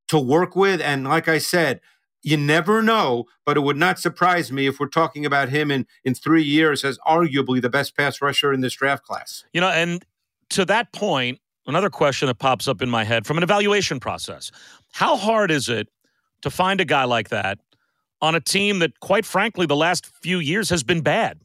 to 0.08 0.18
work 0.18 0.56
with. 0.56 0.80
And 0.80 1.04
like 1.04 1.28
I 1.28 1.38
said, 1.38 1.80
you 2.22 2.36
never 2.36 2.82
know, 2.82 3.26
but 3.46 3.56
it 3.56 3.60
would 3.60 3.76
not 3.76 3.98
surprise 3.98 4.50
me 4.50 4.66
if 4.66 4.80
we're 4.80 4.88
talking 4.88 5.24
about 5.24 5.50
him 5.50 5.70
in, 5.70 5.86
in 6.04 6.14
three 6.14 6.42
years 6.42 6.84
as 6.84 6.98
arguably 7.06 7.62
the 7.62 7.70
best 7.70 7.96
pass 7.96 8.20
rusher 8.20 8.52
in 8.52 8.60
this 8.60 8.74
draft 8.74 9.04
class. 9.04 9.44
You 9.52 9.60
know, 9.60 9.68
and 9.68 10.04
to 10.50 10.64
that 10.64 10.92
point, 10.92 11.40
another 11.68 11.90
question 11.90 12.26
that 12.26 12.38
pops 12.38 12.66
up 12.66 12.82
in 12.82 12.90
my 12.90 13.04
head 13.04 13.26
from 13.26 13.36
an 13.36 13.42
evaluation 13.42 14.00
process 14.00 14.50
How 14.92 15.16
hard 15.16 15.50
is 15.50 15.68
it 15.68 15.88
to 16.42 16.50
find 16.50 16.80
a 16.80 16.84
guy 16.84 17.04
like 17.04 17.28
that 17.28 17.58
on 18.20 18.34
a 18.34 18.40
team 18.40 18.80
that, 18.80 18.98
quite 19.00 19.24
frankly, 19.24 19.66
the 19.66 19.76
last 19.76 20.10
few 20.22 20.40
years 20.40 20.70
has 20.70 20.82
been 20.82 21.02
bad? 21.02 21.40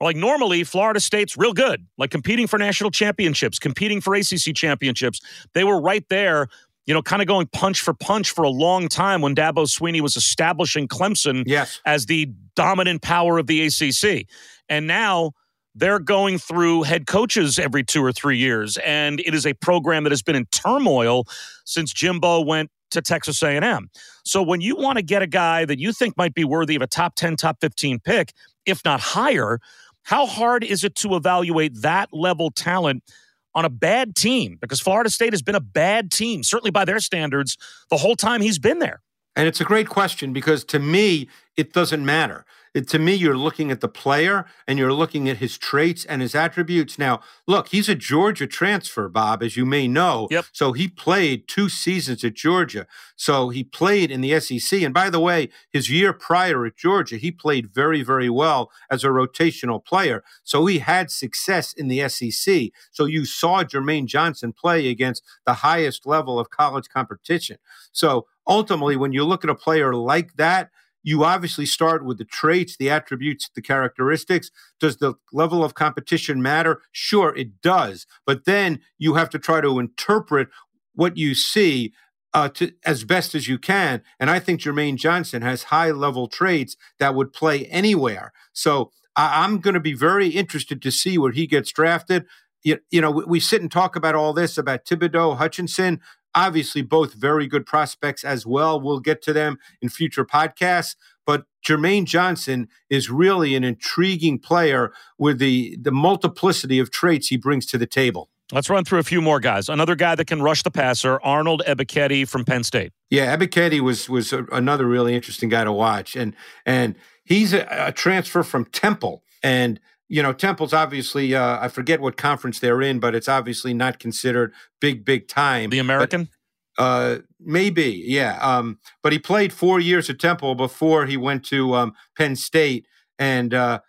Like 0.00 0.14
normally, 0.14 0.62
Florida 0.62 1.00
State's 1.00 1.36
real 1.36 1.52
good, 1.52 1.86
like 1.96 2.10
competing 2.10 2.46
for 2.46 2.56
national 2.58 2.90
championships, 2.90 3.58
competing 3.58 4.00
for 4.00 4.14
ACC 4.14 4.54
championships. 4.54 5.20
They 5.54 5.64
were 5.64 5.80
right 5.80 6.04
there 6.08 6.48
you 6.88 6.94
know, 6.94 7.02
kind 7.02 7.20
of 7.20 7.28
going 7.28 7.46
punch 7.48 7.82
for 7.82 7.92
punch 7.92 8.30
for 8.30 8.42
a 8.44 8.48
long 8.48 8.88
time 8.88 9.20
when 9.20 9.34
Dabo 9.34 9.66
Swinney 9.66 10.00
was 10.00 10.16
establishing 10.16 10.88
Clemson 10.88 11.42
yes. 11.44 11.82
as 11.84 12.06
the 12.06 12.32
dominant 12.56 13.02
power 13.02 13.36
of 13.36 13.46
the 13.46 13.66
ACC. 13.66 14.26
And 14.70 14.86
now 14.86 15.32
they're 15.78 15.98
going 15.98 16.38
through 16.38 16.82
head 16.82 17.06
coaches 17.06 17.58
every 17.58 17.84
two 17.84 18.04
or 18.04 18.12
three 18.12 18.36
years. 18.36 18.76
And 18.78 19.20
it 19.20 19.34
is 19.34 19.46
a 19.46 19.54
program 19.54 20.04
that 20.04 20.12
has 20.12 20.22
been 20.22 20.36
in 20.36 20.46
turmoil 20.46 21.24
since 21.64 21.92
Jimbo 21.92 22.40
went 22.42 22.70
to 22.90 23.02
Texas 23.02 23.42
A&M. 23.42 23.90
So 24.24 24.42
when 24.42 24.60
you 24.60 24.76
want 24.76 24.96
to 24.96 25.02
get 25.02 25.22
a 25.22 25.26
guy 25.26 25.64
that 25.64 25.78
you 25.78 25.92
think 25.92 26.16
might 26.16 26.34
be 26.34 26.44
worthy 26.44 26.74
of 26.74 26.82
a 26.82 26.86
top 26.86 27.14
10, 27.16 27.36
top 27.36 27.58
15 27.60 28.00
pick, 28.00 28.32
if 28.66 28.84
not 28.84 29.00
higher, 29.00 29.60
how 30.02 30.26
hard 30.26 30.64
is 30.64 30.84
it 30.84 30.94
to 30.96 31.14
evaluate 31.14 31.82
that 31.82 32.08
level 32.12 32.50
talent– 32.50 33.02
on 33.58 33.64
a 33.64 33.70
bad 33.70 34.14
team 34.14 34.56
because 34.60 34.80
Florida 34.80 35.10
State 35.10 35.32
has 35.32 35.42
been 35.42 35.56
a 35.56 35.60
bad 35.60 36.12
team, 36.12 36.44
certainly 36.44 36.70
by 36.70 36.84
their 36.84 37.00
standards, 37.00 37.56
the 37.90 37.96
whole 37.96 38.14
time 38.14 38.40
he's 38.40 38.58
been 38.58 38.78
there. 38.78 39.02
And 39.34 39.48
it's 39.48 39.60
a 39.60 39.64
great 39.64 39.88
question 39.88 40.32
because 40.32 40.64
to 40.66 40.78
me, 40.78 41.28
it 41.56 41.72
doesn't 41.72 42.04
matter. 42.04 42.44
It, 42.74 42.88
to 42.88 42.98
me, 42.98 43.14
you're 43.14 43.36
looking 43.36 43.70
at 43.70 43.80
the 43.80 43.88
player 43.88 44.46
and 44.66 44.78
you're 44.78 44.92
looking 44.92 45.28
at 45.28 45.38
his 45.38 45.58
traits 45.58 46.04
and 46.04 46.22
his 46.22 46.34
attributes. 46.34 46.98
Now, 46.98 47.20
look, 47.46 47.68
he's 47.68 47.88
a 47.88 47.94
Georgia 47.94 48.46
transfer, 48.46 49.08
Bob, 49.08 49.42
as 49.42 49.56
you 49.56 49.64
may 49.64 49.88
know. 49.88 50.28
Yep. 50.30 50.46
So 50.52 50.72
he 50.72 50.88
played 50.88 51.48
two 51.48 51.68
seasons 51.68 52.24
at 52.24 52.34
Georgia. 52.34 52.86
So 53.16 53.48
he 53.48 53.64
played 53.64 54.10
in 54.10 54.20
the 54.20 54.38
SEC. 54.40 54.82
And 54.82 54.94
by 54.94 55.10
the 55.10 55.20
way, 55.20 55.48
his 55.72 55.90
year 55.90 56.12
prior 56.12 56.66
at 56.66 56.76
Georgia, 56.76 57.16
he 57.16 57.30
played 57.30 57.74
very, 57.74 58.02
very 58.02 58.30
well 58.30 58.70
as 58.90 59.04
a 59.04 59.08
rotational 59.08 59.84
player. 59.84 60.22
So 60.44 60.66
he 60.66 60.78
had 60.78 61.10
success 61.10 61.72
in 61.72 61.88
the 61.88 62.08
SEC. 62.08 62.70
So 62.90 63.06
you 63.06 63.24
saw 63.24 63.64
Jermaine 63.64 64.06
Johnson 64.06 64.52
play 64.52 64.88
against 64.88 65.22
the 65.46 65.54
highest 65.54 66.06
level 66.06 66.38
of 66.38 66.50
college 66.50 66.88
competition. 66.88 67.58
So 67.92 68.26
ultimately, 68.46 68.96
when 68.96 69.12
you 69.12 69.24
look 69.24 69.44
at 69.44 69.50
a 69.50 69.54
player 69.54 69.94
like 69.94 70.36
that, 70.36 70.70
you 71.08 71.24
obviously 71.24 71.64
start 71.64 72.04
with 72.04 72.18
the 72.18 72.24
traits, 72.26 72.76
the 72.76 72.90
attributes, 72.90 73.48
the 73.54 73.62
characteristics. 73.62 74.50
Does 74.78 74.98
the 74.98 75.14
level 75.32 75.64
of 75.64 75.72
competition 75.72 76.42
matter? 76.42 76.82
Sure, 76.92 77.34
it 77.34 77.62
does. 77.62 78.06
But 78.26 78.44
then 78.44 78.80
you 78.98 79.14
have 79.14 79.30
to 79.30 79.38
try 79.38 79.62
to 79.62 79.78
interpret 79.78 80.48
what 80.94 81.16
you 81.16 81.34
see 81.34 81.94
uh, 82.34 82.50
to, 82.50 82.72
as 82.84 83.04
best 83.04 83.34
as 83.34 83.48
you 83.48 83.58
can. 83.58 84.02
And 84.20 84.28
I 84.28 84.38
think 84.38 84.60
Jermaine 84.60 84.96
Johnson 84.96 85.40
has 85.40 85.62
high 85.62 85.92
level 85.92 86.28
traits 86.28 86.76
that 86.98 87.14
would 87.14 87.32
play 87.32 87.64
anywhere. 87.64 88.34
So 88.52 88.90
I, 89.16 89.46
am 89.46 89.60
going 89.60 89.72
to 89.72 89.80
be 89.80 89.94
very 89.94 90.28
interested 90.28 90.82
to 90.82 90.90
see 90.90 91.16
where 91.16 91.32
he 91.32 91.46
gets 91.46 91.72
drafted. 91.72 92.26
You, 92.64 92.80
you 92.90 93.00
know, 93.00 93.10
we, 93.10 93.24
we 93.24 93.40
sit 93.40 93.62
and 93.62 93.72
talk 93.72 93.96
about 93.96 94.14
all 94.14 94.34
this 94.34 94.58
about 94.58 94.84
Thibodeaux, 94.84 95.38
Hutchinson. 95.38 96.02
Obviously, 96.34 96.82
both 96.82 97.14
very 97.14 97.46
good 97.46 97.66
prospects 97.66 98.24
as 98.24 98.46
well. 98.46 98.80
We'll 98.80 99.00
get 99.00 99.22
to 99.22 99.32
them 99.32 99.58
in 99.80 99.88
future 99.88 100.24
podcasts. 100.24 100.94
But 101.26 101.44
Jermaine 101.66 102.04
Johnson 102.04 102.68
is 102.88 103.10
really 103.10 103.54
an 103.54 103.64
intriguing 103.64 104.38
player 104.38 104.92
with 105.18 105.38
the, 105.38 105.76
the 105.80 105.90
multiplicity 105.90 106.78
of 106.78 106.90
traits 106.90 107.28
he 107.28 107.36
brings 107.36 107.66
to 107.66 107.78
the 107.78 107.86
table. 107.86 108.30
Let's 108.50 108.70
run 108.70 108.84
through 108.84 109.00
a 109.00 109.04
few 109.04 109.20
more 109.20 109.40
guys. 109.40 109.68
Another 109.68 109.94
guy 109.94 110.14
that 110.14 110.26
can 110.26 110.40
rush 110.40 110.62
the 110.62 110.70
passer, 110.70 111.20
Arnold 111.22 111.62
Ebiketie 111.66 112.26
from 112.26 112.46
Penn 112.46 112.64
State. 112.64 112.92
Yeah, 113.10 113.36
Ebiketie 113.36 113.80
was 113.80 114.08
was 114.08 114.32
a, 114.32 114.44
another 114.52 114.86
really 114.86 115.14
interesting 115.14 115.50
guy 115.50 115.64
to 115.64 115.72
watch, 115.72 116.16
and 116.16 116.34
and 116.64 116.94
he's 117.24 117.52
a, 117.52 117.66
a 117.68 117.92
transfer 117.92 118.42
from 118.42 118.64
Temple, 118.66 119.22
and 119.42 119.78
you 120.08 120.22
know, 120.22 120.32
Temple's 120.32 120.72
obviously, 120.72 121.34
uh, 121.34 121.58
I 121.60 121.68
forget 121.68 122.00
what 122.00 122.16
conference 122.16 122.60
they're 122.60 122.82
in, 122.82 122.98
but 122.98 123.14
it's 123.14 123.28
obviously 123.28 123.74
not 123.74 123.98
considered 123.98 124.52
big, 124.80 125.04
big 125.04 125.28
time. 125.28 125.70
The 125.70 125.78
American? 125.78 126.28
But, 126.76 126.82
uh, 126.82 127.18
maybe, 127.40 128.02
yeah. 128.06 128.38
Um, 128.40 128.78
but 129.02 129.12
he 129.12 129.18
played 129.18 129.52
four 129.52 129.80
years 129.80 130.08
at 130.08 130.18
Temple 130.18 130.54
before 130.54 131.06
he 131.06 131.16
went 131.16 131.44
to 131.46 131.74
um, 131.74 131.94
Penn 132.16 132.36
State. 132.36 132.86
And 133.18 133.52
uh, 133.52 133.80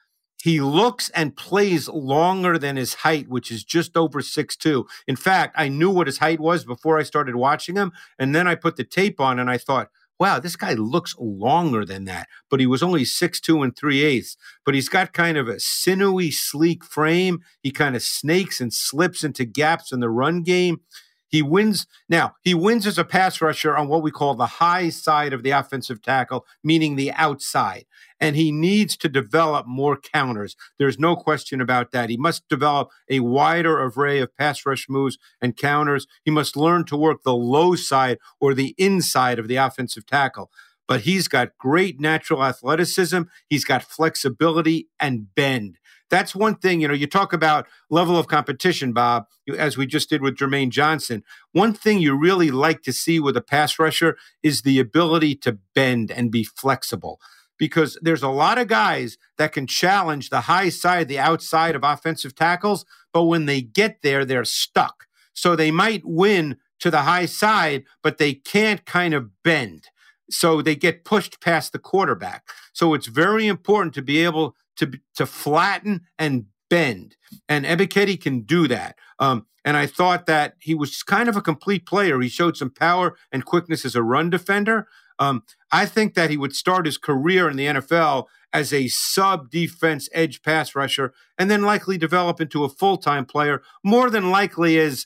he 0.42 0.60
looks 0.60 1.10
and 1.12 1.36
plays 1.38 1.88
longer 1.88 2.58
than 2.58 2.76
his 2.76 2.96
height, 2.96 3.30
which 3.30 3.52
is 3.52 3.64
just 3.64 3.96
over 3.96 4.22
six 4.22 4.58
two. 4.58 4.88
In 5.08 5.16
fact, 5.16 5.56
I 5.58 5.70
knew 5.70 5.92
what 5.92 6.08
his 6.08 6.18
height 6.18 6.40
was 6.40 6.66
before 6.66 6.98
I 6.98 7.04
started 7.04 7.36
watching 7.36 7.76
him. 7.76 7.92
And 8.18 8.34
then 8.34 8.48
I 8.48 8.56
put 8.56 8.76
the 8.76 8.84
tape 8.84 9.20
on 9.20 9.40
and 9.40 9.50
I 9.50 9.58
thought, 9.58 9.90
wow, 10.20 10.40
this 10.40 10.56
guy 10.56 10.74
looks 10.74 11.16
longer 11.18 11.86
than 11.86 12.06
that, 12.06 12.28
but 12.50 12.60
he 12.60 12.68
was 12.68 12.84
only 12.84 13.06
six 13.06 13.40
two 13.40 13.64
and 13.64 13.76
three 13.76 14.04
eighths. 14.04 14.36
But 14.66 14.76
he's 14.76 14.90
got 14.90 15.14
kind 15.14 15.38
of 15.38 15.48
a 15.48 15.60
sinewy, 15.60 16.32
sleek 16.32 16.84
frame. 16.84 17.40
He 17.62 17.72
kind 17.72 17.96
of 17.96 18.04
snakes 18.04 18.60
and 18.60 18.74
slips 18.74 19.24
into 19.24 19.46
gaps 19.46 19.92
in 19.92 20.00
the 20.00 20.10
run 20.10 20.44
game. 20.44 20.82
He 21.30 21.42
wins 21.44 21.86
now. 22.10 22.34
He 22.42 22.54
wins 22.54 22.88
as 22.88 22.98
a 22.98 23.06
pass 23.06 23.40
rusher 23.40 23.78
on 23.78 23.88
what 23.88 24.02
we 24.02 24.12
call 24.12 24.34
the 24.34 24.46
high 24.46 24.90
side 24.90 25.32
of 25.32 25.44
the 25.44 25.52
offensive 25.52 26.02
tackle, 26.02 26.46
meaning 26.64 26.96
the 26.96 27.12
outside. 27.14 27.86
And 28.20 28.36
he 28.36 28.52
needs 28.52 28.98
to 28.98 29.10
develop 29.10 29.66
more 29.66 29.98
counters. 29.98 30.56
There's 30.78 31.00
no 31.00 31.16
question 31.16 31.62
about 31.62 31.92
that. 31.92 32.10
He 32.10 32.18
must 32.18 32.48
develop 32.50 32.90
a 33.10 33.22
wider 33.22 33.82
array 33.82 34.20
of 34.20 34.36
pass 34.36 34.66
rush 34.66 34.90
moves 34.90 35.18
and 35.42 35.56
counters. 35.56 36.06
He 36.26 36.32
must 36.32 36.58
learn 36.58 36.86
to 36.86 36.98
work 36.98 37.24
the 37.24 37.34
low 37.34 37.76
side 37.76 38.18
or 38.40 38.54
the 38.54 38.76
inside 38.78 39.40
of 39.40 39.48
the 39.48 39.56
offensive 39.56 40.06
tackle. 40.06 40.52
But 40.88 41.02
he's 41.02 41.28
got 41.28 41.58
great 41.58 42.00
natural 42.00 42.44
athleticism. 42.44 43.22
He's 43.48 43.64
got 43.64 43.84
flexibility 43.84 44.90
and 45.00 45.34
bend. 45.36 45.78
That's 46.10 46.36
one 46.36 46.56
thing, 46.56 46.82
you 46.82 46.88
know, 46.88 46.94
you 46.94 47.06
talk 47.06 47.34
about 47.34 47.68
level 47.90 48.18
of 48.18 48.28
competition, 48.28 48.94
Bob, 48.94 49.26
as 49.58 49.78
we 49.78 49.86
just 49.86 50.10
did 50.10 50.24
with 50.24 50.36
Jermaine 50.36 50.70
Johnson. 50.70 51.24
One 51.52 51.74
thing 51.74 52.00
you 52.00 52.18
really 52.18 52.50
like 52.50 52.82
to 52.84 52.94
see 52.94 53.20
with 53.20 53.38
a 53.38 53.42
pass 53.42 53.78
rusher 53.78 54.18
is 54.42 54.64
the 54.64 54.80
ability 54.80 55.36
to 55.36 55.60
bend 55.76 56.10
and 56.12 56.32
be 56.32 56.44
flexible 56.44 57.20
because 57.60 58.00
there's 58.02 58.24
a 58.24 58.30
lot 58.30 58.58
of 58.58 58.68
guys 58.68 59.18
that 59.38 59.52
can 59.52 59.68
challenge 59.68 60.30
the 60.30 60.42
high 60.42 60.70
side, 60.70 61.08
the 61.08 61.20
outside 61.20 61.76
of 61.76 61.84
offensive 61.84 62.34
tackles, 62.34 62.86
but 63.14 63.26
when 63.26 63.46
they 63.46 63.62
get 63.62 64.02
there, 64.02 64.26
they're 64.26 64.46
stuck. 64.46 65.06
So 65.34 65.56
they 65.56 65.70
might 65.70 66.02
win 66.04 66.58
to 66.80 66.90
the 66.90 67.02
high 67.02 67.26
side, 67.26 67.84
but 68.02 68.18
they 68.18 68.34
can't 68.34 68.86
kind 68.86 69.14
of 69.14 69.44
bend. 69.44 69.90
So 70.32 70.62
they 70.62 70.76
get 70.76 71.06
pushed 71.06 71.42
past 71.42 71.74
the 71.74 71.80
quarterback. 71.80 72.48
So 72.74 72.94
it's 72.94 73.08
very 73.08 73.48
important 73.48 73.94
to 73.96 74.02
be 74.02 74.24
able 74.24 74.56
to 74.78 74.92
to 75.16 75.26
flatten 75.26 76.02
and 76.18 76.46
bend. 76.70 77.16
And 77.48 77.66
Ebiketie 77.66 78.22
can 78.22 78.42
do 78.42 78.68
that. 78.68 78.96
Um, 79.20 79.48
and 79.66 79.76
I 79.76 79.88
thought 79.88 80.26
that 80.28 80.56
he 80.60 80.74
was 80.74 81.04
kind 81.04 81.28
of 81.28 81.36
a 81.36 81.42
complete 81.42 81.86
player. 81.86 82.20
He 82.22 82.30
showed 82.30 82.56
some 82.56 82.70
power 82.70 83.18
and 83.32 83.44
quickness 83.44 83.84
as 83.86 83.96
a 83.96 84.04
run 84.04 84.30
defender. 84.30 84.88
Um, 85.20 85.44
I 85.72 85.86
think 85.86 86.14
that 86.16 86.30
he 86.30 86.38
would 86.38 86.56
start 86.56 86.86
his 86.86 86.98
career 86.98 87.50
in 87.50 87.58
the 87.58 87.66
NFL 87.66 88.26
as 88.52 88.74
a 88.74 88.88
sub 88.88 89.52
defense 89.52 90.10
edge 90.14 90.42
pass 90.42 90.74
rusher 90.74 91.14
and 91.38 91.52
then 91.52 91.62
likely 91.62 91.98
develop 91.98 92.42
into 92.42 92.64
a 92.64 92.70
full 92.70 92.98
time 92.98 93.26
player, 93.26 93.62
more 93.84 94.10
than 94.10 94.32
likely 94.32 94.80
as 94.80 95.06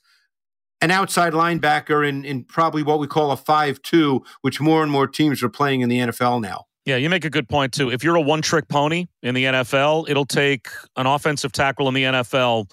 an 0.82 0.91
outside 0.91 1.34
linebacker 1.34 2.07
in, 2.07 2.24
in 2.26 2.43
probably 2.43 2.84
what 2.84 2.99
we 2.99 3.07
call 3.07 3.32
a 3.32 3.38
5 3.38 3.82
2, 3.82 4.24
which 4.41 4.61
more 4.61 4.84
and 4.84 4.91
more 4.91 5.07
teams 5.07 5.41
are 5.41 5.49
playing 5.49 5.82
in 5.82 5.89
the 5.89 5.99
NFL 5.99 6.41
now. 6.41 6.66
Yeah, 6.86 6.97
you 6.97 7.09
make 7.09 7.24
a 7.24 7.30
good 7.30 7.47
point, 7.47 7.72
too. 7.72 7.89
If 7.89 8.03
you're 8.03 8.18
a 8.18 8.22
one 8.22 8.41
trick 8.41 8.68
pony 8.68 9.05
in 9.22 9.36
the 9.36 9.45
NFL, 9.45 10.09
it'll 10.09 10.26
take 10.26 10.68
an 10.97 11.05
offensive 11.05 11.53
tackle 11.53 11.88
in 11.88 11.93
the 11.93 12.03
NFL 12.03 12.70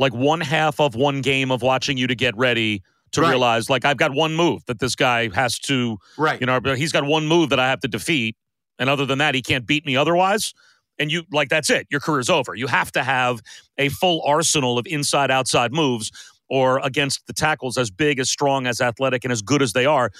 like 0.00 0.12
one 0.12 0.40
half 0.40 0.80
of 0.80 0.96
one 0.96 1.20
game 1.20 1.52
of 1.52 1.62
watching 1.62 1.96
you 1.96 2.08
to 2.08 2.16
get 2.16 2.36
ready 2.36 2.82
to 3.12 3.20
right. 3.20 3.30
realize, 3.30 3.70
like, 3.70 3.84
I've 3.84 3.96
got 3.96 4.12
one 4.12 4.34
move 4.34 4.64
that 4.66 4.78
this 4.78 4.94
guy 4.94 5.28
has 5.34 5.58
to, 5.60 5.98
right. 6.18 6.40
you 6.40 6.46
know, 6.46 6.60
he's 6.74 6.92
got 6.92 7.04
one 7.04 7.26
move 7.26 7.50
that 7.50 7.60
I 7.60 7.68
have 7.68 7.80
to 7.80 7.88
defeat. 7.88 8.36
And 8.78 8.88
other 8.88 9.06
than 9.06 9.18
that, 9.18 9.34
he 9.34 9.42
can't 9.42 9.66
beat 9.66 9.86
me 9.86 9.96
otherwise. 9.96 10.54
And 10.98 11.10
you, 11.10 11.22
like, 11.30 11.48
that's 11.48 11.70
it. 11.70 11.86
Your 11.90 12.00
career's 12.00 12.30
over. 12.30 12.54
You 12.54 12.66
have 12.66 12.92
to 12.92 13.02
have 13.02 13.40
a 13.78 13.88
full 13.88 14.22
arsenal 14.26 14.78
of 14.78 14.86
inside 14.86 15.30
outside 15.30 15.72
moves 15.72 16.10
or 16.48 16.78
against 16.84 17.26
the 17.26 17.32
tackles 17.32 17.78
as 17.78 17.90
big, 17.90 18.18
as 18.18 18.30
strong, 18.30 18.66
as 18.66 18.80
athletic, 18.80 19.24
and 19.24 19.32
as 19.32 19.42
good 19.42 19.62
as 19.62 19.72
they 19.72 19.86
are 19.86 20.10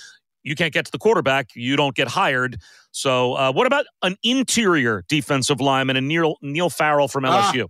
you 0.42 0.54
can't 0.54 0.72
get 0.72 0.84
to 0.86 0.92
the 0.92 0.98
quarterback, 0.98 1.54
you 1.54 1.76
don't 1.76 1.94
get 1.94 2.08
hired. 2.08 2.60
So, 2.90 3.34
uh, 3.34 3.52
what 3.52 3.66
about 3.66 3.86
an 4.02 4.16
interior 4.22 5.04
defensive 5.08 5.60
lineman 5.60 5.96
and 5.96 6.08
Neil 6.08 6.36
Neil 6.42 6.70
Farrell 6.70 7.08
from 7.08 7.24
LSU? 7.24 7.64
Ah, 7.64 7.68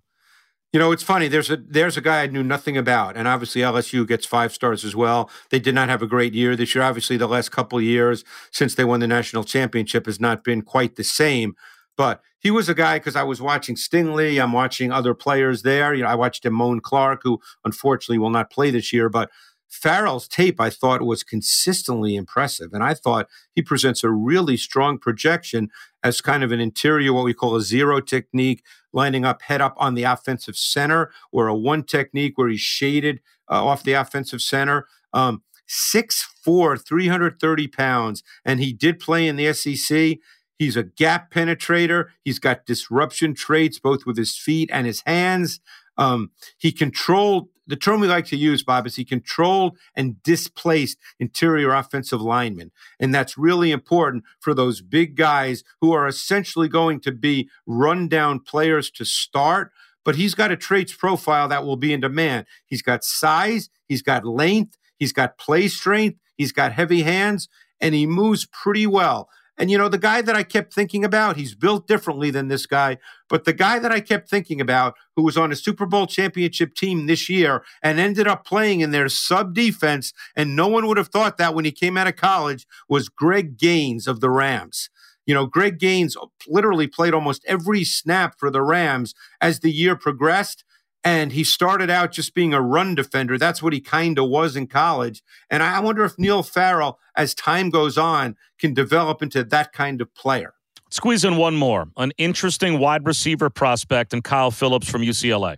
you 0.73 0.79
know, 0.79 0.91
it's 0.91 1.03
funny. 1.03 1.29
There's 1.29 1.51
a 1.51 1.57
there's 1.57 1.99
a 1.99 2.01
guy 2.01 2.23
I 2.23 2.27
knew 2.29 2.43
nothing 2.43 2.79
about, 2.79 3.17
and 3.17 3.29
obviously 3.29 3.61
LSU 3.61 4.09
gets 4.09 4.25
five 4.25 4.53
stars 4.55 4.85
as 4.85 4.97
well. 4.97 5.31
They 5.51 5.59
did 5.59 5.75
not 5.75 5.91
have 5.91 6.01
a 6.03 6.07
great 6.07 6.33
year 6.33 6.57
this 6.57 6.75
year. 6.75 6.83
Obviously, 6.83 7.19
the 7.19 7.29
last 7.29 7.51
couple 7.51 7.81
years 7.81 8.25
since 8.51 8.75
they 8.75 8.85
won 8.85 9.01
the 9.01 9.07
national 9.07 9.45
championship 9.45 10.07
has 10.07 10.19
not 10.19 10.45
been 10.45 10.63
quite 10.63 10.97
the 10.97 11.05
same. 11.05 11.55
But 11.97 12.23
he 12.39 12.51
was 12.51 12.71
a 12.71 12.75
guy 12.75 12.99
because 12.99 13.17
I 13.17 13.23
was 13.23 13.43
watching 13.43 13.77
Stingley. 13.77 14.43
I'm 14.43 14.53
watching 14.53 14.91
other 14.91 15.15
players 15.15 15.61
there. 15.61 15.93
You 15.93 16.05
know, 16.05 16.09
I 16.09 16.15
watched 16.15 16.43
Damone 16.43 16.81
Clark, 16.81 17.21
who 17.23 17.39
unfortunately 17.67 18.19
will 18.19 18.31
not 18.31 18.51
play 18.51 18.71
this 18.71 18.95
year, 18.95 19.11
but 19.11 19.31
Farrell's 19.73 20.29
tape, 20.29 20.61
I 20.61 20.69
thought, 20.69 21.01
was 21.01 21.25
consistently 21.25 22.15
impressive. 22.15 22.75
And 22.75 22.85
I 22.85 22.93
thought 22.93 23.29
he 23.55 23.63
presents 23.63 24.05
a 24.05 24.11
really 24.11 24.59
strong 24.59 24.99
projection 24.99 25.71
as 26.05 26.21
kind 26.21 26.45
of 26.45 26.53
an 26.53 26.61
interior, 26.61 27.15
what 27.15 27.25
we 27.25 27.33
call 27.33 27.57
a 27.57 27.63
zero 27.63 28.01
technique, 28.01 28.63
lining 28.93 29.25
up 29.25 29.41
head 29.43 29.63
up 29.63 29.75
on 29.79 29.95
the 29.95 30.03
offensive 30.03 30.57
center, 30.57 31.11
or 31.33 31.49
a 31.49 31.55
one 31.55 31.85
technique 31.85 32.37
where 32.37 32.49
he's 32.49 32.61
shaded 32.61 33.21
uh, 33.51 33.65
off 33.65 33.83
the 33.83 33.95
offensive 33.95 34.43
center. 34.43 34.87
Um, 35.15 35.43
6'4, 35.69 36.85
330 36.85 37.69
pounds. 37.69 38.23
And 38.45 38.61
he 38.61 38.75
did 38.75 39.01
play 39.01 39.27
in 39.27 39.37
the 39.37 39.55
SEC. 39.55 40.19
He's 40.59 40.77
a 40.77 40.83
gap 40.83 41.33
penetrator. 41.33 42.09
He's 42.23 42.39
got 42.39 42.67
disruption 42.67 43.35
traits 43.35 43.79
both 43.79 44.05
with 44.05 44.19
his 44.19 44.37
feet 44.37 44.69
and 44.71 44.87
his 44.87 45.03
hands. 45.07 45.61
Um, 45.97 46.31
he 46.59 46.73
controlled 46.73 47.49
the 47.73 47.77
term 47.77 48.03
we 48.03 48.07
like 48.07 48.27
to 48.27 48.37
use, 48.37 48.63
Bob, 48.63 48.87
is 48.87 48.97
he 48.97 49.05
controlled 49.07 49.79
and 49.97 50.23
displaced 50.23 50.99
interior 51.19 51.73
offensive 51.73 52.21
linemen. 52.21 52.71
And 53.01 53.15
that's 53.15 53.39
really 53.39 53.73
important 53.73 54.25
for 54.41 54.53
those 54.53 54.83
big 54.83 55.17
guys 55.17 55.65
who 55.81 55.91
are 55.91 56.07
essentially 56.07 56.69
going 56.69 57.01
to 57.01 57.13
be 57.13 57.49
rundown 57.67 58.41
players 58.41 58.91
to 58.91 59.07
start. 59.07 59.73
But 60.05 60.17
he's 60.17 60.35
got 60.35 60.53
a 60.53 60.57
traits 60.57 60.93
profile 60.93 61.49
that 61.49 61.65
will 61.65 61.79
be 61.79 61.95
in 61.95 62.01
demand. 62.01 62.45
He's 62.67 62.83
got 62.83 63.05
size, 63.05 63.71
he's 63.89 64.03
got 64.03 64.27
length, 64.27 64.77
he's 64.99 65.15
got 65.15 65.39
play 65.39 65.67
strength, 65.67 66.19
he's 66.37 66.53
got 66.53 66.73
heavy 66.73 67.01
hands, 67.01 67.49
and 67.81 67.95
he 67.95 68.07
moves 68.07 68.47
pretty 68.53 68.87
well. 68.87 69.31
And 69.59 69.71
you 69.71 69.77
know, 69.77 69.89
the 69.89 69.99
guy 69.99 70.23
that 70.23 70.35
I 70.35 70.43
kept 70.43 70.73
thinking 70.73 71.05
about, 71.05 71.37
he's 71.37 71.55
built 71.55 71.87
differently 71.87 72.31
than 72.31 72.49
this 72.49 72.67
guy, 72.67 72.99
but 73.29 73.45
the 73.45 73.53
guy 73.53 73.79
that 73.79 73.93
I 73.93 74.01
kept 74.01 74.29
thinking 74.29 74.61
about, 74.61 74.95
who 75.15 75.23
was 75.23 75.37
on 75.37 75.53
a 75.53 75.57
Super 75.57 75.85
Bowl 75.85 76.07
championship 76.07 76.75
team 76.75 77.07
this 77.07 77.29
year 77.29 77.63
and 77.83 77.99
ended 77.99 78.27
up 78.27 78.47
playing 78.47 78.81
in 78.81 78.93
their 78.93 79.09
sub 79.09 79.55
defense, 79.55 80.13
and 80.35 80.57
no 80.57 80.69
one 80.69 80.87
would 80.87 80.97
have 80.97 81.09
thought 81.09 81.37
that 81.37 81.55
when 81.55 81.65
he 81.65 81.73
came 81.73 81.97
out 81.97 82.07
of 82.07 82.17
college, 82.17 82.67
was 82.89 83.09
Greg 83.09 83.59
Gaines 83.59 84.07
of 84.07 84.21
the 84.21 84.31
Rams. 84.31 84.89
You 85.27 85.35
know, 85.35 85.47
Greg 85.47 85.79
Gaines 85.79 86.17
literally 86.49 86.89
played 86.89 87.15
almost 87.15 87.45
every 87.47 87.85
snap 87.85 88.35
for 88.39 88.51
the 88.51 88.63
Rams 88.63 89.15
as 89.41 89.61
the 89.61 89.71
year 89.71 89.97
progressed. 89.97 90.65
And 91.05 91.33
he 91.33 91.43
started 91.43 91.91
out 91.91 92.13
just 92.13 92.33
being 92.35 92.55
a 92.55 92.61
run 92.61 92.95
defender. 92.95 93.37
That's 93.37 93.63
what 93.63 93.73
he 93.73 93.81
kind 93.81 94.19
of 94.19 94.29
was 94.29 94.55
in 94.55 94.69
college. 94.69 95.23
And 95.51 95.63
I 95.63 95.81
wonder 95.81 96.05
if 96.05 96.19
Neil 96.19 96.43
Farrell, 96.43 96.99
as 97.17 97.35
time 97.35 97.71
goes 97.71 97.99
on, 97.99 98.37
can 98.59 98.73
develop 98.73 99.21
into 99.21 99.43
that 99.43 99.73
kind 99.73 100.01
of 100.01 100.15
player. 100.15 100.55
Squeeze 100.91 101.25
in 101.25 101.37
one 101.37 101.57
more. 101.57 101.89
An 101.97 102.13
interesting 102.19 102.79
wide 102.79 103.07
receiver 103.07 103.51
prospect 103.51 104.13
and 104.13 104.23
Kyle 104.23 104.51
Philips 104.51 104.89
from 104.89 105.03
UCLA. 105.03 105.57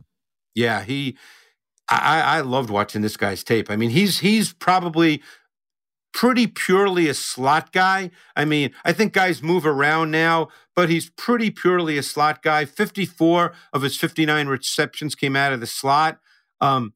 Yeah, 0.54 0.82
he 0.82 1.16
I, 1.88 2.38
I 2.38 2.40
loved 2.40 2.70
watching 2.70 3.02
this 3.02 3.16
guy's 3.16 3.44
tape. 3.44 3.70
I 3.70 3.76
mean, 3.76 3.90
he's 3.90 4.20
he's 4.20 4.52
probably 4.52 5.22
pretty 6.12 6.46
purely 6.46 7.08
a 7.08 7.14
slot 7.14 7.72
guy. 7.72 8.10
I 8.36 8.44
mean, 8.44 8.72
I 8.84 8.92
think 8.92 9.12
guys 9.12 9.42
move 9.42 9.66
around 9.66 10.10
now, 10.10 10.48
but 10.76 10.88
he's 10.88 11.10
pretty 11.10 11.50
purely 11.50 11.98
a 11.98 12.02
slot 12.02 12.42
guy. 12.42 12.64
54 12.64 13.52
of 13.72 13.82
his 13.82 13.96
59 13.96 14.48
receptions 14.48 15.14
came 15.14 15.36
out 15.36 15.52
of 15.52 15.60
the 15.60 15.66
slot. 15.66 16.18
Um, 16.60 16.94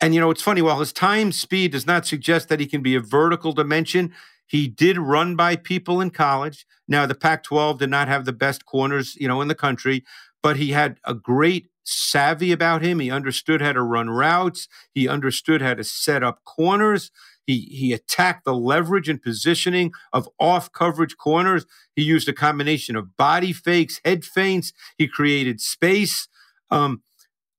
and, 0.00 0.14
you 0.14 0.20
know, 0.20 0.30
it's 0.30 0.42
funny, 0.42 0.62
while 0.62 0.80
his 0.80 0.92
time 0.92 1.32
speed 1.32 1.72
does 1.72 1.86
not 1.86 2.06
suggest 2.06 2.48
that 2.48 2.60
he 2.60 2.66
can 2.66 2.82
be 2.82 2.94
a 2.94 3.00
vertical 3.00 3.52
dimension, 3.52 4.12
he 4.46 4.68
did 4.68 4.98
run 4.98 5.36
by 5.36 5.56
people 5.56 6.00
in 6.00 6.10
college. 6.10 6.66
Now, 6.86 7.06
the 7.06 7.14
Pac 7.14 7.42
12 7.44 7.78
did 7.78 7.90
not 7.90 8.08
have 8.08 8.24
the 8.24 8.32
best 8.32 8.66
corners, 8.66 9.16
you 9.16 9.28
know, 9.28 9.40
in 9.40 9.48
the 9.48 9.54
country, 9.54 10.04
but 10.42 10.56
he 10.56 10.72
had 10.72 10.98
a 11.04 11.14
great 11.14 11.68
savvy 11.84 12.52
about 12.52 12.82
him. 12.82 12.98
He 12.98 13.10
understood 13.10 13.62
how 13.62 13.72
to 13.72 13.82
run 13.82 14.10
routes, 14.10 14.68
he 14.92 15.08
understood 15.08 15.62
how 15.62 15.74
to 15.74 15.84
set 15.84 16.22
up 16.22 16.44
corners. 16.44 17.10
He 17.46 17.60
he 17.70 17.92
attacked 17.92 18.44
the 18.44 18.54
leverage 18.54 19.08
and 19.08 19.22
positioning 19.22 19.92
of 20.12 20.28
off 20.38 20.72
coverage 20.72 21.16
corners. 21.16 21.66
He 21.94 22.02
used 22.02 22.28
a 22.28 22.32
combination 22.32 22.96
of 22.96 23.16
body 23.16 23.52
fakes, 23.52 24.00
head 24.04 24.24
feints. 24.24 24.72
He 24.98 25.06
created 25.08 25.60
space. 25.60 26.28
Um, 26.70 27.02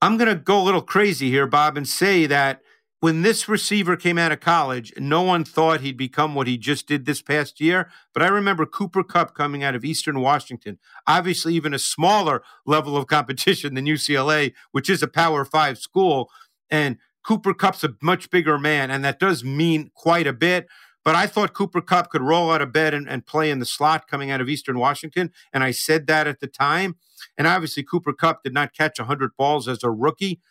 I'm 0.01 0.17
going 0.17 0.29
to 0.29 0.35
go 0.35 0.61
a 0.61 0.63
little 0.63 0.81
crazy 0.81 1.29
here, 1.29 1.47
Bob, 1.47 1.77
and 1.77 1.87
say 1.87 2.25
that 2.27 2.61
when 2.99 3.21
this 3.21 3.47
receiver 3.47 3.95
came 3.95 4.17
out 4.17 4.31
of 4.31 4.39
college, 4.39 4.91
no 4.97 5.21
one 5.21 5.43
thought 5.43 5.81
he'd 5.81 5.97
become 5.97 6.33
what 6.33 6.47
he 6.47 6.57
just 6.57 6.87
did 6.87 7.05
this 7.05 7.21
past 7.21 7.61
year. 7.61 7.89
But 8.13 8.23
I 8.23 8.27
remember 8.27 8.65
Cooper 8.65 9.03
Kupp 9.03 9.35
coming 9.35 9.63
out 9.63 9.75
of 9.75 9.85
Eastern 9.85 10.21
Washington, 10.21 10.79
obviously 11.05 11.53
even 11.53 11.73
a 11.73 11.79
smaller 11.79 12.41
level 12.65 12.97
of 12.97 13.07
competition 13.07 13.75
than 13.75 13.85
UCLA, 13.85 14.53
which 14.71 14.89
is 14.89 15.03
a 15.03 15.07
Power 15.07 15.45
Five 15.45 15.77
school. 15.77 16.31
And 16.69 16.97
Cooper 17.25 17.53
Kupp's 17.53 17.83
a 17.83 17.95
much 18.01 18.29
bigger 18.29 18.59
man, 18.59 18.91
and 18.91 19.03
that 19.03 19.19
does 19.19 19.43
mean 19.43 19.91
quite 19.95 20.27
a 20.27 20.33
bit. 20.33 20.67
But 21.03 21.15
I 21.15 21.27
thought 21.27 21.53
Cooper 21.53 21.81
Kupp 21.81 22.09
could 22.09 22.21
roll 22.21 22.51
out 22.51 22.61
of 22.61 22.71
bed 22.71 22.93
and, 22.93 23.07
and 23.07 23.25
play 23.25 23.51
in 23.51 23.59
the 23.59 23.65
slot 23.65 24.07
coming 24.07 24.31
out 24.31 24.41
of 24.41 24.49
Eastern 24.49 24.79
Washington. 24.79 25.31
And 25.53 25.63
I 25.63 25.71
said 25.71 26.07
that 26.07 26.27
at 26.27 26.39
the 26.39 26.47
time. 26.47 26.95
And 27.37 27.47
obviously, 27.47 27.83
Cooper 27.83 28.13
Kupp 28.13 28.43
did 28.43 28.53
not 28.53 28.73
catch 28.73 28.97
100 28.97 29.31
balls 29.37 29.67
as 29.67 29.83
a 29.83 29.91
rookie. 29.91 30.41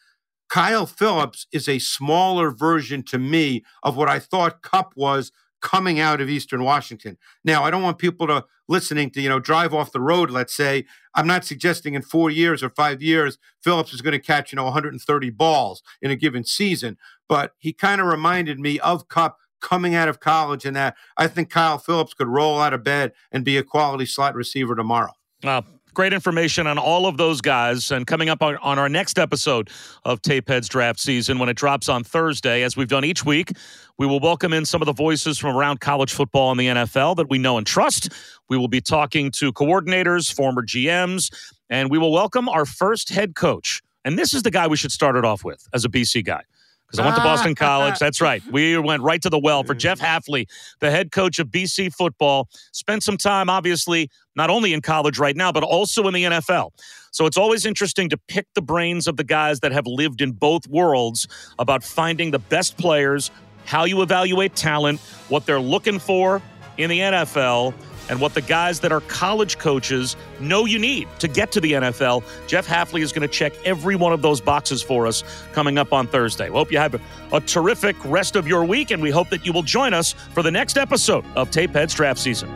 Kyle 0.49 0.87
Philips 0.87 1.47
is 1.53 1.69
a 1.69 1.81
smaller 1.81 2.51
version 2.51 3.03
to 3.05 3.19
me 3.19 3.65
of 3.83 3.97
what 3.97 4.09
I 4.09 4.21
thought 4.21 4.63
Kupp 4.63 4.93
was 4.97 5.33
coming 5.65 5.99
out 5.99 6.21
of 6.21 6.29
Eastern 6.29 6.63
Washington. 6.63 7.17
Now, 7.43 7.65
I 7.65 7.71
don't 7.71 7.83
want 7.83 7.97
people 7.97 8.27
to 8.27 8.45
listening 8.69 9.11
to, 9.11 9.21
you 9.21 9.31
know, 9.31 9.41
drive 9.41 9.73
off 9.73 9.93
the 9.93 10.01
road, 10.01 10.31
let's 10.31 10.55
say. 10.55 10.85
I'm 11.15 11.27
not 11.27 11.45
suggesting 11.45 11.95
in 11.95 12.03
four 12.03 12.31
years 12.31 12.63
or 12.63 12.69
five 12.69 13.03
years, 13.03 13.39
Philips 13.63 13.95
is 13.95 14.03
going 14.03 14.13
to 14.13 14.19
catch, 14.19 14.53
you 14.53 14.57
know, 14.57 14.65
130 14.65 15.31
balls 15.31 15.83
in 16.03 16.11
a 16.11 16.17
given 16.17 16.45
season. 16.45 16.99
But 17.29 17.55
he 17.59 17.73
kind 17.73 18.01
of 18.01 18.07
reminded 18.07 18.61
me 18.61 18.79
of 18.81 19.09
Kupp 19.09 19.39
coming 19.63 19.95
out 19.95 20.09
of 20.09 20.21
college 20.21 20.67
and 20.67 20.77
that 20.77 20.97
I 21.17 21.27
think 21.29 21.49
Kyle 21.49 21.79
Philips 21.79 22.13
could 22.13 22.29
roll 22.29 22.61
out 22.61 22.75
of 22.75 22.85
bed 22.85 23.13
and 23.33 23.43
be 23.43 23.57
a 23.57 23.63
quality 23.63 24.05
slot 24.05 24.35
receiver 24.35 24.75
tomorrow. 24.75 25.13
Well, 25.43 25.65
Great 25.95 26.13
information 26.13 26.67
on 26.67 26.77
all 26.77 27.07
of 27.07 27.19
those 27.19 27.41
guys. 27.41 27.93
And 27.93 28.05
coming 28.05 28.29
up 28.29 28.43
on, 28.43 28.57
on 28.57 28.81
our 28.81 28.89
next 28.89 29.17
episode 29.17 29.71
of 30.05 30.21
Tapeheads 30.23 30.69
Draft 30.69 30.99
Season, 30.99 31.39
when 31.39 31.49
it 31.49 31.57
drops 31.57 31.89
on 31.89 32.03
Thursday, 32.03 32.65
as 32.65 32.77
we've 32.77 32.89
done 32.89 33.05
each 33.05 33.25
week, 33.25 33.53
we 33.97 34.05
will 34.05 34.19
welcome 34.19 34.53
in 34.53 34.65
some 34.65 34.83
of 34.83 34.87
the 34.87 34.93
voices 34.93 35.39
from 35.39 35.57
around 35.57 35.79
college 35.79 36.13
football 36.13 36.51
and 36.51 36.59
the 36.59 36.67
NFL 36.67 37.15
that 37.17 37.31
we 37.31 37.39
know 37.39 37.59
and 37.59 37.67
trust. 37.67 38.09
We 38.49 38.59
will 38.59 38.67
be 38.67 38.81
talking 38.81 39.31
to 39.33 39.53
coordinators, 39.53 40.35
former 40.35 40.63
GMs, 40.67 41.33
and 41.71 41.93
we 41.93 41.99
will 41.99 42.13
welcome 42.13 42.49
our 42.49 42.67
first 42.67 43.11
head 43.11 43.37
coach. 43.37 43.81
And 44.05 44.19
this 44.19 44.35
is 44.35 44.43
the 44.43 44.51
guy 44.51 44.67
we 44.67 44.77
should 44.77 44.93
start 44.93 45.15
it 45.15 45.25
off 45.25 45.45
with 45.45 45.65
as 45.73 45.85
a 45.85 45.89
BC 45.89 46.25
guy 46.25 46.43
because 46.87 46.99
I 46.99 47.05
went 47.05 47.17
to 47.17 47.23
ah. 47.23 47.25
Boston 47.25 47.55
College. 47.55 47.99
That's 47.99 48.21
right. 48.21 48.43
We 48.51 48.79
went 48.79 49.03
right 49.03 49.21
to 49.23 49.31
the 49.31 49.39
well 49.39 49.65
for 49.65 49.75
Jeff 49.75 49.99
mm. 49.99 50.05
Hafley, 50.05 50.47
the 50.81 50.91
head 50.91 51.11
coach 51.11 51.39
of 51.39 51.49
BC 51.49 51.95
football. 51.95 52.49
Spent 52.73 53.03
some 53.03 53.17
time, 53.17 53.49
obviously, 53.51 54.11
not 54.37 54.51
only 54.51 54.73
in 54.73 54.81
college 54.81 55.19
right 55.19 55.37
now, 55.37 55.53
but 55.53 55.63
also 55.63 56.07
in 56.07 56.15
the 56.15 56.25
NFL. 56.25 56.71
So 57.11 57.27
it's 57.27 57.37
always 57.37 57.65
interesting 57.65 58.09
to 58.09 58.17
pick 58.29 58.47
the 58.55 58.63
brains 58.63 59.07
of 59.07 59.17
the 59.17 59.25
guys 59.25 59.61
that 59.61 59.73
have 59.73 59.87
lived 59.87 60.21
in 60.21 60.33
both 60.33 60.67
worlds 60.69 61.29
about 61.59 61.85
finding 61.85 62.33
the 62.33 62.41
best 62.41 62.77
players, 62.77 63.31
how 63.65 63.85
you 63.85 64.03
evaluate 64.03 64.57
talent, 64.57 65.01
what 65.29 65.47
they're 65.47 65.61
looking 65.61 65.99
for, 65.99 66.43
in 66.77 66.91
the 66.91 66.99
NFL 66.99 67.75
and 68.09 68.21
what 68.21 68.35
the 68.35 68.41
guys 68.43 68.81
that 68.81 68.93
are 68.93 69.01
college 69.03 69.59
coaches 69.59 70.17
know 70.41 70.65
you 70.65 70.79
need 70.79 71.09
to 71.19 71.29
get 71.29 71.53
to 71.53 71.61
the 71.61 71.73
NFL. 71.73 72.25
Jeff 72.47 72.67
Hafley 72.67 73.01
is 73.01 73.13
going 73.13 73.27
to 73.27 73.33
check 73.33 73.53
every 73.65 73.97
one 73.97 74.13
of 74.13 74.23
those 74.23 74.41
boxes 74.41 74.83
for 74.83 75.07
us 75.07 75.25
coming 75.53 75.79
up 75.79 75.93
on 75.93 76.07
Thursday. 76.07 76.49
We 76.49 76.57
hope 76.57 76.73
you 76.73 76.79
have 76.79 76.95
a, 76.95 77.01
a 77.33 77.41
terrific 77.41 77.97
rest 78.05 78.37
of 78.37 78.47
your 78.47 78.65
week, 78.65 78.91
and 78.91 79.03
we 79.03 79.11
hope 79.11 79.31
that 79.31 79.45
you 79.45 79.53
will 79.53 79.63
join 79.63 79.95
us 79.95 80.13
for 80.13 80.43
the 80.43 80.51
next 80.51 80.77
episode 80.77 81.25
of 81.37 81.51
Tapeheads 81.51 81.95
Draft 81.95 82.21
Season. 82.21 82.53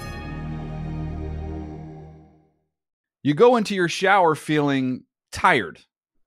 You 3.23 3.35
go 3.35 3.57
into 3.57 3.75
your 3.75 3.89
shower 3.89 4.35
feeling 4.35 5.05
tired, 5.33 5.81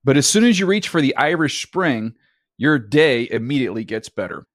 but 0.04 0.18
as 0.18 0.28
soon 0.28 0.44
as 0.44 0.60
you 0.60 0.66
reach 0.66 0.88
for 0.88 1.02
the 1.02 1.16
Irish 1.16 1.66
Spring, 1.66 2.14
your 2.58 2.78
day 2.78 3.28
immediately 3.32 3.84
gets 3.84 4.10
better. 4.10 4.46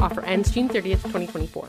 Offer 0.00 0.24
ends 0.24 0.50
June 0.50 0.68
30th, 0.68 1.02
2024. 1.02 1.68